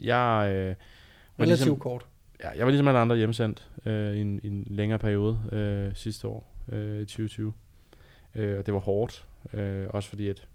jeg, 0.00 0.50
øh, 0.54 0.66
var 0.66 1.44
Relativt 1.44 1.48
ligesom, 1.48 1.78
kort. 1.78 2.06
ja, 2.42 2.50
jeg 2.50 2.64
var 2.66 2.70
ligesom 2.70 2.88
alle 2.88 3.00
andre 3.00 3.16
hjemsendt 3.16 3.68
øh, 3.86 4.14
i, 4.16 4.20
en, 4.20 4.40
i 4.42 4.46
en 4.48 4.66
længere 4.70 4.98
periode 4.98 5.40
øh, 5.52 5.94
sidste 5.96 6.28
år, 6.28 6.54
øh, 6.68 6.96
i 7.00 7.04
2020. 7.04 7.52
Øh, 8.34 8.58
og 8.58 8.66
det 8.66 8.74
var 8.74 8.80
hårdt, 8.80 9.26
øh, 9.52 9.86
også 9.90 10.08
fordi 10.08 10.28
at 10.28 10.46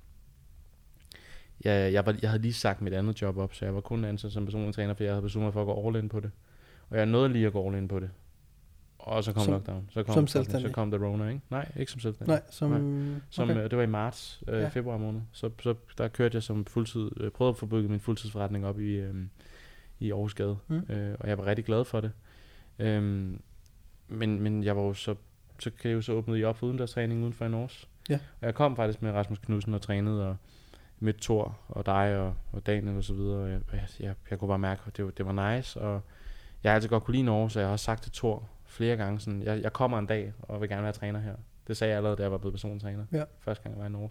jeg, 1.64 1.94
jeg, 1.94 2.06
var, 2.06 2.16
jeg 2.22 2.30
havde 2.30 2.42
lige 2.42 2.54
sagt 2.54 2.82
mit 2.82 2.94
andet 2.94 3.22
job 3.22 3.38
op, 3.38 3.54
så 3.54 3.66
jeg 3.66 3.76
var 3.76 3.82
kun 3.82 4.06
ansat 4.06 4.32
som 4.32 4.46
personlig 4.46 4.76
træner, 4.76 4.94
for 4.94 5.04
jeg 5.04 5.14
havde 5.14 5.22
besluttet 5.22 5.46
mig 5.46 5.54
for 5.54 5.62
at 5.62 5.66
gå 5.66 5.88
all 5.88 5.96
in 6.04 6.10
på 6.10 6.20
det. 6.20 6.32
Og 6.90 6.98
jeg 6.98 7.06
nåede 7.06 7.30
lige 7.30 7.48
at 7.48 7.54
gå 7.54 7.68
all 7.68 7.78
in 7.78 7.88
på 7.88 8.00
det. 8.00 8.10
Og 9.00 9.24
så 9.24 9.34
kom 9.34 9.44
Som- 9.44 9.54
lockdown. 9.54 9.88
Så 9.90 10.04
kom, 10.04 10.14
som 10.14 10.28
så 10.28 10.32
selvstændig? 10.32 10.74
kom 10.74 10.92
the 10.92 11.06
Rona, 11.06 11.28
ikke? 11.30 11.42
Nej, 11.50 11.72
ikke 11.76 11.92
som 11.92 12.00
selvstændig. 12.02 12.32
Nej, 12.34 12.42
som... 12.50 12.70
Som, 13.30 13.44
okay. 13.50 13.54
okay. 13.60 13.70
det 13.70 13.78
var 13.78 13.84
i 13.84 13.88
marts, 13.88 14.44
øh, 14.48 14.62
Ja. 14.62 14.68
februar 14.68 14.98
måned. 14.98 15.22
Så, 15.32 15.50
så 15.62 15.76
der 15.98 16.08
kørte 16.08 16.36
jeg 16.36 16.44
som 16.44 16.66
fuldtid, 16.66 17.12
øh, 17.18 17.32
prøvede 17.32 17.50
at 17.50 17.58
få 17.58 17.66
bygget 17.66 17.90
min 17.90 18.00
fuldtidsforretning 18.00 18.66
op 18.66 18.80
i, 18.80 18.96
øh, 18.96 19.16
i 20.00 20.12
Aarhus 20.12 20.34
Gade. 20.34 20.58
Mm. 20.68 20.76
Øh, 20.90 21.16
og 21.20 21.30
jeg 21.30 21.38
var 21.38 21.46
rigtig 21.46 21.66
glad 21.66 21.86
for 21.86 22.02
det. 22.02 22.12
Øhm, 22.80 23.40
men, 24.08 24.40
men 24.42 24.64
jeg 24.64 24.76
var 24.78 24.82
jo 24.82 24.94
så, 24.94 25.16
så 25.60 25.72
kan 25.82 25.90
jeg 25.90 25.96
jo 25.96 26.02
så 26.02 26.14
åbnede 26.14 26.40
I 26.40 26.44
op 26.44 26.58
for 26.58 26.66
udendørstræning 26.68 27.22
uden 27.22 27.34
for 27.34 27.46
en 27.46 27.54
års. 27.54 27.90
Ja. 28.10 28.20
Og 28.42 28.46
jeg 28.46 28.56
kom 28.56 28.76
faktisk 28.76 29.02
med 29.02 29.12
Rasmus 29.12 29.40
Knudsen 29.40 29.74
og 29.74 29.82
trænede, 29.82 30.28
og 30.30 30.36
mødte 31.00 31.20
Thor 31.22 31.58
og 31.68 31.86
dig 31.86 32.18
og, 32.18 32.36
og 32.52 32.66
Daniel 32.66 32.98
og 32.98 33.04
så 33.04 33.14
videre. 33.14 33.38
Og 33.44 33.50
jeg, 33.50 33.62
jeg, 33.74 33.88
jeg, 34.00 34.16
jeg 34.32 34.40
kunne 34.40 34.48
bare 34.48 34.60
mærke, 34.60 34.82
at 34.88 34.98
det, 34.98 35.06
var- 35.06 35.12
det 35.12 35.26
var 35.26 35.56
nice. 35.56 35.82
Og 35.82 36.02
jeg 36.66 36.72
har 36.72 36.76
altid 36.76 36.90
godt 36.90 37.04
kunne 37.04 37.16
lide 37.16 37.26
Norge, 37.26 37.50
så 37.50 37.60
jeg 37.60 37.68
har 37.68 37.74
også 37.74 37.86
sagt 37.86 38.04
til 38.04 38.12
Thor 38.12 38.50
flere 38.66 38.96
gange, 38.96 39.20
sådan, 39.20 39.44
jeg, 39.44 39.62
jeg 39.64 39.74
kommer 39.74 40.00
en 40.00 40.06
dag 40.06 40.34
og 40.42 40.62
vil 40.62 40.70
gerne 40.70 40.84
være 40.84 40.92
træner 40.92 41.20
her. 41.20 41.36
Det 41.68 41.78
sagde 41.78 41.90
jeg 41.92 41.98
allerede, 41.98 42.18
da 42.18 42.22
jeg 42.24 42.32
var 42.32 42.38
blevet 42.38 42.54
persontræner. 42.54 43.06
Ja. 43.12 43.24
Første 43.40 43.64
gang 43.64 43.76
jeg 43.76 43.82
var 43.82 43.88
i 43.88 43.92
Norge. 43.92 44.10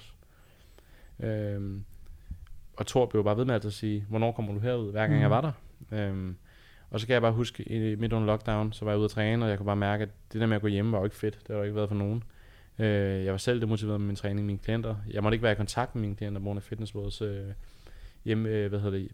Øhm, 1.20 1.84
og 2.76 2.86
Thor 2.86 3.06
blev 3.06 3.24
bare 3.24 3.36
ved 3.36 3.44
med 3.44 3.54
at 3.54 3.72
sige, 3.72 4.06
hvornår 4.08 4.32
kommer 4.32 4.52
du 4.52 4.58
herud, 4.58 4.90
hver 4.90 5.00
gang 5.00 5.12
Mhm. 5.12 5.20
jeg 5.22 5.30
var 5.30 5.40
der. 5.40 5.52
Øhm, 5.92 6.36
og 6.90 7.00
så 7.00 7.06
kan 7.06 7.14
jeg 7.14 7.22
bare 7.22 7.32
huske, 7.32 7.62
i, 7.62 7.96
midt 7.96 8.12
under 8.12 8.26
lockdown, 8.26 8.72
så 8.72 8.84
var 8.84 8.92
jeg 8.92 8.98
ude 8.98 9.04
at 9.04 9.10
træne, 9.10 9.44
og 9.44 9.48
jeg 9.50 9.58
kunne 9.58 9.66
bare 9.66 9.76
mærke, 9.76 10.02
at 10.02 10.08
det 10.32 10.40
der 10.40 10.46
med 10.46 10.56
at 10.56 10.62
gå 10.62 10.68
hjemme 10.68 10.92
var 10.92 10.98
jo 10.98 11.04
ikke 11.04 11.16
fedt. 11.16 11.34
Det 11.40 11.48
har 11.48 11.56
jo 11.56 11.62
ikke 11.62 11.76
været 11.76 11.88
for 11.88 11.96
nogen. 11.96 12.22
Øh, 12.78 13.24
jeg 13.24 13.32
var 13.32 13.38
selv 13.38 13.60
demotiveret 13.60 14.00
med 14.00 14.06
min 14.06 14.16
træning, 14.16 14.46
mine 14.46 14.58
klienter. 14.58 14.96
Jeg 15.10 15.22
måtte 15.22 15.34
ikke 15.36 15.42
være 15.42 15.52
i 15.52 15.56
kontakt 15.56 15.94
med 15.94 16.00
mine 16.02 16.14
klienter, 16.16 16.40
på 16.40 16.44
grund 16.44 16.58
af 16.58 16.62
Fitness 16.62 16.94
Worlds 16.94 17.22
øh, 17.22 17.46
hjemme, 18.24 18.48
øh, 18.48 18.68
hvad 18.68 18.78
hedder 18.80 18.98
det, 18.98 19.08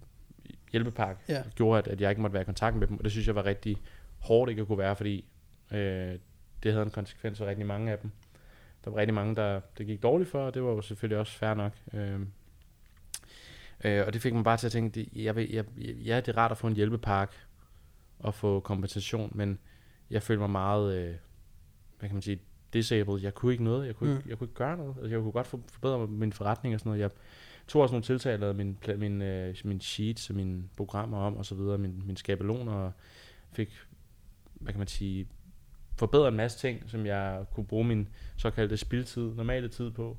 hjælpepakke. 0.73 1.21
Ja. 1.29 1.43
Gjorde, 1.55 1.79
at, 1.79 1.89
at 1.89 2.01
jeg 2.01 2.11
ikke 2.11 2.23
måtte 2.23 2.35
være 2.35 2.43
i 2.43 2.45
kontakt 2.45 2.77
med 2.77 2.87
dem, 2.87 2.97
og 2.99 3.05
det 3.05 3.13
synes 3.13 3.27
jeg 3.27 3.35
var 3.35 3.45
rigtig 3.47 3.77
hårdt 4.19 4.51
ikke 4.51 4.61
at 4.63 4.67
kunne 4.69 4.79
være, 4.79 4.97
fordi 4.97 5.25
øh, 5.73 6.19
det 6.63 6.73
havde 6.73 6.83
en 6.83 6.91
konsekvens 6.91 7.39
for 7.39 7.47
rigtig 7.47 7.67
mange 7.67 7.93
af 7.93 7.99
dem. 7.99 8.11
Der 8.85 8.91
var 8.91 8.99
rigtig 8.99 9.15
mange, 9.15 9.37
der 9.37 9.61
det 9.79 9.87
gik 9.87 10.03
dårligt 10.03 10.31
for, 10.31 10.47
og 10.47 10.55
det 10.55 10.63
var 10.63 10.71
jo 10.71 10.81
selvfølgelig 10.83 11.19
også 11.19 11.33
fair 11.39 11.55
nok. 11.55 11.73
Øh, 11.93 12.21
øh, 13.85 14.07
og 14.07 14.13
det 14.13 14.23
fik 14.23 14.35
mig 14.35 14.45
bare 14.45 14.57
til 14.57 14.67
at 14.67 14.73
tænke, 14.73 15.01
det, 15.01 15.25
jeg 15.25 15.37
vil, 15.37 15.51
jeg, 15.51 15.65
ja, 15.79 16.17
det 16.17 16.29
er 16.29 16.37
rart 16.37 16.51
at 16.51 16.59
få 16.59 16.67
en 16.67 16.77
hjælpepakke 16.77 17.35
og 18.19 18.35
få 18.35 18.61
kompensation, 18.61 19.33
men 19.35 19.59
jeg 20.11 20.23
følte 20.23 20.41
mig 20.41 20.51
meget, 20.51 20.95
øh, 20.97 21.15
hvad 21.99 22.09
kan 22.09 22.15
man 22.17 22.23
sige, 22.23 22.41
disabled. 22.73 23.21
Jeg 23.21 23.35
kunne 23.35 23.53
ikke 23.53 23.65
noget. 23.65 23.87
Jeg 23.87 23.97
kunne, 23.97 24.11
Mm. 24.11 24.17
ikke, 24.17 24.29
jeg 24.29 24.39
kunne 24.39 24.45
ikke 24.45 24.55
gøre 24.55 24.77
noget. 24.77 24.95
Altså, 24.97 25.11
jeg 25.11 25.21
kunne 25.21 25.33
godt 25.33 25.47
for, 25.47 25.61
forbedre 25.73 26.07
min 26.07 26.33
forretning 26.33 26.75
og 26.75 26.81
sådan 26.81 26.91
noget. 26.91 27.01
Jeg 27.01 27.11
tog 27.71 27.83
også 27.83 27.93
nogle 27.93 28.05
tiltag, 28.05 28.31
jeg 28.31 28.39
lavede 28.39 28.57
min, 28.57 28.79
min, 28.97 29.23
øh, 29.23 29.55
min 29.65 29.81
sheets 29.81 30.31
og 30.31 30.37
mine 30.37 30.65
programmer 30.77 31.19
om 31.19 31.37
og 31.37 31.47
så 31.47 31.55
videre, 31.55 31.79
min, 31.79 32.03
min 32.07 32.17
skabeloner 32.17 32.73
og 32.73 32.93
fik, 33.53 33.73
hvad 34.55 34.73
kan 34.73 34.79
man 34.79 34.89
sige, 34.89 35.27
forbedret 35.99 36.29
en 36.29 36.37
masse 36.37 36.59
ting, 36.59 36.91
som 36.91 37.07
jeg 37.07 37.45
kunne 37.55 37.67
bruge 37.67 37.85
min 37.85 38.09
såkaldte 38.37 38.77
spildtid, 38.77 39.35
normale 39.35 39.69
tid 39.69 39.91
på. 39.91 40.17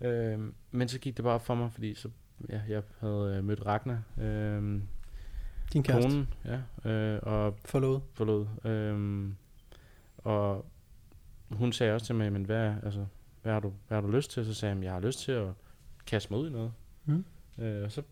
Øh, 0.00 0.40
men 0.70 0.88
så 0.88 0.98
gik 0.98 1.16
det 1.16 1.22
bare 1.24 1.34
op 1.34 1.46
for 1.46 1.54
mig, 1.54 1.72
fordi 1.72 1.94
så, 1.94 2.08
ja, 2.48 2.60
jeg 2.68 2.82
havde 3.00 3.34
øh, 3.38 3.44
mødt 3.44 3.66
Ragnar, 3.66 4.02
øh, 4.20 4.80
Din 5.72 5.82
kæreste. 5.82 6.10
konen, 6.10 6.28
ja, 6.84 6.90
øh, 6.90 7.20
og 7.22 7.58
Forlod. 7.64 8.00
forlod. 8.14 8.46
Øhm, 8.64 9.36
og 10.18 10.66
hun 11.50 11.72
sagde 11.72 11.92
også 11.92 12.06
til 12.06 12.14
mig, 12.14 12.32
men 12.32 12.44
hvad, 12.44 12.74
altså, 12.82 13.06
hvad, 13.42 13.52
har 13.52 13.60
du, 13.60 13.72
hvad 13.88 13.96
har 13.96 14.02
du 14.02 14.10
lyst 14.16 14.30
til? 14.30 14.46
Så 14.46 14.54
sagde 14.54 14.70
jeg, 14.70 14.74
"Jamen, 14.74 14.84
jeg 14.84 14.92
har 14.92 15.00
lyst 15.00 15.18
til 15.18 15.32
at 15.32 15.48
kaste 16.06 16.32
mig 16.32 16.40
ud 16.40 16.48
i 16.48 16.52
noget. 16.52 16.72
Mm. 17.04 17.24
Øh, 17.58 17.84
og 17.84 17.92
så 17.92 18.02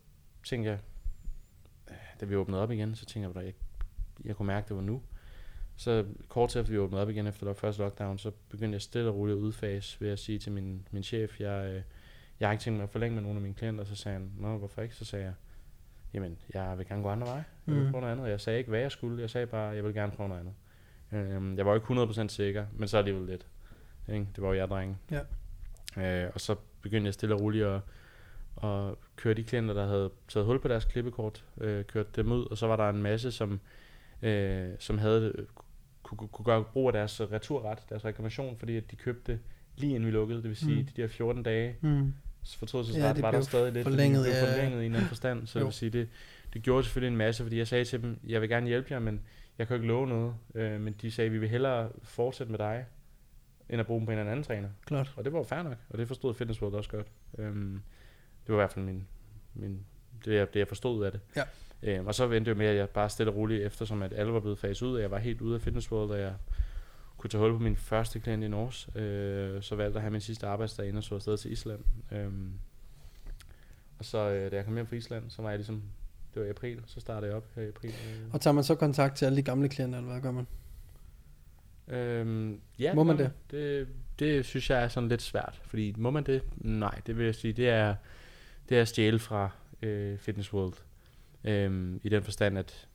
tænkte 0.43 0.69
jeg, 0.71 0.79
øh, 1.91 1.95
da 2.21 2.25
vi 2.25 2.35
åbnede 2.35 2.61
op 2.61 2.71
igen, 2.71 2.95
så 2.95 3.05
tænkte 3.05 3.39
jeg, 3.39 3.45
jeg, 3.45 3.53
jeg 4.25 4.35
kunne 4.35 4.47
mærke, 4.47 4.63
at 4.63 4.69
det 4.69 4.75
var 4.75 4.81
nu. 4.83 5.01
Så 5.77 6.05
kort 6.29 6.55
efter 6.55 6.71
vi 6.71 6.77
åbnede 6.77 7.01
op 7.01 7.09
igen 7.09 7.27
efter 7.27 7.45
lok- 7.45 7.57
første 7.59 7.81
lockdown, 7.81 8.17
så 8.17 8.31
begyndte 8.49 8.73
jeg 8.75 8.81
stille 8.81 9.09
og 9.09 9.15
roligt 9.15 9.37
at 9.37 9.41
udfase 9.41 10.01
ved 10.01 10.09
at 10.09 10.19
sige 10.19 10.39
til 10.39 10.51
min, 10.51 10.87
min 10.91 11.03
chef, 11.03 11.39
jeg, 11.41 11.69
øh, 11.69 11.81
jeg 12.39 12.47
har 12.47 12.51
ikke 12.51 12.61
tænkt 12.61 12.77
mig 12.77 12.83
at 12.83 12.89
forlænge 12.89 13.13
med 13.15 13.21
nogen 13.21 13.37
af 13.37 13.41
mine 13.41 13.53
klienter. 13.55 13.83
Så 13.83 13.95
sagde 13.95 14.17
han, 14.19 14.31
nå, 14.37 14.57
hvorfor 14.57 14.81
ikke? 14.81 14.95
Så 14.95 15.05
sagde 15.05 15.25
jeg, 15.25 15.33
jamen, 16.13 16.37
jeg 16.53 16.77
vil 16.77 16.85
gerne 16.87 17.03
gå 17.03 17.09
andre 17.09 17.27
veje. 17.27 17.45
Jeg 17.67 17.75
vil 17.75 17.83
Mm. 17.85 17.91
prøve 17.91 18.01
noget 18.01 18.13
andet. 18.13 18.29
Jeg 18.29 18.41
sagde 18.41 18.59
ikke, 18.59 18.69
hvad 18.69 18.79
jeg 18.79 18.91
skulle. 18.91 19.21
Jeg 19.21 19.29
sagde 19.29 19.47
bare, 19.47 19.67
jeg 19.75 19.83
vil 19.83 19.93
gerne 19.93 20.11
prøve 20.11 20.29
noget 20.29 20.41
andet. 20.41 20.53
Øhm, 21.11 21.57
jeg 21.57 21.65
var 21.65 21.71
jo 21.71 21.75
ikke 21.75 21.85
100% 21.87 22.27
sikker, 22.31 22.65
men 22.73 22.87
så 22.87 22.97
alligevel 22.97 23.25
lidt. 23.27 23.47
Ikke? 24.09 24.27
Det 24.35 24.41
var 24.43 24.47
jo 24.47 24.53
jeg, 24.53 24.67
drenge. 24.67 24.97
Ja. 25.11 26.25
Øh, 26.25 26.31
og 26.33 26.41
så 26.41 26.55
begyndte 26.85 27.05
jeg 27.07 27.13
stille 27.13 27.35
og 27.35 27.41
roligt 27.41 27.65
at, 27.65 27.79
at 28.63 28.93
køre 29.15 29.33
de 29.33 29.43
klienter, 29.43 29.73
der 29.73 29.87
havde 29.87 30.09
taget 30.27 30.45
hul 30.45 30.59
på 30.59 30.67
deres 30.67 30.85
klippekort, 30.85 31.43
øh, 31.61 31.85
kørt 31.85 32.15
dem 32.15 32.31
ud, 32.31 32.45
og 32.51 32.57
så 32.57 32.67
var 32.67 32.75
der 32.75 32.89
en 32.89 33.01
masse, 33.03 33.31
som, 33.31 33.59
øh, 34.21 34.69
som 34.79 34.97
havde 34.97 35.33
kunne, 36.03 36.17
kunne, 36.27 36.45
gøre 36.45 36.63
brug 36.63 36.87
af 36.89 36.93
deres 36.93 37.21
returret, 37.21 37.79
deres 37.89 38.05
reklamation, 38.05 38.57
fordi 38.57 38.77
at 38.77 38.91
de 38.91 38.95
købte 38.95 39.39
lige 39.75 39.95
inden 39.95 40.05
vi 40.05 40.11
lukkede, 40.11 40.41
det 40.41 40.49
vil 40.49 40.57
sige, 40.57 40.79
Mm. 40.81 40.85
de 40.95 41.01
der 41.01 41.07
14 41.07 41.43
dage 41.43 41.75
Mm. 41.81 42.13
fortrydelsesret 42.57 43.01
Ja, 43.01 43.07
ja, 43.07 43.13
det 43.13 43.21
var 43.23 43.31
der 43.31 43.41
stadig 43.41 43.73
lidt, 43.73 43.83
forlænget, 43.83 44.17
fordi 44.25 44.29
det 44.29 44.41
blev 44.41 44.49
ja. 44.49 44.55
forlænget 44.57 44.83
i 44.83 44.85
en 44.85 44.93
anden 44.95 45.07
forstand, 45.07 45.47
så 45.47 45.59
Jo. 45.59 45.63
det 45.63 45.65
vil 45.65 45.73
sige, 45.73 45.89
det, 45.89 46.07
det 46.53 46.61
gjorde 46.63 46.83
selvfølgelig 46.83 47.11
en 47.11 47.17
masse, 47.17 47.43
fordi 47.43 47.57
jeg 47.57 47.67
sagde 47.67 47.85
til 47.85 48.01
dem, 48.01 48.19
jeg 48.27 48.41
vil 48.41 48.49
gerne 48.49 48.67
hjælpe 48.67 48.87
jer, 48.93 48.99
men 48.99 49.21
jeg 49.57 49.67
kan 49.67 49.75
ikke 49.75 49.87
love 49.87 50.07
noget, 50.07 50.33
øh, 50.55 50.81
men 50.81 50.95
de 51.01 51.11
sagde, 51.11 51.29
vi 51.31 51.37
vil 51.37 51.49
hellere 51.49 51.89
fortsætte 52.03 52.51
med 52.51 52.59
dig, 52.59 52.85
end 53.69 53.79
at 53.79 53.85
bruge 53.85 53.99
dem 53.99 54.05
på 54.05 54.11
en 54.11 54.19
eller 54.19 54.31
anden 54.31 54.43
træner. 54.43 54.69
Klart. 54.85 55.13
Og 55.17 55.25
det 55.25 55.33
var 55.33 55.39
jo 55.39 55.43
fair 55.43 55.63
nok, 55.63 55.77
og 55.89 55.97
det 55.97 56.07
forstod 56.07 56.33
Fitness 56.33 56.61
World 56.61 56.73
også 56.73 56.89
godt. 56.89 57.07
Øhm, 57.37 57.81
det 58.47 58.55
var 58.55 58.55
i 58.55 58.61
hvert 58.61 58.71
fald 58.71 58.85
min, 58.85 59.07
min, 59.53 59.85
det, 60.25 60.35
jeg, 60.35 60.53
det, 60.53 60.59
jeg 60.59 60.67
forstod 60.67 61.05
af 61.05 61.11
det. 61.11 61.21
Ja. 61.35 61.43
Øhm, 61.83 62.07
og 62.07 62.15
så 62.15 62.27
vendte 62.27 62.49
jo 62.49 62.55
med, 62.57 62.65
at 62.65 62.75
jeg 62.75 62.89
bare 62.89 63.09
stille 63.09 63.31
og 63.31 63.35
roligt, 63.35 63.63
eftersom 63.63 64.01
at 64.01 64.13
alle 64.13 64.33
var 64.33 64.39
blevet 64.39 64.59
faset 64.59 64.85
ud, 64.85 64.95
og 64.95 65.01
jeg 65.01 65.11
var 65.11 65.17
helt 65.17 65.41
ude 65.41 65.55
af 65.55 65.61
Fitness 65.61 65.91
World, 65.91 66.11
og 66.11 66.19
jeg 66.19 66.33
kunne 67.17 67.29
tage 67.29 67.41
hul 67.41 67.51
på 67.51 67.59
min 67.59 67.75
første 67.75 68.19
klient 68.19 68.43
i 68.43 68.47
Norge, 68.47 69.01
øh, 69.01 69.61
så 69.61 69.75
valgte 69.75 69.89
jeg 69.91 69.95
at 69.95 70.01
have 70.01 70.11
min 70.11 70.21
sidste 70.21 70.47
arbejdsdag 70.47 70.85
inden 70.85 70.97
og 70.97 71.03
så 71.03 71.15
afsted 71.15 71.37
til 71.37 71.51
Island. 71.51 71.79
Øhm, 72.11 72.51
og 73.99 74.05
så 74.05 74.17
øh, 74.17 74.51
da 74.51 74.55
jeg 74.55 74.65
kom 74.65 74.73
hjem 74.73 74.87
fra 74.87 74.95
Island, 74.95 75.29
så 75.29 75.41
var 75.41 75.49
jeg 75.49 75.57
ligesom, 75.57 75.83
det 76.33 76.41
var 76.41 76.47
i 76.47 76.49
april, 76.49 76.83
så 76.85 76.99
startede 76.99 77.27
jeg 77.27 77.37
op 77.37 77.45
her 77.55 77.63
i 77.63 77.67
april. 77.67 77.89
Øh. 77.89 78.33
Og 78.33 78.41
tager 78.41 78.53
man 78.53 78.63
så 78.63 78.75
kontakt 78.75 79.15
til 79.15 79.25
alle 79.25 79.37
de 79.37 79.43
gamle 79.43 79.69
klienter, 79.69 79.97
eller 79.97 80.11
hvad 80.11 80.21
gør 80.21 80.31
man? 80.31 80.47
Øhm, 81.87 82.61
ja, 82.79 82.93
Må 82.93 83.03
man 83.03 83.17
det? 83.17 83.31
det? 83.51 83.87
Det 84.19 84.45
synes 84.45 84.69
jeg 84.69 84.83
er 84.83 84.87
sådan 84.87 85.09
lidt 85.09 85.21
svært, 85.21 85.61
fordi 85.63 85.93
må 85.97 86.09
man 86.11 86.23
det? 86.23 86.41
Nej, 86.55 87.01
det 87.07 87.17
vil 87.17 87.25
jeg 87.25 87.35
sige, 87.35 87.53
det 87.53 87.69
er, 87.69 87.95
det 88.69 88.77
er 88.77 88.81
at 88.81 88.87
stjæle 88.87 89.19
fra 89.19 89.49
øh, 89.81 90.17
Fitness 90.17 90.53
World. 90.53 90.73
Øhm, 91.43 91.99
I 92.03 92.09
den 92.09 92.23
forstand, 92.23 92.57
at 92.57 92.87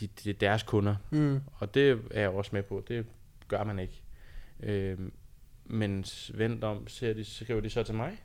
de, 0.00 0.06
de, 0.06 0.30
er 0.30 0.34
deres 0.34 0.62
kunder. 0.62 0.96
Mm. 1.10 1.40
Og 1.54 1.74
det 1.74 2.00
er 2.10 2.20
jeg 2.20 2.30
også 2.30 2.50
med 2.52 2.62
på. 2.62 2.84
Det 2.88 3.06
gør 3.48 3.64
man 3.64 3.78
ikke. 3.78 4.02
Øh, 4.60 4.98
men 5.64 6.04
vent 6.34 6.64
om, 6.64 6.88
ser 6.88 7.14
de, 7.14 7.24
skriver 7.24 7.60
de 7.60 7.70
så 7.70 7.82
til 7.82 7.94
mig 7.94 8.18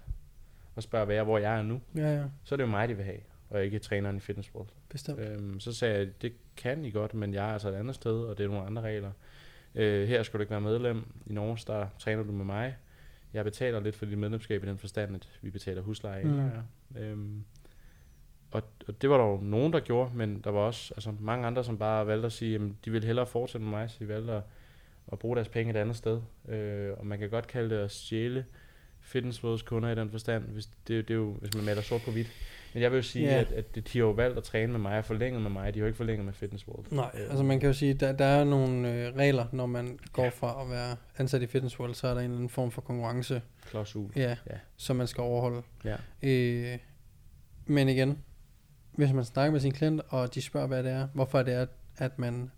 og 0.76 0.84
spørger, 0.84 1.06
hvad 1.06 1.16
jeg, 1.16 1.24
hvor 1.24 1.38
jeg 1.38 1.58
er 1.58 1.62
nu. 1.62 1.82
Ja, 1.96 2.16
ja, 2.16 2.24
Så 2.44 2.56
er 2.56 2.58
det 2.58 2.64
jo 2.64 2.70
mig, 2.70 2.90
de 2.90 2.96
vil 2.96 3.06
have, 3.06 3.20
og 3.50 3.66
ikke 3.66 3.80
træneren 3.80 4.18
i 4.18 4.20
Fitness 4.20 4.56
World. 4.56 4.70
Bestemt. 4.92 5.20
Øhm, 5.20 5.60
så 5.60 5.74
sagde 5.74 5.98
jeg, 5.98 6.22
det 6.22 6.34
kan 6.58 6.86
I 6.86 6.92
godt, 6.92 7.14
men 7.14 7.34
jeg 7.34 7.50
er 7.50 7.54
altså 7.54 7.70
et 7.70 7.76
andet 7.76 7.96
sted, 7.96 8.20
og 8.24 8.38
det 8.38 8.44
er 8.44 8.48
nogle 8.48 8.66
andre 8.66 8.82
regler. 8.82 9.12
Øh, 9.76 10.08
her 10.08 10.24
skal 10.24 10.38
du 10.38 10.42
ikke 10.42 10.52
være 10.52 10.62
medlem. 10.62 11.04
I 11.26 11.34
Norge, 11.34 11.58
der 11.68 11.88
træner 12.00 12.24
du 12.24 12.32
med 12.32 12.46
mig. 12.46 12.76
Jeg 13.34 13.44
betaler 13.44 13.80
lidt 13.80 13.96
for 13.96 14.06
dit 14.06 14.18
medlemskab 14.18 14.64
i 14.64 14.68
den 14.68 14.78
forstand, 14.78 15.16
at 15.16 15.30
vi 15.42 15.50
betaler 15.50 15.82
husleje. 15.82 16.24
Mm. 16.24 17.00
Øhm, 17.02 17.44
og, 18.52 18.64
og 18.88 19.02
det 19.02 19.10
var 19.10 19.18
der 19.18 19.26
jo 19.26 19.40
nogen, 19.42 19.74
der 19.74 19.80
gjorde, 19.80 20.12
men 20.16 20.42
der 20.44 20.50
var 20.50 20.60
også 20.60 20.94
altså, 20.94 21.14
mange 21.20 21.48
andre, 21.48 21.64
som 21.64 21.78
bare 21.78 22.08
valgte 22.08 22.26
at 22.26 22.32
sige, 22.32 22.56
at 22.56 22.62
de 22.86 22.92
ville 22.92 23.06
hellere 23.06 23.26
fortsætte 23.26 23.64
med 23.64 23.72
mig, 23.72 23.90
så 23.90 23.98
de 24.00 24.08
valgte 24.08 24.34
at, 24.34 24.44
at 25.12 25.20
bruge 25.20 25.36
deres 25.36 25.50
penge 25.50 25.72
et 25.72 25.78
andet 25.78 25.96
sted. 25.96 26.22
Øh, 26.48 26.94
og 26.98 27.06
man 27.06 27.20
kan 27.20 27.30
godt 27.30 27.48
kalde 27.48 27.76
det 27.76 27.82
at 27.82 27.92
stjæle 27.92 28.46
Fitness 29.02 29.44
Worlds 29.44 29.62
kunder 29.62 29.90
i 29.90 29.96
den 29.96 30.10
forstand, 30.12 30.44
hvis, 30.44 30.66
det, 30.66 31.08
det 31.08 31.14
er 31.14 31.18
jo, 31.18 31.32
hvis 31.34 31.56
man 31.56 31.66
maler 31.66 31.82
sort 31.82 32.02
på 32.06 32.12
hvidt. 32.12 32.28
Men 32.74 32.84
jeg 32.84 32.92
vil 32.92 32.98
jo 32.98 33.02
sige, 33.04 33.26
Ja. 33.26 33.32
yeah. 33.32 33.42
at, 33.42 33.52
at 33.52 33.76
de 33.76 33.82
har 34.00 34.00
jo 34.00 34.12
valgt 34.12 34.38
at 34.38 34.44
træne 34.44 34.72
med 34.72 34.80
mig 34.80 34.98
og 34.98 35.06
forlænget 35.06 35.42
med 35.42 35.50
mig. 35.50 35.74
De 35.74 35.80
har 35.80 35.84
jo 35.84 35.88
ikke 35.88 35.98
forlænget 35.98 36.26
med 36.26 36.34
Fitness 36.34 36.68
World. 36.68 36.86
Nej, 36.92 37.12
altså 37.30 37.44
man 37.44 37.60
kan 37.60 37.68
jo 37.68 37.74
sige, 37.74 37.94
der, 37.94 38.12
der 38.12 38.26
er 38.26 38.44
nogle 38.44 38.94
øh, 38.94 39.16
regler, 39.16 39.46
når 39.52 39.66
man 39.66 40.00
går 40.14 40.30
fra 40.30 40.62
at 40.64 40.70
være 40.70 40.96
ansat 41.18 41.42
i 41.42 41.48
Fitness 41.48 41.80
World, 41.80 41.94
så 41.94 42.08
er 42.08 42.14
der 42.14 42.20
en 42.22 42.24
eller 42.26 42.36
anden 42.36 42.50
form 42.50 42.72
for 42.72 42.82
konkurrence, 42.82 43.42
Klausul. 43.70 44.12
ja, 44.16 44.30
Ja. 44.50 44.56
som 44.78 44.96
man 44.96 45.08
skal 45.08 45.22
overholde. 45.22 45.62
Ja. 45.86 45.96
Øh, 46.24 46.78
men 47.66 47.90
igen, 47.90 48.18
hvis 48.92 49.14
man 49.14 49.26
snakker 49.26 49.52
med 49.52 49.60
sin 49.60 49.72
klient, 49.72 50.02
og 50.10 50.36
de 50.36 50.42
spørger, 50.42 50.68
hvad 50.68 50.84
det 50.84 50.92
er, 50.92 51.08
hvorfor 51.14 51.42
det 51.44 51.54
er, 51.54 51.66
at 51.98 52.20
man 52.20 52.52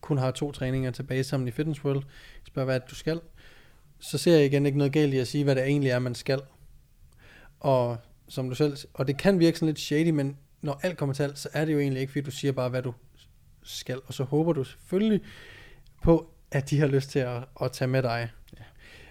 kun 0.00 0.18
har 0.18 0.30
to 0.30 0.52
træninger 0.52 0.90
tilbage 0.90 1.24
sammen 1.24 1.48
i 1.48 1.50
Fitness 1.50 1.84
World, 1.84 2.02
spørger, 2.46 2.64
hvad 2.64 2.80
det, 2.80 2.90
du 2.90 2.94
skal, 2.94 3.20
så 3.98 4.18
ser 4.18 4.36
jeg 4.36 4.44
igen 4.44 4.66
ikke 4.66 4.78
noget 4.78 4.92
galt 4.92 5.14
i 5.14 5.18
at 5.18 5.26
sige, 5.28 5.44
hvad 5.44 5.54
det 5.54 5.64
egentlig 5.64 5.90
er, 5.90 5.98
man 5.98 6.14
skal. 6.14 6.40
Og 7.60 7.96
som 8.28 8.48
du 8.48 8.54
selv, 8.54 8.76
og 8.94 9.06
det 9.06 9.18
kan 9.18 9.38
virke 9.38 9.58
sådan 9.58 9.66
lidt 9.66 9.80
shady, 9.80 10.10
men 10.10 10.36
når 10.62 10.80
alt 10.82 10.98
kommer 10.98 11.14
til 11.14 11.22
alt, 11.22 11.38
så 11.38 11.48
er 11.52 11.64
det 11.64 11.72
jo 11.72 11.78
egentlig 11.78 12.00
ikke, 12.00 12.10
fordi 12.10 12.24
du 12.24 12.30
siger 12.30 12.52
bare, 12.52 12.68
hvad 12.68 12.82
du 12.82 12.94
skal, 13.62 14.00
og 14.06 14.14
så 14.14 14.24
håber 14.24 14.52
du 14.52 14.64
selvfølgelig 14.64 15.20
på, 16.02 16.30
at 16.50 16.70
de 16.70 16.78
har 16.78 16.86
lyst 16.86 17.10
til 17.10 17.18
at, 17.18 17.44
at 17.62 17.72
tage 17.72 17.88
med 17.88 18.02
dig. 18.02 18.30
Ja. 18.58 18.64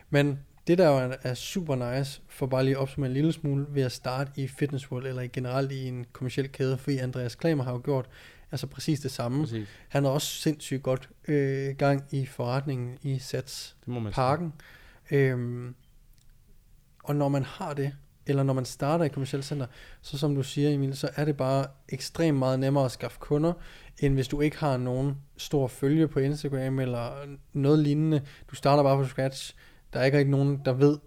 Men 0.10 0.39
det 0.67 0.78
der 0.78 0.88
jo 0.88 0.97
er, 0.97 1.15
er 1.23 1.34
super 1.34 1.97
nice, 1.97 2.21
for 2.28 2.47
bare 2.47 2.63
lige 2.63 2.75
at 2.75 2.82
opsummere 2.82 3.10
en 3.10 3.13
lille 3.13 3.34
smule, 3.34 3.65
ved 3.69 3.84
at 3.84 3.91
starte 3.91 4.32
i 4.36 4.47
Fitness 4.47 4.91
World, 4.91 5.08
eller 5.08 5.28
generelt 5.34 5.71
i 5.71 5.88
en 5.88 6.06
kommersiel 6.13 6.51
kæde, 6.51 6.78
fordi 6.78 6.97
Andreas 6.97 7.36
Klamer 7.36 7.63
har 7.63 7.71
jo 7.71 7.82
gjort 7.84 8.10
altså 8.51 8.67
præcis 8.67 8.99
det 8.99 9.12
samme. 9.12 9.43
Præcis. 9.43 9.67
Han 9.89 10.04
har 10.04 10.12
også 10.12 10.28
sindssygt 10.28 10.84
godt 10.84 11.10
øh, 11.28 11.75
gang 11.75 12.04
i 12.12 12.25
forretningen 12.25 12.97
i 13.01 13.19
Sats. 13.19 13.75
Parken. 14.13 14.54
Øhm, 15.12 15.75
og 17.04 17.15
når 17.15 17.30
man 17.30 17.43
har 17.43 17.73
det, 17.73 17.93
eller 18.28 18.44
når 18.44 18.54
man 18.54 18.66
starter 18.66 19.06
i 19.06 19.10
kommersielt 19.10 19.46
center, 19.46 19.66
så 20.02 20.18
som 20.18 20.36
du 20.36 20.44
siger 20.44 20.70
Emil, 20.70 20.98
så 20.98 21.10
er 21.16 21.26
det 21.26 21.38
bare 21.38 21.66
ekstremt 21.90 22.38
meget 22.38 22.60
nemmere 22.60 22.86
at 22.86 22.92
skaffe 22.92 23.20
kunder, 23.20 23.54
end 24.00 24.14
hvis 24.14 24.28
du 24.28 24.42
ikke 24.42 24.58
har 24.58 24.78
nogen 24.78 25.16
stor 25.38 25.68
følge 25.68 26.08
på 26.08 26.20
Instagram 26.20 26.80
eller 26.80 27.12
noget 27.54 27.80
lignende. 27.80 28.22
Du 28.50 28.56
starter 28.56 28.84
bare 28.84 28.98
på 29.04 29.08
scratch. 29.10 29.56
Der 29.94 30.00
er 30.00 30.04
ikke 30.06 30.18
rigtig 30.18 30.32
nogen, 30.32 30.62
der 30.66 30.74
ved 30.74 30.98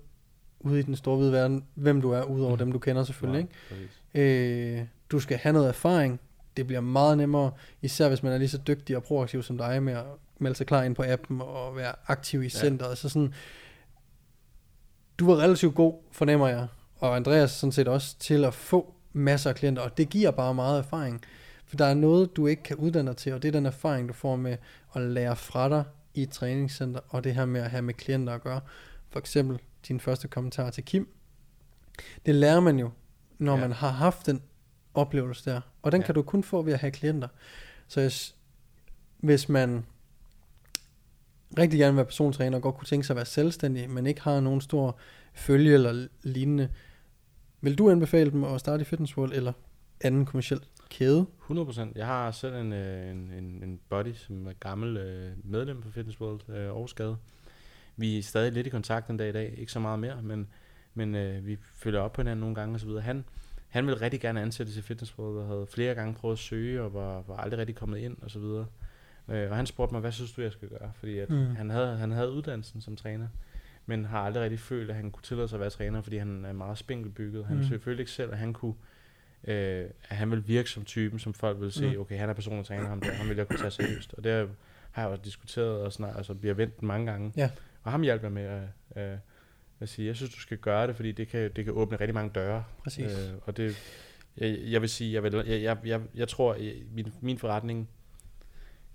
ude 0.60 0.78
i 0.78 0.82
den 0.82 0.96
store 0.96 1.16
hvide 1.16 1.32
verden, 1.32 1.64
hvem 1.74 2.00
du 2.00 2.10
er, 2.10 2.22
udover 2.22 2.52
Mm. 2.52 2.58
dem 2.58 2.72
du 2.72 2.78
kender 2.78 3.04
selvfølgelig. 3.04 3.48
Nej. 3.70 3.80
Ikke? 4.14 4.78
Øh, 4.80 4.86
du 5.10 5.20
skal 5.20 5.36
have 5.38 5.52
noget 5.52 5.68
erfaring. 5.68 6.20
Det 6.56 6.66
bliver 6.66 6.80
meget 6.80 7.18
nemmere, 7.18 7.50
især 7.82 8.08
hvis 8.08 8.22
man 8.22 8.32
er 8.32 8.38
lige 8.38 8.48
så 8.48 8.58
dygtig 8.66 8.96
og 8.96 9.02
proaktiv 9.02 9.42
som 9.42 9.58
dig 9.58 9.82
med 9.82 9.92
at 9.92 10.04
melde 10.38 10.56
sig 10.56 10.66
klar 10.66 10.82
ind 10.82 10.94
på 10.94 11.02
appen 11.06 11.40
og 11.40 11.76
være 11.76 11.92
aktiv 12.06 12.40
i 12.40 12.44
Ja. 12.44 12.48
centret. 12.48 12.98
Så 12.98 13.08
sådan, 13.08 13.34
du 15.18 15.26
var 15.26 15.36
relativt 15.42 15.74
god, 15.74 15.94
fornemmer 16.12 16.48
jeg, 16.48 16.66
og 16.98 17.16
Andreas 17.16 17.50
sådan 17.50 17.72
set 17.72 17.88
også, 17.88 18.16
til 18.18 18.44
at 18.44 18.54
få 18.54 18.94
masser 19.12 19.50
af 19.50 19.56
klienter, 19.56 19.82
og 19.82 19.96
det 19.96 20.08
giver 20.08 20.30
bare 20.30 20.54
meget 20.54 20.78
erfaring. 20.78 21.20
For 21.66 21.76
der 21.76 21.84
er 21.84 21.94
noget, 21.94 22.36
du 22.36 22.46
ikke 22.46 22.62
kan 22.62 22.76
uddanne 22.76 23.08
dig 23.10 23.16
til, 23.16 23.32
og 23.32 23.42
det 23.42 23.48
er 23.48 23.52
den 23.52 23.66
erfaring, 23.66 24.08
du 24.08 24.12
får 24.14 24.36
med 24.36 24.56
at 24.94 25.02
lære 25.02 25.36
fra 25.36 25.68
dig 25.68 25.84
i 26.14 26.22
et 26.22 26.30
træningscenter, 26.30 27.00
og 27.08 27.24
det 27.24 27.34
her 27.34 27.44
med 27.44 27.60
at 27.60 27.70
have 27.70 27.82
med 27.82 27.94
klienter 27.94 28.32
at 28.32 28.42
gøre. 28.42 28.60
For 29.10 29.18
eksempel 29.18 29.58
din 29.88 30.00
første 30.00 30.28
kommentar 30.28 30.70
til 30.70 30.84
Kim. 30.84 31.08
Det 32.26 32.34
lærer 32.34 32.60
man 32.60 32.78
jo, 32.78 32.90
når 33.38 33.54
Ja. 33.54 33.60
man 33.60 33.72
har 33.72 33.90
haft 33.90 34.26
den 34.26 34.42
oplevelse 34.94 35.50
der, 35.50 35.60
og 35.82 35.92
den 35.92 36.00
Ja. 36.00 36.06
kan 36.06 36.14
du 36.14 36.22
kun 36.22 36.42
få 36.42 36.62
ved 36.62 36.72
at 36.72 36.78
have 36.78 36.90
klienter. 36.90 37.28
Så 37.88 38.00
hvis, 38.00 38.34
hvis 39.18 39.48
man 39.48 39.86
rigtig 41.58 41.78
gerne 41.80 41.92
vil 41.92 41.96
være 41.96 42.04
persontræner 42.04 42.56
og 42.56 42.62
godt 42.62 42.74
kunne 42.76 42.86
tænke 42.86 43.06
sig 43.06 43.14
at 43.14 43.16
være 43.16 43.24
selvstændig, 43.26 43.90
men 43.90 44.06
ikke 44.06 44.20
har 44.20 44.40
nogen 44.40 44.60
stor 44.60 44.96
følge 45.34 45.74
eller 45.74 46.06
lignende, 46.22 46.68
vil 47.60 47.78
du 47.78 47.90
anbefale 47.90 48.30
dem 48.30 48.44
at 48.44 48.60
starte 48.60 48.80
i 48.80 48.84
Fitness 48.84 49.16
World 49.16 49.32
eller 49.32 49.52
anden 50.00 50.26
kommersiel 50.26 50.60
kæde? 50.90 51.26
100%. 51.50 51.80
Jeg 51.94 52.06
har 52.06 52.30
selv 52.30 52.54
en, 52.54 52.72
øh, 52.72 53.10
en, 53.10 53.16
en, 53.16 53.62
en 53.62 53.80
buddy, 53.88 54.12
som 54.14 54.46
er 54.46 54.52
gammel 54.60 54.96
øh, 54.96 55.30
medlem 55.44 55.82
på 55.82 55.90
Fitness 55.90 56.20
World, 56.20 56.40
øh, 56.48 56.66
Aarhusgade. 56.66 57.16
Vi 57.96 58.18
er 58.18 58.22
stadig 58.22 58.52
lidt 58.52 58.66
i 58.66 58.70
kontakt 58.70 59.08
den 59.08 59.16
dag 59.16 59.28
i 59.28 59.32
dag, 59.32 59.54
ikke 59.58 59.72
så 59.72 59.80
meget 59.80 59.98
mere, 59.98 60.22
men, 60.22 60.46
men 60.94 61.14
øh, 61.14 61.46
vi 61.46 61.58
følger 61.74 62.00
op 62.00 62.12
på 62.12 62.20
hinanden 62.20 62.40
nogle 62.40 62.54
gange 62.54 62.74
osv. 62.74 62.90
Han, 62.90 63.24
han 63.68 63.86
ville 63.86 64.00
rigtig 64.00 64.20
gerne 64.20 64.40
ansættes 64.40 64.76
i 64.76 64.82
Fitness 64.82 65.18
World, 65.18 65.38
og 65.38 65.46
havde 65.46 65.66
flere 65.66 65.94
gange 65.94 66.14
prøvet 66.14 66.34
at 66.34 66.38
søge, 66.38 66.82
og 66.82 66.94
var, 66.94 67.22
var 67.26 67.36
aldrig 67.36 67.58
rigtig 67.58 67.76
kommet 67.76 67.98
ind 67.98 68.16
osv. 68.22 68.42
Øh, 69.28 69.50
og 69.50 69.56
han 69.56 69.66
spurgte 69.66 69.94
mig, 69.94 70.00
hvad 70.00 70.12
synes 70.12 70.32
du, 70.32 70.42
jeg 70.42 70.52
skal 70.52 70.68
gøre? 70.68 70.92
Fordi 70.94 71.18
at 71.18 71.30
mm. 71.30 71.56
han, 71.56 71.70
havde, 71.70 71.96
han 71.96 72.10
havde 72.10 72.32
uddannelsen 72.32 72.80
som 72.80 72.96
træner, 72.96 73.28
men 73.88 74.04
har 74.04 74.18
aldrig 74.20 74.42
rigtig 74.42 74.60
følt, 74.60 74.90
at 74.90 74.96
han 74.96 75.10
kunne 75.10 75.22
tillade 75.22 75.48
sig 75.48 75.56
at 75.56 75.60
være 75.60 75.70
træner, 75.70 76.00
fordi 76.02 76.16
han 76.16 76.44
er 76.44 76.52
meget 76.52 76.78
spinkelbygget. 76.78 77.46
Han 77.46 77.56
Mm. 77.56 77.80
følte 77.80 78.00
ikke 78.02 78.12
selv, 78.12 78.32
at 78.32 78.38
han 78.38 78.52
kunne 78.52 78.74
øh, 79.44 79.84
at 80.08 80.16
han 80.16 80.30
vil 80.30 80.48
virke 80.48 80.70
som 80.70 80.84
typen, 80.84 81.18
som 81.18 81.34
folk 81.34 81.60
vil 81.60 81.72
se, 81.72 81.90
Mm. 81.94 82.00
okay, 82.00 82.18
han 82.18 82.28
er 82.28 82.32
personlig 82.32 82.66
træner, 82.66 82.88
ham 82.88 83.00
der, 83.00 83.12
ham 83.12 83.28
vil 83.28 83.36
jeg 83.36 83.48
kunne 83.48 83.58
tage 83.58 83.70
seriøst. 83.70 84.14
Og 84.14 84.24
det 84.24 84.48
har 84.90 85.02
jeg 85.02 85.10
også 85.10 85.22
diskuteret, 85.24 85.80
og 85.82 85.92
snart, 85.92 86.16
altså, 86.16 86.32
vi 86.32 86.48
har 86.48 86.54
vendt 86.54 86.82
mange 86.82 87.06
gange. 87.12 87.32
Ja. 87.36 87.50
Og 87.82 87.90
ham 87.92 88.02
hjalp 88.02 88.22
jeg 88.22 88.32
med 88.32 88.42
at, 88.42 88.62
at, 88.90 89.18
at 89.80 89.88
sige, 89.88 90.06
jeg 90.06 90.16
synes, 90.16 90.34
du 90.34 90.40
skal 90.40 90.58
gøre 90.58 90.86
det, 90.86 90.96
fordi 90.96 91.12
det 91.12 91.28
kan, 91.28 91.50
det 91.56 91.64
kan 91.64 91.74
åbne 91.74 91.96
rigtig 92.00 92.14
mange 92.14 92.30
døre. 92.34 92.64
Præcis. 92.84 93.04
Øh, 93.04 93.34
og 93.42 93.56
det, 93.56 93.76
jeg, 94.36 94.58
jeg 94.66 94.80
vil 94.80 94.88
sige, 94.88 95.12
jeg, 95.14 95.22
vil, 95.22 95.34
jeg, 95.46 95.62
jeg, 95.62 95.78
jeg, 95.84 96.00
jeg 96.14 96.28
tror, 96.28 96.54
jeg, 96.54 96.74
min, 96.92 97.12
min 97.20 97.38
forretning 97.38 97.88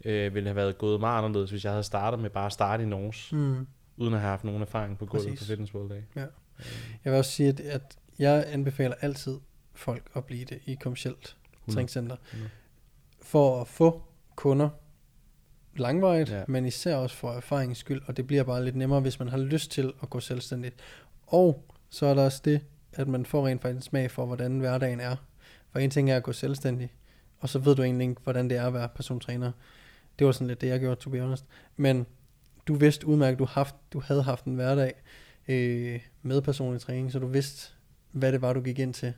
øh, 0.06 0.36
ville 0.36 0.50
have 0.50 0.56
været 0.56 0.78
gået 0.78 1.00
meget 1.00 1.18
anderledes, 1.18 1.52
hvis 1.52 1.64
jeg 1.64 1.72
havde 1.72 1.84
startet 1.84 2.20
med 2.20 2.30
bare 2.30 2.46
at 2.46 2.54
starte 2.54 2.84
i 2.84 2.86
Norge, 2.86 3.38
Mm. 3.38 3.68
Uden 3.98 4.14
at 4.14 4.20
have 4.20 4.30
haft 4.30 4.44
nogen 4.44 4.62
erfaring 4.62 4.98
på 4.98 5.06
gulvet 5.06 5.28
på 5.28 5.32
Præcis. 5.34 5.48
Fitness 5.48 5.76
World 5.76 5.90
Day. 5.90 6.02
Ja. 6.16 6.22
Øh, 6.24 6.66
Jeg 7.04 7.12
vil 7.12 7.18
også 7.20 7.32
sige, 7.32 7.50
at, 7.50 7.60
at 7.60 7.98
jeg 8.20 8.46
anbefaler 8.48 8.96
altid 9.02 9.40
folk 9.74 10.04
at 10.16 10.26
blive 10.26 10.46
det 10.46 10.60
i 10.66 10.76
kommersielt 10.76 11.38
100. 11.64 11.76
træningscenter. 11.76 12.16
100. 12.28 12.50
For 13.22 13.62
at 13.62 13.68
få 13.68 14.04
kunder 14.36 14.70
langvarigt. 15.76 16.30
Ja. 16.32 16.44
men 16.48 16.66
især 16.66 16.96
også 16.96 17.16
for 17.16 17.32
erfaringens 17.32 17.78
skyld, 17.78 18.02
og 18.08 18.18
det 18.18 18.28
bliver 18.28 18.44
bare 18.44 18.64
lidt 18.66 18.76
nemmere, 18.76 19.00
hvis 19.00 19.20
man 19.20 19.28
har 19.30 19.38
lyst 19.38 19.72
til 19.72 19.94
at 20.04 20.10
gå 20.10 20.20
selvstændigt. 20.20 20.76
Og 21.28 21.64
så 21.90 22.06
er 22.06 22.14
der 22.14 22.26
også 22.26 22.42
det, 22.46 22.62
at 22.94 23.08
man 23.08 23.26
får 23.26 23.48
rent 23.48 23.62
faktisk 23.62 23.78
en 23.78 23.82
smag 23.82 24.12
for, 24.12 24.26
hvordan 24.26 24.60
hverdagen 24.60 25.00
er. 25.00 25.16
For 25.72 25.80
en 25.80 25.90
ting 25.90 26.12
er 26.12 26.18
at 26.18 26.24
gå 26.24 26.32
selvstændig, 26.32 26.94
og 27.40 27.50
så 27.50 27.60
ved 27.60 27.76
du 27.76 27.84
egentlig 27.84 28.10
ikke, 28.10 28.22
hvordan 28.24 28.50
det 28.50 28.58
er 28.58 28.68
at 28.68 28.74
være 28.74 28.90
persontræner. 28.90 29.52
Det 30.20 30.28
var 30.28 30.34
sådan 30.34 30.48
lidt 30.48 30.62
det, 30.62 30.68
jeg 30.68 30.80
gjorde, 30.80 30.96
to 31.02 31.10
be 31.10 31.20
honest. 31.22 31.46
Men 31.78 32.06
du 32.68 32.76
vidste 32.76 33.08
udmærket, 33.08 33.40
du, 33.40 33.46
haft, 33.46 33.76
du 33.94 34.00
havde 34.00 34.24
haft 34.24 34.46
en 34.46 34.56
hverdag 34.56 34.94
øh, 35.48 36.00
med 36.22 36.42
personlig 36.42 36.82
træning, 36.82 37.12
så 37.12 37.20
du 37.20 37.28
vidste, 37.28 37.72
hvad 38.12 38.32
det 38.32 38.42
var, 38.42 38.54
du 38.54 38.62
gik 38.62 38.80
ind 38.80 38.94
til. 38.94 39.14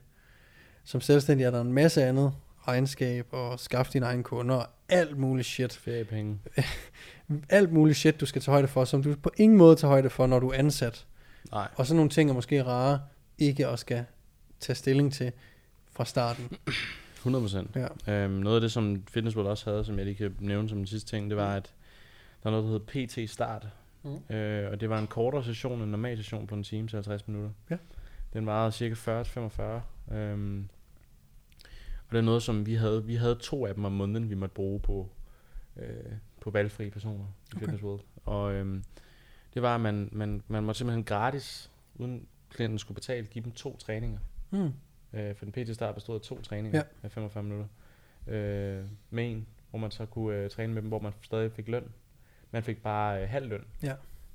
Som 0.84 1.02
selvstændig 1.02 1.46
er 1.46 1.52
der 1.52 1.62
en 1.62 1.74
masse 1.74 2.04
andet, 2.04 2.34
regnskab 2.68 3.28
og 3.32 3.60
skaffe 3.60 3.94
dine 3.94 4.06
egne 4.06 4.24
kunder 4.24 4.56
og 4.56 4.68
alt 4.90 5.18
muligt 5.18 5.48
shit. 5.48 5.74
Feriepenge. 5.74 6.40
Alt 7.50 7.74
muligt 7.74 7.98
shit, 7.98 8.20
du 8.20 8.26
skal 8.26 8.42
tage 8.42 8.52
højde 8.52 8.68
for, 8.68 8.86
som 8.86 9.04
du 9.04 9.16
på 9.16 9.32
ingen 9.38 9.58
måde 9.58 9.76
tager 9.76 9.90
højde 9.90 10.10
for, 10.10 10.28
når 10.28 10.40
du 10.40 10.50
er 10.50 10.54
ansat. 10.54 11.06
Nej. 11.52 11.68
Og 11.76 11.86
sådan 11.86 11.96
nogle 11.96 12.10
ting 12.10 12.30
er 12.30 12.34
måske 12.34 12.64
rare, 12.64 13.00
ikke 13.38 13.68
at 13.68 13.80
skal 13.80 14.06
tage 14.60 14.76
stilling 14.76 15.14
til 15.14 15.32
fra 15.92 16.06
starten. 16.06 16.58
100 17.16 17.44
procent. 17.44 17.76
Ja. 17.76 18.14
Øhm, 18.14 18.34
noget 18.34 18.56
af 18.58 18.62
det, 18.62 18.72
som 18.72 19.04
Fitness 19.10 19.36
World 19.36 19.48
også 19.50 19.70
havde, 19.70 19.86
som 19.86 19.98
jeg 19.98 20.06
lige 20.06 20.16
kan 20.16 20.36
nævne 20.40 20.70
som 20.70 20.78
den 20.78 20.88
sidste 20.88 21.10
ting, 21.10 21.30
det 21.30 21.38
var, 21.38 21.56
at 21.56 21.74
der 22.46 22.52
er 22.52 22.62
noget, 22.62 22.64
der 22.64 22.96
hedder 22.96 23.26
PT 23.26 23.30
Start. 23.30 23.68
Mm. 24.04 24.36
Øh, 24.36 24.72
og 24.72 24.82
det 24.82 24.90
var 24.90 25.00
en 25.00 25.08
kortere 25.08 25.44
session, 25.44 25.82
en 25.82 25.90
normal 25.92 26.18
session 26.18 26.48
på 26.48 26.56
en 26.56 26.64
time 26.64 26.88
til 26.88 26.96
50 26.96 27.28
minutter. 27.28 27.52
Ja. 27.70 27.78
Den 28.34 28.46
varede 28.46 28.72
cirka 28.72 28.96
40-45. 30.10 30.14
Øhm, 30.16 30.70
og 32.08 32.12
det 32.12 32.18
er 32.18 32.22
noget, 32.22 32.44
som 32.44 32.66
vi 32.66 32.74
havde. 32.76 33.06
Vi 33.06 33.16
havde 33.16 33.36
to 33.36 33.66
af 33.66 33.76
dem 33.76 33.86
om 33.86 33.92
måneden, 33.92 34.30
vi 34.30 34.36
måtte 34.36 34.54
bruge 34.56 34.80
på, 34.80 35.10
øh, 35.78 35.88
på 36.42 36.50
valgfri 36.50 36.90
personer 36.90 37.26
i 37.26 37.56
Okay. 37.56 37.60
Fitness 37.60 37.84
World. 37.84 38.02
Og 38.26 38.54
øhm, 38.54 38.84
det 39.54 39.62
var, 39.62 39.76
at 39.76 39.82
man, 39.82 40.10
man, 40.12 40.44
man 40.48 40.64
måtte 40.64 40.78
simpelthen 40.78 41.04
gratis, 41.04 41.72
uden 41.96 42.28
klienten 42.50 42.80
skulle 42.80 42.96
betale, 42.96 43.28
give 43.28 43.44
dem 43.44 43.52
to 43.52 43.78
træninger. 43.78 44.20
Mm. 44.52 44.74
Øh, 45.14 45.36
for 45.36 45.46
den 45.46 45.52
PT 45.52 45.76
start 45.76 45.96
bestod 45.96 46.16
af 46.16 46.22
to 46.22 46.42
træninger 46.42 46.78
Ja. 46.80 46.84
af 47.04 47.12
45 47.12 47.44
minutter. 47.44 47.68
Øh, 48.28 48.84
med 49.10 49.32
en, 49.32 49.46
hvor 49.70 49.80
man 49.80 49.92
så 49.92 50.06
kunne 50.06 50.36
øh, 50.38 50.50
træne 50.50 50.74
med 50.74 50.82
dem, 50.82 50.90
hvor 50.90 51.00
man 51.00 51.14
stadig 51.22 51.52
fik 51.52 51.68
løn. 51.68 51.92
Man 52.56 52.64
fik 52.64 52.84
bare 52.84 53.22
øh, 53.22 53.30
halv 53.30 53.48
løn. 53.50 53.66
Ja. 53.84 53.94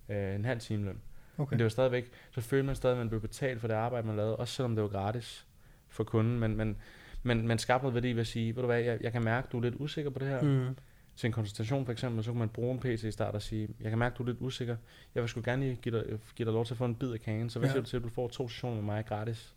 Øh, 0.09 0.35
en 0.35 0.45
halv 0.45 0.61
time 0.61 0.85
løn. 0.85 1.01
Okay. 1.39 1.53
Men 1.53 1.59
det 1.59 1.65
var 1.65 1.69
stadigvæk, 1.71 2.11
så 2.31 2.41
følte 2.41 2.67
man 2.67 2.75
stadig, 2.75 2.93
at 2.95 2.99
man 2.99 3.09
blev 3.09 3.21
betalt 3.21 3.61
for 3.61 3.69
det 3.69 3.75
arbejde, 3.75 4.07
man 4.07 4.17
lavede, 4.17 4.37
også 4.37 4.55
selvom 4.55 4.75
det 4.75 4.83
var 4.83 4.89
gratis 4.89 5.47
for 5.89 6.05
kunden. 6.05 6.39
Men, 6.41 6.57
men, 6.57 6.77
men 7.23 7.47
man 7.49 7.59
skabte 7.59 7.83
noget 7.85 7.95
værdi 7.95 8.13
ved 8.13 8.21
at 8.21 8.27
sige, 8.27 8.57
ved 8.57 8.63
du 8.63 8.67
hvad, 8.67 8.81
jeg, 8.81 8.99
jeg 9.01 9.13
kan 9.13 9.23
mærke, 9.25 9.49
du 9.53 9.57
er 9.59 9.63
lidt 9.63 9.75
usikker 9.79 10.11
på 10.11 10.19
det 10.19 10.29
her. 10.29 10.41
Mm. 10.43 10.77
Til 11.17 11.27
en 11.27 11.33
konsultation 11.33 11.85
for 11.85 11.93
eksempel, 11.93 12.25
så 12.25 12.31
kan 12.31 12.39
man 12.39 12.49
bruge 12.49 12.73
en 12.73 12.79
PC 12.81 13.05
i 13.05 13.11
start 13.11 13.35
og 13.35 13.43
sige, 13.43 13.69
jeg 13.81 13.91
kan 13.91 13.99
mærke, 13.99 14.15
du 14.19 14.23
er 14.23 14.27
lidt 14.27 14.39
usikker. 14.41 14.77
Jeg 15.15 15.23
vil 15.23 15.29
sgu 15.29 15.41
gerne 15.45 15.63
lige 15.63 15.79
give 15.83 15.99
dig, 15.99 16.19
give 16.37 16.47
dig 16.47 16.53
lov 16.53 16.65
til 16.65 16.75
at 16.75 16.79
få 16.79 16.85
en 16.85 16.95
bid 16.95 17.13
af 17.13 17.21
kagen. 17.21 17.51
Så 17.51 17.59
hvad 17.59 17.69
Ja. 17.69 17.73
siger 17.73 17.83
du 17.83 17.89
til, 17.89 17.97
at 17.97 18.03
du 18.03 18.09
får 18.09 18.29
to 18.29 18.49
sessioner 18.49 18.75
med 18.77 18.85
mig 18.85 19.07
gratis, 19.07 19.55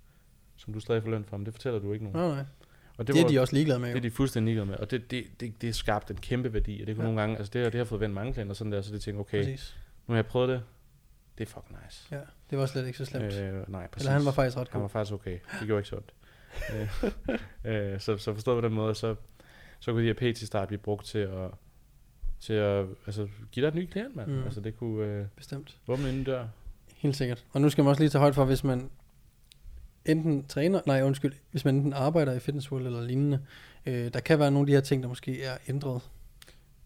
som 0.55 0.73
du 0.73 0.79
stadig 0.79 1.03
får 1.03 1.09
løn 1.09 1.23
for, 1.25 1.37
men 1.37 1.45
det 1.45 1.53
fortæller 1.53 1.79
du 1.79 1.93
ikke 1.93 2.05
nogen. 2.05 2.19
Nej, 2.19 2.35
nej. 2.35 2.45
Og 2.97 3.07
Det, 3.07 3.15
det 3.15 3.21
er 3.21 3.23
var- 3.25 3.29
de 3.31 3.39
også 3.39 3.53
ligeglade 3.53 3.79
med, 3.79 3.89
det 3.89 3.95
er 3.97 4.01
de 4.01 4.11
fuldstændig 4.11 4.45
ligeglade 4.53 4.69
med, 4.69 4.77
og 4.77 4.91
det, 4.91 5.11
det, 5.11 5.23
det, 5.39 5.61
det 5.61 5.75
skabte 5.75 6.11
en 6.13 6.19
kæmpe 6.19 6.53
værdi, 6.53 6.81
og 6.81 6.87
det 6.87 6.95
kunne 6.95 7.03
Ja. 7.03 7.07
nogle 7.11 7.21
gange, 7.21 7.37
altså 7.37 7.51
det, 7.53 7.61
har- 7.63 7.69
det 7.69 7.77
har 7.77 7.85
fået 7.85 8.01
vendt 8.01 8.15
mange 8.15 8.33
klienter 8.33 8.53
sådan 8.53 8.71
der, 8.71 8.81
så 8.81 8.91
det 8.93 9.01
tænker, 9.01 9.21
okay, 9.21 9.39
Præcis. 9.43 9.77
nu 10.07 10.11
har 10.13 10.17
jeg 10.17 10.25
prøvet 10.25 10.49
det, 10.49 10.61
det 11.37 11.43
er 11.47 11.49
fucking 11.51 11.77
nice. 11.85 12.07
Ja, 12.11 12.19
det 12.49 12.57
var 12.57 12.65
slet 12.65 12.85
ikke 12.87 12.97
så 12.97 13.05
slemt. 13.05 13.33
Øh, 13.33 13.71
nej, 13.71 13.87
præcis. 13.87 14.05
Eller 14.05 14.17
han 14.17 14.25
var 14.25 14.31
faktisk 14.31 14.57
ret 14.57 14.67
Han 14.69 14.81
var 14.81 14.87
god. 14.87 14.89
faktisk 14.89 15.13
okay. 15.13 15.39
Det 15.59 15.67
gjorde 15.67 15.79
ikke 15.79 15.89
så 15.89 15.95
ondt. 15.95 16.13
øh, 17.65 17.93
øh, 17.93 17.99
så, 17.99 18.17
så 18.17 18.33
forstået 18.33 18.61
på 18.61 18.67
den 18.67 18.75
måde, 18.75 18.95
så, 18.95 19.15
så 19.79 19.91
kunne 19.91 20.07
de 20.09 20.13
her 20.19 20.31
PT-start 20.33 20.67
blive 20.67 20.79
brugt 20.79 21.05
til 21.05 21.17
at, 21.19 21.49
til 22.39 22.53
at 22.53 22.85
altså, 23.05 23.27
give 23.51 23.63
dig 23.63 23.67
et 23.67 23.75
ny 23.75 23.85
klient, 23.91 24.15
mand. 24.15 24.31
Mm. 24.31 24.43
Altså 24.43 24.61
det 24.61 24.77
kunne 24.77 25.05
øh, 25.05 25.25
Bestemt. 25.35 25.77
åbne 25.87 26.09
en 26.09 26.23
dør. 26.23 26.47
Helt 26.97 27.15
sikkert. 27.15 27.45
Og 27.53 27.61
nu 27.61 27.69
skal 27.69 27.83
man 27.83 27.89
også 27.89 28.01
lige 28.01 28.09
tage 28.09 28.19
højde 28.19 28.33
for, 28.33 28.45
hvis 28.45 28.63
man 28.63 28.89
enten 30.05 30.45
træner, 30.47 30.81
nej 30.85 31.01
undskyld, 31.01 31.33
hvis 31.51 31.65
man 31.65 31.75
enten 31.75 31.93
arbejder 31.93 32.33
i 32.33 32.39
Fitness 32.39 32.71
World 32.71 32.85
eller 32.85 33.01
lignende, 33.01 33.39
øh, 33.85 34.13
der 34.13 34.19
kan 34.19 34.39
være 34.39 34.51
nogle 34.51 34.63
af 34.63 34.67
de 34.67 34.73
her 34.73 34.81
ting, 34.81 35.03
der 35.03 35.09
måske 35.09 35.43
er 35.43 35.57
ændret. 35.67 36.01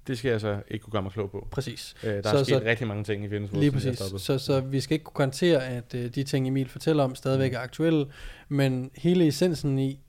Det 0.07 0.17
skal 0.17 0.31
jeg 0.31 0.41
så 0.41 0.61
ikke 0.67 0.83
kunne 0.83 0.91
gøre 0.91 1.01
mig 1.01 1.11
klog 1.11 1.31
på. 1.31 1.47
Præcis. 1.51 1.95
Øh, 2.03 2.09
der 2.13 2.21
Så- 2.21 2.29
er 2.37 2.43
sket 2.43 2.47
så- 2.47 2.61
rigtig 2.65 2.87
mange 2.87 3.03
ting 3.03 3.25
i 3.25 3.29
Fitness 3.29 3.53
World, 3.53 3.61
Lige 3.63 3.71
præcis. 3.71 3.99
Så, 4.21 4.37
så 4.37 4.59
vi 4.59 4.79
skal 4.79 4.93
ikke 4.93 5.03
kunne 5.03 5.17
garantere, 5.17 5.65
at 5.67 5.93
øh, 5.95 6.15
de 6.15 6.23
ting, 6.23 6.47
Emil 6.47 6.69
fortæller 6.69 7.03
om, 7.03 7.15
stadigvæk 7.15 7.53
er 7.53 7.59
aktuelle, 7.59 8.05
men 8.49 8.91
hele 8.95 9.27
essensen 9.27 9.79
i 9.79 9.99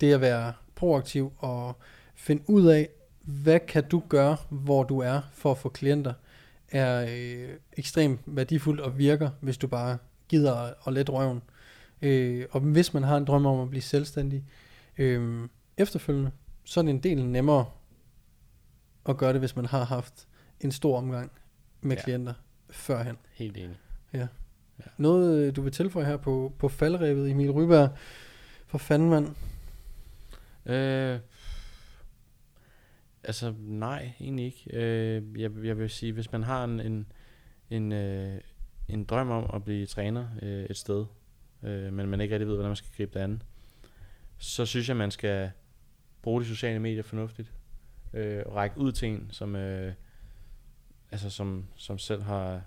det 0.00 0.12
at 0.12 0.20
være 0.20 0.52
proaktiv 0.74 1.32
og 1.38 1.76
finde 2.16 2.42
ud 2.46 2.66
af, 2.66 2.88
hvad 3.20 3.60
kan 3.60 3.84
du 3.88 4.02
gøre, 4.08 4.36
hvor 4.50 4.82
du 4.82 4.98
er, 4.98 5.20
for 5.32 5.50
at 5.50 5.58
få 5.58 5.68
klienter, 5.68 6.12
er 6.70 7.06
øh, 7.10 7.48
ekstremt 7.76 8.20
værdifuldt 8.26 8.80
og 8.80 8.98
virker, 8.98 9.30
hvis 9.40 9.58
du 9.58 9.66
bare 9.66 9.98
gider 10.28 10.54
at, 10.54 10.74
at 10.86 10.92
lette 10.92 11.12
røven. 11.12 11.36
Øh, 11.36 11.53
og 12.50 12.60
hvis 12.60 12.94
man 12.94 13.02
har 13.02 13.16
en 13.16 13.24
drøm 13.24 13.46
om 13.46 13.60
at 13.60 13.70
blive 13.70 13.82
selvstændig 13.82 14.44
øh, 14.98 15.48
efterfølgende, 15.76 16.30
så 16.64 16.80
er 16.80 16.84
det 16.84 16.90
en 16.90 17.02
del 17.02 17.26
nemmere 17.26 17.66
at 19.08 19.16
gøre 19.16 19.32
det, 19.32 19.40
hvis 19.40 19.56
man 19.56 19.66
har 19.66 19.84
haft 19.84 20.28
en 20.60 20.72
stor 20.72 20.98
omgang 20.98 21.32
med 21.80 21.96
Ja. 21.96 22.02
klienter 22.02 22.34
førhen. 22.70 23.16
Helt 23.32 23.56
enig. 23.56 23.76
Noget, 24.98 25.46
øh, 25.46 25.56
du 25.56 25.62
vil 25.62 25.72
tilføje 25.72 26.04
her 26.04 26.16
på, 26.16 26.52
på 26.58 26.68
faldrebet, 26.68 27.30
Emil 27.30 27.50
Ryberg, 27.50 27.90
for 28.66 28.78
fanden 28.78 29.10
mand. 29.10 29.28
Øh, 30.66 31.18
altså 33.24 33.54
nej, 33.58 34.12
egentlig 34.20 34.44
ikke. 34.44 34.70
Øh, 34.72 35.40
jeg, 35.40 35.50
jeg 35.64 35.78
vil 35.78 35.90
sige, 35.90 36.12
hvis 36.12 36.32
man 36.32 36.42
har 36.42 36.64
en, 36.64 36.80
en, 36.80 37.06
en, 37.70 37.92
øh, 37.92 38.40
en 38.88 39.04
drøm 39.04 39.30
om 39.30 39.50
at 39.54 39.64
blive 39.64 39.86
træner 39.86 40.26
øh, 40.42 40.64
et 40.70 40.76
sted, 40.76 41.06
øh, 41.64 41.92
men 41.92 42.08
man 42.08 42.20
ikke 42.20 42.34
rigtig 42.34 42.48
ved, 42.48 42.54
hvordan 42.54 42.68
man 42.68 42.76
skal 42.76 42.90
gribe 42.96 43.18
det 43.18 43.24
an, 43.24 43.42
så 44.38 44.66
synes 44.66 44.88
jeg, 44.88 44.96
man 44.96 45.10
skal 45.10 45.50
bruge 46.22 46.40
de 46.40 46.46
sociale 46.46 46.78
medier 46.78 47.02
fornuftigt. 47.02 47.52
Øh, 48.12 48.42
og 48.46 48.54
række 48.54 48.78
ud 48.78 48.92
til 48.92 49.08
en, 49.08 49.28
som, 49.30 49.56
øh, 49.56 49.92
altså 51.10 51.30
som, 51.30 51.64
som 51.76 51.98
selv 51.98 52.22
har, 52.22 52.62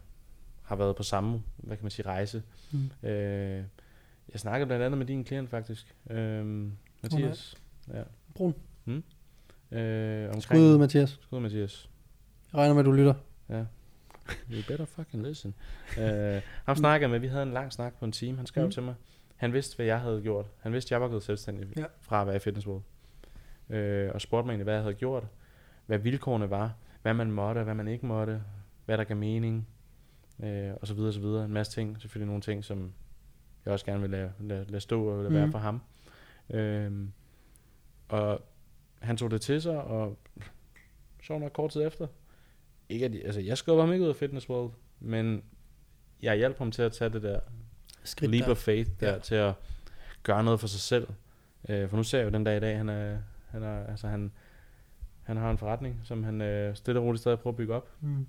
har 0.63 0.75
været 0.75 0.95
på 0.95 1.03
samme, 1.03 1.43
hvad 1.57 1.77
kan 1.77 1.83
man 1.83 1.91
sige, 1.91 2.05
rejse. 2.05 2.43
Mm. 2.71 3.07
Øh, 3.09 3.63
jeg 4.33 4.39
snakkede 4.39 4.67
blandt 4.67 4.85
andet 4.85 4.97
med 4.97 5.05
din 5.05 5.23
klient 5.23 5.49
faktisk, 5.49 5.95
øh, 6.09 6.45
Mathias. 7.01 7.55
Ja. 7.93 8.03
Brun. 8.35 8.55
Øh, 9.71 10.25
omkring, 10.25 10.43
Skud, 10.43 10.77
Mathias. 10.77 11.19
Skud, 11.21 11.39
Mathias. 11.39 11.89
Jeg 12.53 12.59
regner 12.59 12.73
med, 12.73 12.79
at 12.79 12.85
du 12.85 12.91
lytter. 12.91 13.13
Ja. 13.49 13.65
You 14.51 14.61
better 14.67 14.85
fucking 14.85 15.23
listen. 15.27 15.55
øh, 15.99 16.41
ham 16.65 16.75
snakkede 16.75 17.09
med, 17.11 17.19
vi 17.19 17.27
havde 17.27 17.43
en 17.43 17.53
lang 17.53 17.73
snak 17.73 17.93
på 17.99 18.05
en 18.05 18.11
time. 18.11 18.37
Han 18.37 18.45
skrev 18.45 18.61
Mm. 18.63 18.67
mm. 18.67 18.71
til 18.71 18.83
mig. 18.83 18.95
Han 19.35 19.53
vidste, 19.53 19.75
hvad 19.75 19.85
jeg 19.85 19.99
havde 20.01 20.21
gjort. 20.21 20.45
Han 20.59 20.73
vidste, 20.73 20.87
at 20.87 20.91
jeg 20.91 21.01
var 21.01 21.07
gået 21.07 21.23
selvstændig 21.23 21.67
Ja. 21.77 21.85
fra 22.01 22.21
at 22.21 22.27
være 22.27 22.35
i 22.35 22.39
Fitness 22.39 22.67
World. 22.67 22.83
Øh, 23.69 24.11
og 24.13 24.21
spurgte 24.21 24.45
mig 24.45 24.51
egentlig, 24.51 24.63
hvad 24.63 24.73
jeg 24.73 24.83
havde 24.83 24.95
gjort. 24.95 25.27
Hvad 25.85 25.97
vilkårene 25.99 26.49
var. 26.49 26.73
Hvad 27.01 27.13
man 27.13 27.31
måtte, 27.31 27.63
hvad 27.63 27.73
man 27.73 27.87
ikke 27.87 28.05
måtte. 28.05 28.41
Hvad 28.85 28.97
der 28.97 29.03
gav 29.03 29.17
mening. 29.17 29.67
Øh, 30.43 30.71
og 30.81 30.87
så 30.87 30.93
videre, 30.93 31.09
og 31.09 31.13
så 31.13 31.19
videre. 31.19 31.45
En 31.45 31.53
masse 31.53 31.73
ting. 31.73 32.01
Selvfølgelig 32.01 32.27
nogle 32.27 32.41
ting, 32.41 32.65
som 32.65 32.93
jeg 33.65 33.73
også 33.73 33.85
gerne 33.85 34.01
vil 34.01 34.09
lade, 34.09 34.31
lade, 34.39 34.65
lade 34.69 34.81
stå 34.81 35.03
og 35.09 35.23
lade 35.23 35.33
være 35.33 35.45
Mhm. 35.45 35.51
for 35.51 35.59
ham. 35.59 35.81
Øh, 36.49 37.07
og 38.09 38.41
han 38.99 39.17
tog 39.17 39.31
det 39.31 39.41
til 39.41 39.61
sig, 39.61 39.81
og 39.83 40.17
så 41.23 41.37
nok 41.37 41.51
kort 41.51 41.71
tid 41.71 41.87
efter. 41.87 42.07
Ikke 42.89 43.05
at, 43.05 43.15
altså, 43.25 43.41
jeg 43.41 43.57
skubber 43.57 43.83
ham 43.83 43.93
ikke 43.93 44.03
ud 44.05 44.09
af 44.09 44.15
Fitness 44.15 44.49
World, 44.49 44.71
men 44.99 45.43
jeg 46.21 46.35
hjalp 46.37 46.57
ham 46.57 46.71
til 46.71 46.81
at 46.81 46.91
tage 46.91 47.09
det 47.09 47.23
der 47.23 47.39
Skridt 48.03 48.31
leap 48.31 48.45
der. 48.45 48.51
of 48.51 48.57
faith 48.57 48.89
der, 48.99 49.13
Ja. 49.13 49.19
til 49.19 49.35
at 49.35 49.53
gøre 50.23 50.43
noget 50.43 50.59
for 50.59 50.67
sig 50.67 50.79
selv. 50.79 51.07
Øh, 51.69 51.89
for 51.89 51.97
nu 51.97 52.03
ser 52.03 52.17
jeg 52.17 52.25
jo 52.25 52.29
den 52.31 52.43
dag 52.43 52.57
i 52.57 52.59
dag, 52.59 52.77
han 52.77 52.89
er, 52.89 53.17
han 53.49 53.63
er, 53.63 53.85
altså 53.87 54.07
han, 54.07 54.31
han 55.23 55.37
har 55.37 55.51
en 55.51 55.57
forretning, 55.57 55.99
som 56.03 56.23
han 56.23 56.41
øh, 56.41 56.75
stille 56.75 56.99
og 56.99 57.05
roligt 57.05 57.21
stadig 57.21 57.39
prøver 57.39 57.53
at 57.53 57.57
bygge 57.57 57.73
op. 57.73 57.89
Mm. 58.01 58.27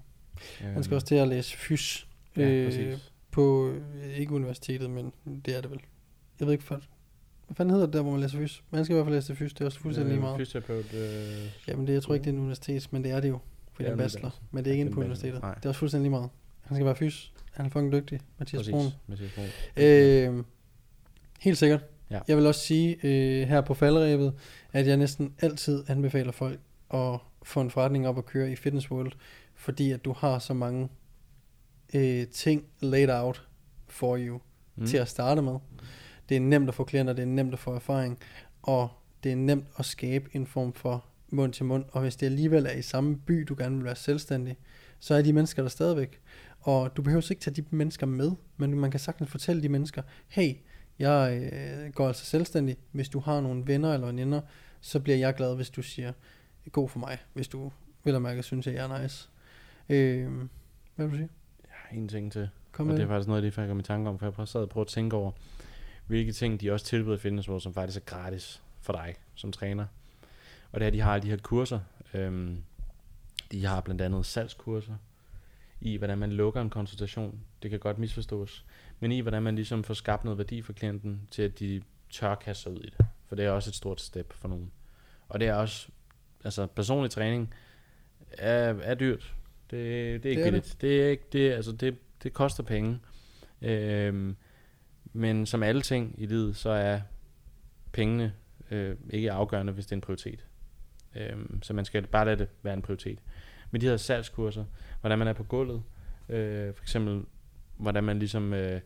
Han 0.58 0.72
Øhm, 0.74 0.82
skal 0.82 0.94
også 0.94 1.06
til 1.06 1.14
at 1.14 1.28
læse 1.28 1.56
fys 1.56 2.08
ja, 2.36 2.42
øh, 2.50 2.66
præcis. 2.66 3.12
på, 3.30 3.68
øh, 3.70 4.16
ikke 4.18 4.32
universitetet, 4.32 4.90
men 4.90 5.12
det 5.44 5.56
er 5.56 5.60
det 5.60 5.70
vel. 5.70 5.80
Jeg 6.40 6.46
ved 6.46 6.52
ikke, 6.52 6.64
for, 6.64 6.80
hvad 7.46 7.54
fanden 7.56 7.70
hedder 7.70 7.86
det 7.86 7.92
der, 7.94 8.02
hvor 8.02 8.10
man 8.10 8.20
læser 8.20 8.38
fys? 8.38 8.62
Man 8.70 8.84
skal 8.84 8.94
i 8.94 8.96
hvert 8.96 9.06
fald 9.06 9.14
læse 9.14 9.36
fys, 9.36 9.52
det 9.54 9.60
er 9.60 9.64
også 9.64 9.80
fuldstændig 9.80 10.08
lige 10.10 10.16
Øh, 10.16 10.22
meget. 10.22 10.36
Fysioterapeut. 10.36 10.94
Øh, 10.94 11.50
Jamen 11.68 11.86
det, 11.86 11.92
jeg 11.92 12.02
tror 12.02 12.14
ikke, 12.14 12.24
det 12.24 12.30
er 12.30 12.34
en 12.34 12.38
universitet, 12.40 12.92
men 12.92 13.04
det 13.04 13.10
er 13.12 13.20
det 13.20 13.28
jo. 13.28 13.38
Er 13.86 13.92
en 13.92 13.98
bachelor. 13.98 14.34
Men 14.50 14.64
det 14.64 14.70
er 14.70 14.72
ikke 14.72 14.80
inde 14.80 14.92
på 14.92 15.00
er 15.00 15.04
universitetet. 15.04 15.42
Nej. 15.42 15.54
Det 15.54 15.64
er 15.64 15.68
også 15.68 15.78
fuldstændig 15.78 16.02
lige 16.02 16.10
meget. 16.10 16.30
Han 16.62 16.76
skal 16.76 16.86
være 16.86 16.96
fys. 16.96 17.32
Han 17.52 17.66
er 17.66 17.70
fucking 17.70 17.92
dygtig. 17.92 18.20
Mathias. 18.38 18.68
Brun. 18.68 18.90
Mathias 19.06 19.32
Brun. 19.32 19.46
Øh, 19.76 20.44
helt 21.40 21.58
sikkert. 21.58 21.84
Ja. 22.10 22.20
Jeg 22.28 22.36
vil 22.36 22.46
også 22.46 22.60
sige 22.60 22.96
øh, 23.02 23.48
her 23.48 23.60
på 23.60 23.74
faldrebet, 23.74 24.34
at 24.72 24.86
jeg 24.86 24.96
næsten 24.96 25.34
altid 25.40 25.84
anbefaler 25.88 26.32
folk 26.32 26.60
at 26.94 27.18
få 27.42 27.60
en 27.60 27.70
forretning 27.70 28.08
op 28.08 28.18
at 28.18 28.26
køre 28.26 28.52
i 28.52 28.56
Fitness 28.56 28.90
World, 28.90 29.12
fordi 29.54 29.90
at 29.90 30.04
du 30.04 30.12
har 30.12 30.38
så 30.38 30.54
mange 30.54 30.88
øh, 31.94 32.26
ting 32.26 32.64
laid 32.80 33.10
out 33.10 33.48
for 33.86 34.18
you 34.18 34.40
mm. 34.76 34.86
til 34.86 34.96
at 34.96 35.08
starte 35.08 35.42
med. 35.42 35.54
Det 36.28 36.36
er 36.36 36.40
nemt 36.40 36.68
at 36.68 36.74
få 36.74 36.84
klienter, 36.84 37.12
det 37.12 37.22
er 37.22 37.26
nemt 37.26 37.52
at 37.52 37.58
få 37.58 37.74
erfaring, 37.74 38.18
og 38.62 38.88
det 39.24 39.32
er 39.32 39.36
nemt 39.36 39.66
at 39.78 39.84
skabe 39.84 40.30
en 40.32 40.46
form 40.46 40.72
for 40.72 41.04
mund 41.30 41.52
til 41.52 41.64
mund, 41.64 41.84
og 41.92 42.00
hvis 42.00 42.16
det 42.16 42.26
alligevel 42.26 42.66
er 42.66 42.72
i 42.72 42.82
samme 42.82 43.16
by, 43.16 43.46
du 43.48 43.54
gerne 43.58 43.76
vil 43.76 43.84
være 43.84 43.96
selvstændig, 43.96 44.56
så 44.98 45.14
er 45.14 45.22
de 45.22 45.32
mennesker 45.32 45.62
der 45.62 45.68
stadigvæk. 45.68 46.20
Og 46.60 46.96
du 46.96 47.02
behøver 47.02 47.26
ikke 47.30 47.42
tage 47.42 47.54
de 47.54 47.64
mennesker 47.70 48.06
med, 48.06 48.32
men 48.56 48.78
man 48.78 48.90
kan 48.90 49.00
sagtens 49.00 49.30
fortælle 49.30 49.62
de 49.62 49.68
mennesker, 49.68 50.02
hey, 50.28 50.54
jeg 50.98 51.50
øh, 51.52 51.92
går 51.92 52.08
altså 52.08 52.24
selvstændig. 52.24 52.76
Hvis 52.92 53.08
du 53.08 53.18
har 53.18 53.40
nogle 53.40 53.66
venner 53.66 53.94
eller 53.94 54.06
veninder, 54.06 54.40
så 54.80 55.00
bliver 55.00 55.18
jeg 55.18 55.34
glad, 55.34 55.56
hvis 55.56 55.70
du 55.70 55.82
siger, 55.82 56.12
god 56.72 56.88
for 56.88 56.98
mig, 56.98 57.18
hvis 57.32 57.48
du 57.48 57.72
vil 58.04 58.14
og 58.14 58.22
mærke, 58.22 58.42
synes, 58.42 58.66
at 58.66 58.74
jeg 58.74 58.84
er 58.84 59.02
nice. 59.02 59.28
Øh, 59.88 60.32
hvad 60.94 61.06
vil 61.06 61.12
du 61.12 61.16
sige? 61.16 61.30
Jeg 61.62 61.72
har 61.74 61.96
en 61.96 62.08
ting 62.08 62.32
til. 62.32 62.48
Kom 62.72 62.86
og 62.86 62.88
med 62.88 62.96
det 62.96 63.04
er 63.04 63.08
faktisk 63.08 63.28
noget 63.28 63.44
af 63.44 63.50
det, 63.50 63.58
jeg 63.58 63.68
kom 63.68 63.78
i 63.78 63.82
tanke 63.82 64.10
om, 64.10 64.18
for 64.18 64.34
jeg 64.38 64.48
sad 64.48 64.60
og 64.60 64.68
prøvede 64.68 64.86
at 64.86 64.92
tænke 64.92 65.16
over, 65.16 65.32
hvilke 66.06 66.32
ting 66.32 66.60
de 66.60 66.72
også 66.72 66.86
tilbyder 66.86 67.14
i 67.14 67.18
Fitness 67.18 67.48
World, 67.48 67.60
som 67.60 67.74
faktisk 67.74 68.00
er 68.00 68.04
gratis 68.04 68.62
for 68.80 68.92
dig 68.92 69.14
som 69.34 69.52
træner. 69.52 69.86
Og 70.72 70.80
det 70.80 70.84
er, 70.84 70.86
at 70.86 70.92
de 70.92 71.00
har 71.00 71.18
de 71.18 71.28
her 71.30 71.36
kurser. 71.36 71.80
Øhm, 72.14 72.62
de 73.52 73.64
har 73.66 73.80
blandt 73.80 74.00
andet 74.02 74.26
salgskurser 74.26 74.94
i, 75.80 75.96
hvordan 75.96 76.18
man 76.18 76.32
lukker 76.32 76.60
en 76.60 76.70
konsultation. 76.70 77.40
Det 77.62 77.70
kan 77.70 77.80
godt 77.80 77.98
misforstås. 77.98 78.64
Men 79.00 79.12
i, 79.12 79.20
hvordan 79.20 79.42
man 79.42 79.54
ligesom 79.54 79.84
får 79.84 79.94
skabt 79.94 80.24
noget 80.24 80.38
værdi 80.38 80.62
for 80.62 80.72
klienten, 80.72 81.28
til 81.30 81.42
at 81.42 81.58
de 81.58 81.82
tør 82.10 82.34
kaste 82.34 82.62
sig 82.62 82.72
ud 82.72 82.80
i 82.80 82.90
det. 82.98 83.06
For 83.26 83.36
det 83.36 83.44
er 83.44 83.50
også 83.50 83.70
et 83.70 83.74
stort 83.74 84.00
step 84.00 84.32
for 84.32 84.48
nogen. 84.48 84.70
Og 85.28 85.40
det 85.40 85.48
er 85.48 85.54
også, 85.54 85.88
altså 86.44 86.66
personlig 86.66 87.10
træning 87.10 87.54
er, 88.30 88.74
er 88.82 88.94
dyrt. 88.94 89.34
Det, 89.70 90.22
det 90.22 90.26
er 90.26 90.30
ikke 90.30 90.42
Det 90.42 90.46
er 90.46 90.50
det. 90.50 90.52
billigt. 90.52 90.76
Det, 90.80 91.02
er 91.02 91.08
ikke, 91.08 91.24
det, 91.32 91.52
altså 91.52 91.72
det, 91.72 91.96
det 92.22 92.32
koster 92.32 92.62
penge. 92.62 92.98
Øhm, 93.62 94.36
men 95.12 95.46
som 95.46 95.62
alle 95.62 95.82
ting 95.82 96.14
i 96.18 96.26
livet, 96.26 96.56
så 96.56 96.70
er 96.70 97.00
pengene 97.92 98.32
øh, 98.70 98.96
ikke 99.10 99.32
afgørende, 99.32 99.72
hvis 99.72 99.86
det 99.86 99.92
er 99.92 99.96
en 99.96 100.00
prioritet. 100.00 100.44
Øhm, 101.16 101.62
så 101.62 101.72
man 101.74 101.84
skal 101.84 102.06
bare 102.06 102.24
lade 102.24 102.36
det 102.36 102.48
være 102.62 102.74
en 102.74 102.82
prioritet. 102.82 103.18
Men 103.70 103.80
de 103.80 103.86
her 103.86 103.96
salgskurser, 103.96 104.64
hvordan 105.00 105.18
man 105.18 105.28
er 105.28 105.32
på 105.32 105.44
gulvet, 105.44 105.82
øh, 106.28 106.74
for 106.74 106.82
eksempel, 106.84 107.22
hvordan 107.76 108.04
man 108.04 108.18
ligesom 108.18 108.52
øh, 108.54 108.80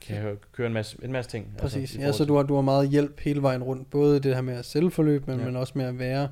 kan 0.00 0.38
køre 0.52 0.66
en 0.66 0.72
masse, 0.72 0.98
en 1.02 1.12
masse 1.12 1.30
ting. 1.30 1.54
Præcis. 1.58 1.80
Altså, 1.96 2.00
ja, 2.00 2.12
så 2.12 2.24
du 2.24 2.36
har, 2.36 2.42
du 2.42 2.54
har 2.54 2.62
meget 2.62 2.88
hjælp 2.88 3.20
hele 3.20 3.42
vejen 3.42 3.62
rundt. 3.62 3.90
Både 3.90 4.20
det 4.20 4.34
her 4.34 4.42
med 4.42 4.54
at 4.54 4.64
selvforløb, 4.64 5.26
men, 5.26 5.38
ja. 5.38 5.44
Men 5.44 5.56
også 5.56 5.72
med 5.76 5.84
at 5.84 5.98
være 5.98 6.28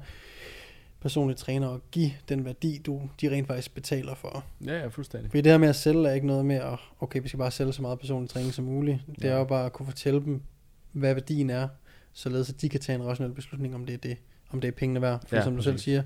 personlig 1.00 1.36
træner 1.36 1.68
og 1.68 1.80
give 1.90 2.10
den 2.28 2.44
værdi, 2.44 2.78
du 2.86 3.02
de 3.20 3.30
rent 3.30 3.46
faktisk 3.46 3.74
betaler 3.74 4.14
for. 4.14 4.44
Ja, 4.66 4.78
ja, 4.78 4.86
fuldstændig. 4.86 5.30
Fordi 5.30 5.40
det 5.40 5.52
her 5.52 5.58
med 5.58 5.68
at 5.68 5.76
sælge 5.76 6.08
er 6.08 6.12
ikke 6.12 6.26
noget 6.26 6.44
med 6.44 6.56
at, 6.56 6.78
okay, 7.00 7.22
vi 7.22 7.28
skal 7.28 7.38
bare 7.38 7.50
sælge 7.50 7.72
så 7.72 7.82
meget 7.82 7.98
personlig 7.98 8.30
træning 8.30 8.54
som 8.54 8.64
muligt. 8.64 8.98
Det 9.14 9.24
er 9.24 9.32
Ja. 9.32 9.38
jo 9.38 9.44
bare 9.44 9.66
at 9.66 9.72
kunne 9.72 9.86
fortælle 9.86 10.20
dem, 10.24 10.42
hvad 10.92 11.14
værdien 11.14 11.50
er, 11.50 11.68
således 12.12 12.50
at 12.50 12.60
de 12.60 12.68
kan 12.68 12.80
tage 12.80 12.96
en 12.98 13.04
rationel 13.06 13.32
beslutning, 13.32 13.74
om 13.74 13.86
det 13.86 13.94
er 13.94 13.98
det, 13.98 14.16
om 14.52 14.60
det 14.60 14.68
er 14.68 14.72
pengene 14.72 15.02
værd. 15.02 15.28
For 15.28 15.36
Ja, 15.36 15.42
som 15.42 15.56
du 15.56 15.62
selv 15.62 15.74
præcis. 15.74 15.84
siger, 15.84 16.02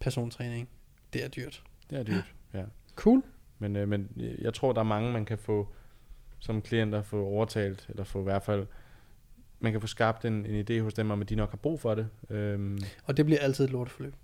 personlig 0.00 0.32
træning, 0.36 0.68
det 1.12 1.24
er 1.24 1.28
dyrt. 1.28 1.62
Det 1.90 1.98
er 1.98 2.02
dyrt, 2.02 2.34
ja. 2.54 2.62
Cool. 2.96 3.22
Men, 3.58 3.76
øh, 3.76 3.88
men 3.88 4.08
jeg 4.40 4.54
tror, 4.54 4.72
der 4.72 4.80
er 4.80 4.84
mange, 4.84 5.12
man 5.12 5.24
kan 5.24 5.38
få 5.38 5.68
som 6.38 6.62
klienter 6.62 7.02
få 7.02 7.24
overtalt, 7.26 7.86
eller 7.88 8.04
få 8.04 8.20
i 8.20 8.22
hvert 8.22 8.42
fald, 8.42 8.66
man 9.60 9.72
kan 9.72 9.80
få 9.80 9.86
skabt 9.86 10.24
en, 10.24 10.46
en 10.46 10.64
idé 10.70 10.80
hos 10.82 10.94
dem 10.94 11.10
om, 11.10 11.20
at 11.22 11.28
de 11.28 11.34
nok 11.34 11.50
har 11.50 11.56
brug 11.56 11.80
for 11.80 11.94
det. 11.94 12.08
Øhm, 12.30 12.78
Og 13.04 13.16
det 13.16 13.24
bliver 13.24 13.40
altid 13.40 13.64
et 13.64 13.70
lorteforløb. 13.70 14.14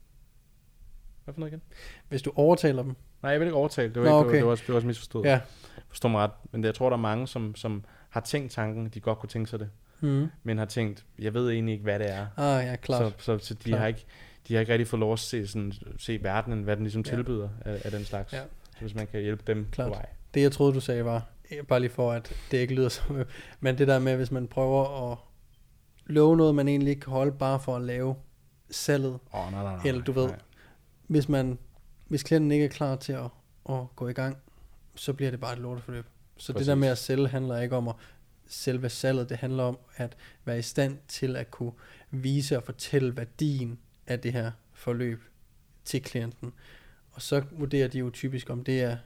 hvad 1.25 1.35
for 1.35 1.41
noget 1.41 1.53
igen? 1.53 1.63
Hvis 2.09 2.23
du 2.23 2.33
overtaler 2.37 2.83
dem, 2.83 2.95
Nej, 3.23 3.31
jeg 3.31 3.41
vil 3.41 3.47
ikke 3.47 3.57
overtale. 3.57 3.95
Det 3.95 4.03
var, 4.03 4.09
Nå, 4.09 4.19
ikke, 4.21 4.29
okay. 4.29 4.37
det 4.39 4.47
var, 4.47 4.51
det 4.51 4.61
var, 4.61 4.65
det 4.65 4.69
var 4.69 4.75
også 4.75 4.87
misforstået. 4.87 5.25
ja, 5.25 5.41
Forstår 5.89 6.09
mig 6.09 6.21
ret. 6.25 6.31
Men 6.53 6.65
jeg 6.65 6.75
tror, 6.75 6.89
der 6.91 6.97
er 6.97 7.01
mange, 7.01 7.27
som, 7.29 7.55
som 7.55 7.85
har 8.11 8.21
tænkt 8.21 8.53
tanken, 8.53 8.89
de 8.89 9.01
godt 9.01 9.19
kunne 9.19 9.29
tænke 9.31 9.51
sig 9.51 9.59
det, 9.59 9.71
mm. 10.01 10.27
men 10.43 10.59
har 10.59 10.65
tænkt, 10.65 11.05
jeg 11.19 11.35
ved 11.35 11.51
egentlig 11.51 11.73
ikke, 11.73 11.83
hvad 11.83 11.99
det 11.99 12.11
er. 12.11 12.27
ah 12.37 12.65
ja, 12.67 12.77
klart. 12.77 13.15
Så, 13.19 13.25
så, 13.39 13.47
så 13.47 13.55
de, 13.55 13.59
Klart. 13.69 13.81
har 13.81 13.87
ikke, 13.87 14.05
de 14.49 14.55
har 14.55 14.61
ikke 14.61 14.73
rigtig 14.73 14.89
fået 14.89 15.01
lov 15.01 15.13
at 15.13 15.19
se, 15.19 15.47
sådan, 15.47 15.73
se 15.99 16.23
verdenen, 16.23 16.63
hvad 16.63 16.77
den 16.77 16.85
ligesom 16.85 17.03
Ja. 17.07 17.11
tilbyder 17.15 17.49
af, 17.65 17.81
af 17.85 17.91
den 17.91 18.05
slags. 18.05 18.33
Ja. 18.33 18.43
Så 18.73 18.81
hvis 18.81 18.95
man 18.95 19.07
kan 19.07 19.21
hjælpe 19.21 19.43
dem 19.47 19.67
Klart. 19.73 19.89
på 19.89 19.95
vej. 19.95 20.07
Det 20.35 20.43
jeg 20.43 20.53
troede 20.53 20.75
du 20.75 20.81
sagde 20.81 21.05
var, 21.05 21.27
eh, 21.51 21.65
bare 21.65 21.81
lige 21.81 21.91
for 21.91 22.13
at 22.13 22.33
det 22.51 22.59
ikke 22.59 22.75
lyder 22.75 22.89
som, 22.99 23.25
men 23.61 23.79
det 23.79 23.89
der 23.89 23.99
med, 23.99 24.17
hvis 24.17 24.31
man 24.31 24.47
prøver 24.49 25.13
at 25.13 25.19
love 26.07 26.37
noget, 26.37 26.55
man 26.55 26.69
egentlig 26.69 26.91
ikke 26.91 27.01
kan 27.01 27.13
holde, 27.13 27.33
bare 27.33 27.61
for 27.61 27.77
at 27.77 27.83
lave 27.83 28.15
salget. 28.71 29.19
Oh, 29.33 29.53
nej, 29.53 29.63
nej, 29.63 29.73
nej. 29.73 29.83
Eller 29.85 30.03
du 30.03 30.13
ved, 30.13 30.27
nej. 30.27 30.39
Hvis 31.07 31.29
man, 31.29 31.59
hvis 32.09 32.23
klienten 32.23 32.51
ikke 32.53 32.65
er 32.65 32.69
klar 32.69 32.97
til 32.97 33.13
at, 33.13 33.25
at 33.71 33.81
gå 33.97 34.09
i 34.09 34.13
gang, 34.13 34.37
så 34.95 35.13
bliver 35.13 35.31
det 35.31 35.41
bare 35.41 35.53
et 35.53 35.59
lorteforløb. 35.59 36.05
Så 36.37 36.53
det 36.53 36.57
Præcis. 36.57 36.67
der 36.69 36.75
med 36.75 36.89
at 36.89 36.99
sælge 36.99 37.29
handler 37.29 37.61
ikke 37.61 37.77
om 37.77 37.89
at 37.89 37.95
selve 38.47 38.89
salget, 38.89 39.29
det 39.29 39.37
handler 39.37 39.63
om 39.63 39.79
at 39.97 40.17
være 40.45 40.59
i 40.59 40.63
stand 40.63 40.99
til 41.09 41.37
at 41.37 41.51
kunne 41.51 41.73
vise 42.11 42.57
og 42.57 42.63
fortælle 42.63 43.17
værdien 43.17 43.79
af 44.07 44.21
det 44.21 44.33
her 44.33 44.51
forløb 44.73 45.23
til 45.85 46.03
klienten. 46.03 46.53
Og 47.13 47.23
så 47.23 47.43
vurderer 47.53 47.89
de 47.89 47.99
jo 47.99 48.11
typisk, 48.11 48.51
om 48.51 48.65
det 48.65 48.83
er 48.83 48.97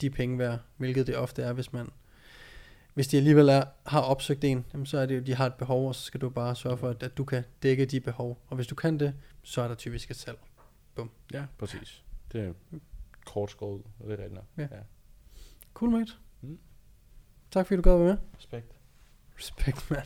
de 0.00 0.10
penge 0.10 0.38
værd, 0.38 0.58
hvilket 0.76 1.06
det 1.06 1.16
ofte 1.16 1.42
er, 1.42 1.52
hvis 1.52 1.72
man 1.72 1.88
hvis 2.94 3.08
de 3.08 3.16
alligevel 3.16 3.48
er, 3.48 3.64
har 3.86 4.00
opsøgt 4.00 4.44
en, 4.44 4.64
jamen 4.72 4.86
så 4.86 4.98
er 4.98 5.06
det 5.06 5.16
jo, 5.16 5.20
de 5.20 5.34
har 5.34 5.46
et 5.46 5.54
behov, 5.54 5.88
og 5.88 5.94
så 5.94 6.02
skal 6.02 6.20
du 6.20 6.28
bare 6.28 6.56
sørge 6.56 6.76
for, 6.76 6.88
at, 6.88 7.02
at 7.02 7.18
du 7.18 7.24
kan 7.24 7.44
dække 7.62 7.86
de 7.86 8.00
behov. 8.00 8.38
Og 8.46 8.56
hvis 8.56 8.66
du 8.66 8.74
kan 8.74 9.00
det, 9.00 9.14
så 9.42 9.62
er 9.62 9.68
der 9.68 9.74
typisk 9.74 10.10
et 10.10 10.16
salg. 10.16 10.38
Ja, 11.32 11.44
præcis. 11.58 12.04
Det 12.32 12.40
er 12.40 12.52
kort 13.26 13.50
skåret 13.50 13.74
ud, 13.78 13.82
og 14.00 14.06
det 14.06 14.12
er 14.12 14.18
rigtigt 14.18 14.34
nok. 14.34 14.44
Ja. 14.56 14.62
ja. 14.62 14.82
Cool, 15.74 15.90
mate. 15.90 16.12
Mm. 16.40 16.58
Tak 17.50 17.66
fordi 17.66 17.76
du 17.76 17.82
gad 17.82 17.98
være 17.98 18.08
med. 18.08 18.16
Respekt. 18.36 18.81
Respekt, 19.42 19.90
mand. 19.90 20.02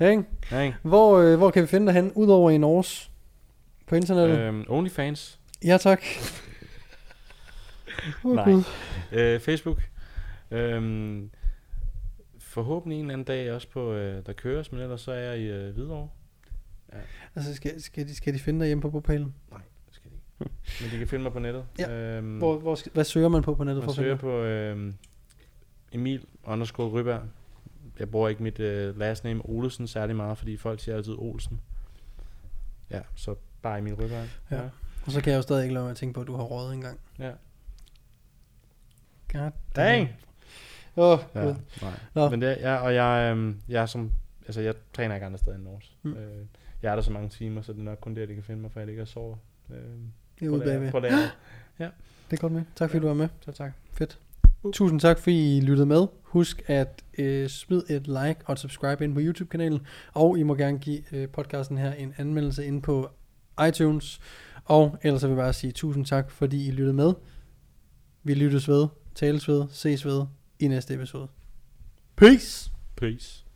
Ja, 0.00 0.10
ikke? 0.10 0.24
Ja, 0.50 0.60
ikke? 0.60 0.76
Hvor, 0.82 1.18
øh, 1.18 1.36
hvor 1.36 1.50
kan 1.50 1.62
vi 1.62 1.66
finde 1.66 1.86
dig 1.86 1.94
hen, 1.94 2.12
udover 2.12 2.50
i 2.50 2.58
Norge? 2.58 3.10
På 3.86 3.94
internettet? 3.96 4.38
Øh. 4.38 4.48
Øhm, 4.48 4.64
OnlyFans. 4.68 5.40
Ja, 5.64 5.76
tak. 5.76 6.02
Oh, 8.24 8.34
Nej. 8.34 8.52
Øh, 9.12 9.40
Facebook. 9.40 9.82
Øhm, 10.50 11.30
forhåbentlig 12.38 12.96
en 12.98 13.04
eller 13.04 13.12
anden 13.12 13.24
dag 13.24 13.52
også 13.52 13.68
på, 13.68 13.92
øh, 13.92 14.26
der 14.26 14.32
køres, 14.32 14.72
men 14.72 14.80
ellers 14.80 15.00
så 15.00 15.12
er 15.12 15.18
jeg 15.18 15.38
i 15.38 15.44
øh, 15.46 15.74
Hvidovre. 15.74 16.08
Altså, 17.36 17.54
skal, 17.54 17.82
skal, 17.82 18.08
de, 18.08 18.14
skal 18.14 18.34
de 18.34 18.38
finde 18.38 18.60
dig 18.60 18.66
hjemme 18.66 18.82
på 18.82 18.90
bopælen? 18.90 19.34
Nej, 19.50 19.60
det 19.86 19.94
skal 19.94 20.10
de 20.10 20.16
ikke. 20.40 20.52
Men 20.82 20.90
de 20.92 20.98
kan 20.98 21.08
finde 21.08 21.22
mig 21.22 21.32
på 21.32 21.38
nettet. 21.38 21.64
Ja. 21.78 21.90
Øhm, 21.92 22.38
Hvor, 22.38 22.58
hvor, 22.58 22.78
hvad 22.92 23.04
søger 23.04 23.28
man 23.28 23.42
på 23.42 23.54
på 23.54 23.64
nettet? 23.64 23.82
man 23.82 23.88
for 23.88 23.92
søger 23.94 24.16
på 24.16 24.30
øh, 24.42 24.92
Emil 25.92 26.24
underscore 26.44 26.88
Ryberg. 26.88 27.22
Jeg 27.98 28.10
bruger 28.10 28.28
ikke 28.28 28.42
mit 28.42 28.60
øh, 28.60 28.98
last 28.98 29.24
name 29.24 29.42
Olesen 29.44 29.86
særlig 29.86 30.16
meget, 30.16 30.38
fordi 30.38 30.56
folk 30.56 30.80
siger 30.80 30.96
altid 30.96 31.12
Olsen. 31.18 31.60
Ja, 32.90 33.00
så 33.14 33.34
bare 33.62 33.78
Emil 33.78 33.94
Ryberg. 33.94 34.26
Ja. 34.50 34.60
Og 35.06 35.12
så 35.12 35.20
kan 35.20 35.30
jeg 35.32 35.36
jo 35.36 35.42
stadig 35.42 35.62
ikke 35.62 35.74
lade 35.74 35.84
mig 35.84 35.90
at 35.90 35.96
tænke 35.96 36.14
på, 36.14 36.20
at 36.20 36.26
du 36.26 36.36
har 36.36 36.42
rådet 36.44 36.74
engang. 36.74 37.00
ja. 37.18 37.32
God 39.32 39.50
Dang! 39.76 40.08
Åh, 40.96 41.12
oh, 41.12 41.18
Ja, 41.34 41.44
nej. 41.82 41.92
Nå. 42.14 42.28
Men 42.30 42.42
det, 42.42 42.56
ja, 42.60 42.76
og 42.76 42.94
jeg, 42.94 43.30
øhm, 43.32 43.60
jeg 43.68 43.82
er 43.82 43.86
som, 43.86 44.12
altså 44.46 44.60
jeg 44.60 44.74
træner 44.92 45.14
ikke 45.14 45.26
andre 45.26 45.38
steder 45.38 45.56
end 45.56 45.64
Norge. 45.64 45.82
Mm. 46.02 46.12
Øh, 46.16 46.46
jeg 46.82 46.90
er 46.90 46.94
der 46.94 47.02
så 47.02 47.12
mange 47.12 47.28
timer, 47.28 47.62
så 47.62 47.72
det 47.72 47.78
er 47.78 47.82
nok 47.82 47.98
kun 48.00 48.16
der, 48.16 48.26
de 48.26 48.34
kan 48.34 48.42
finde 48.42 48.60
mig, 48.60 48.72
for 48.72 48.80
jeg 48.80 48.86
ligger 48.86 49.02
og 49.02 49.08
sover. 49.08 49.36
Øh, 49.70 49.76
Det 50.40 50.46
er 50.46 50.50
ude 50.50 50.60
bagved. 50.64 50.90
På 50.90 51.00
det 51.00 51.10
Det 52.30 52.36
er 52.36 52.40
godt 52.40 52.52
med. 52.52 52.62
Tak 52.76 52.90
fordi 52.90 53.00
du 53.00 53.06
var 53.06 53.14
med. 53.14 53.28
Så 53.40 53.52
tak. 53.52 53.72
Fedt. 53.92 54.18
Tusind 54.72 55.00
tak, 55.00 55.18
fordi 55.18 55.56
I 55.56 55.60
lyttede 55.60 55.86
med. 55.86 56.06
Husk 56.22 56.62
at 56.66 57.04
øh, 57.18 57.48
smid 57.48 57.82
et 57.88 58.06
like 58.06 58.36
og 58.44 58.52
et 58.52 58.58
subscribe 58.58 59.04
ind 59.04 59.14
på 59.14 59.20
YouTube-kanalen. 59.20 59.80
Og 60.12 60.38
I 60.38 60.42
må 60.42 60.54
gerne 60.54 60.78
give 60.78 61.02
øh, 61.12 61.28
podcasten 61.28 61.78
her 61.78 61.92
en 61.92 62.14
anmeldelse 62.16 62.66
ind 62.66 62.82
på 62.82 63.08
iTunes. 63.68 64.20
Og 64.64 64.98
ellers 65.02 65.22
vil 65.22 65.28
jeg 65.28 65.36
bare 65.36 65.52
sige 65.52 65.72
tusind 65.72 66.06
tak, 66.06 66.30
fordi 66.30 66.68
I 66.68 66.70
lyttede 66.70 66.96
med. 66.96 67.12
Vi 68.22 68.34
lyttes 68.34 68.68
ved, 68.68 68.86
tales 69.14 69.48
ved, 69.48 69.64
ses 69.70 70.04
ved 70.04 70.24
i 70.58 70.68
næste 70.68 70.94
episode. 70.94 71.28
Peace! 72.16 72.70
Peace. 72.96 73.47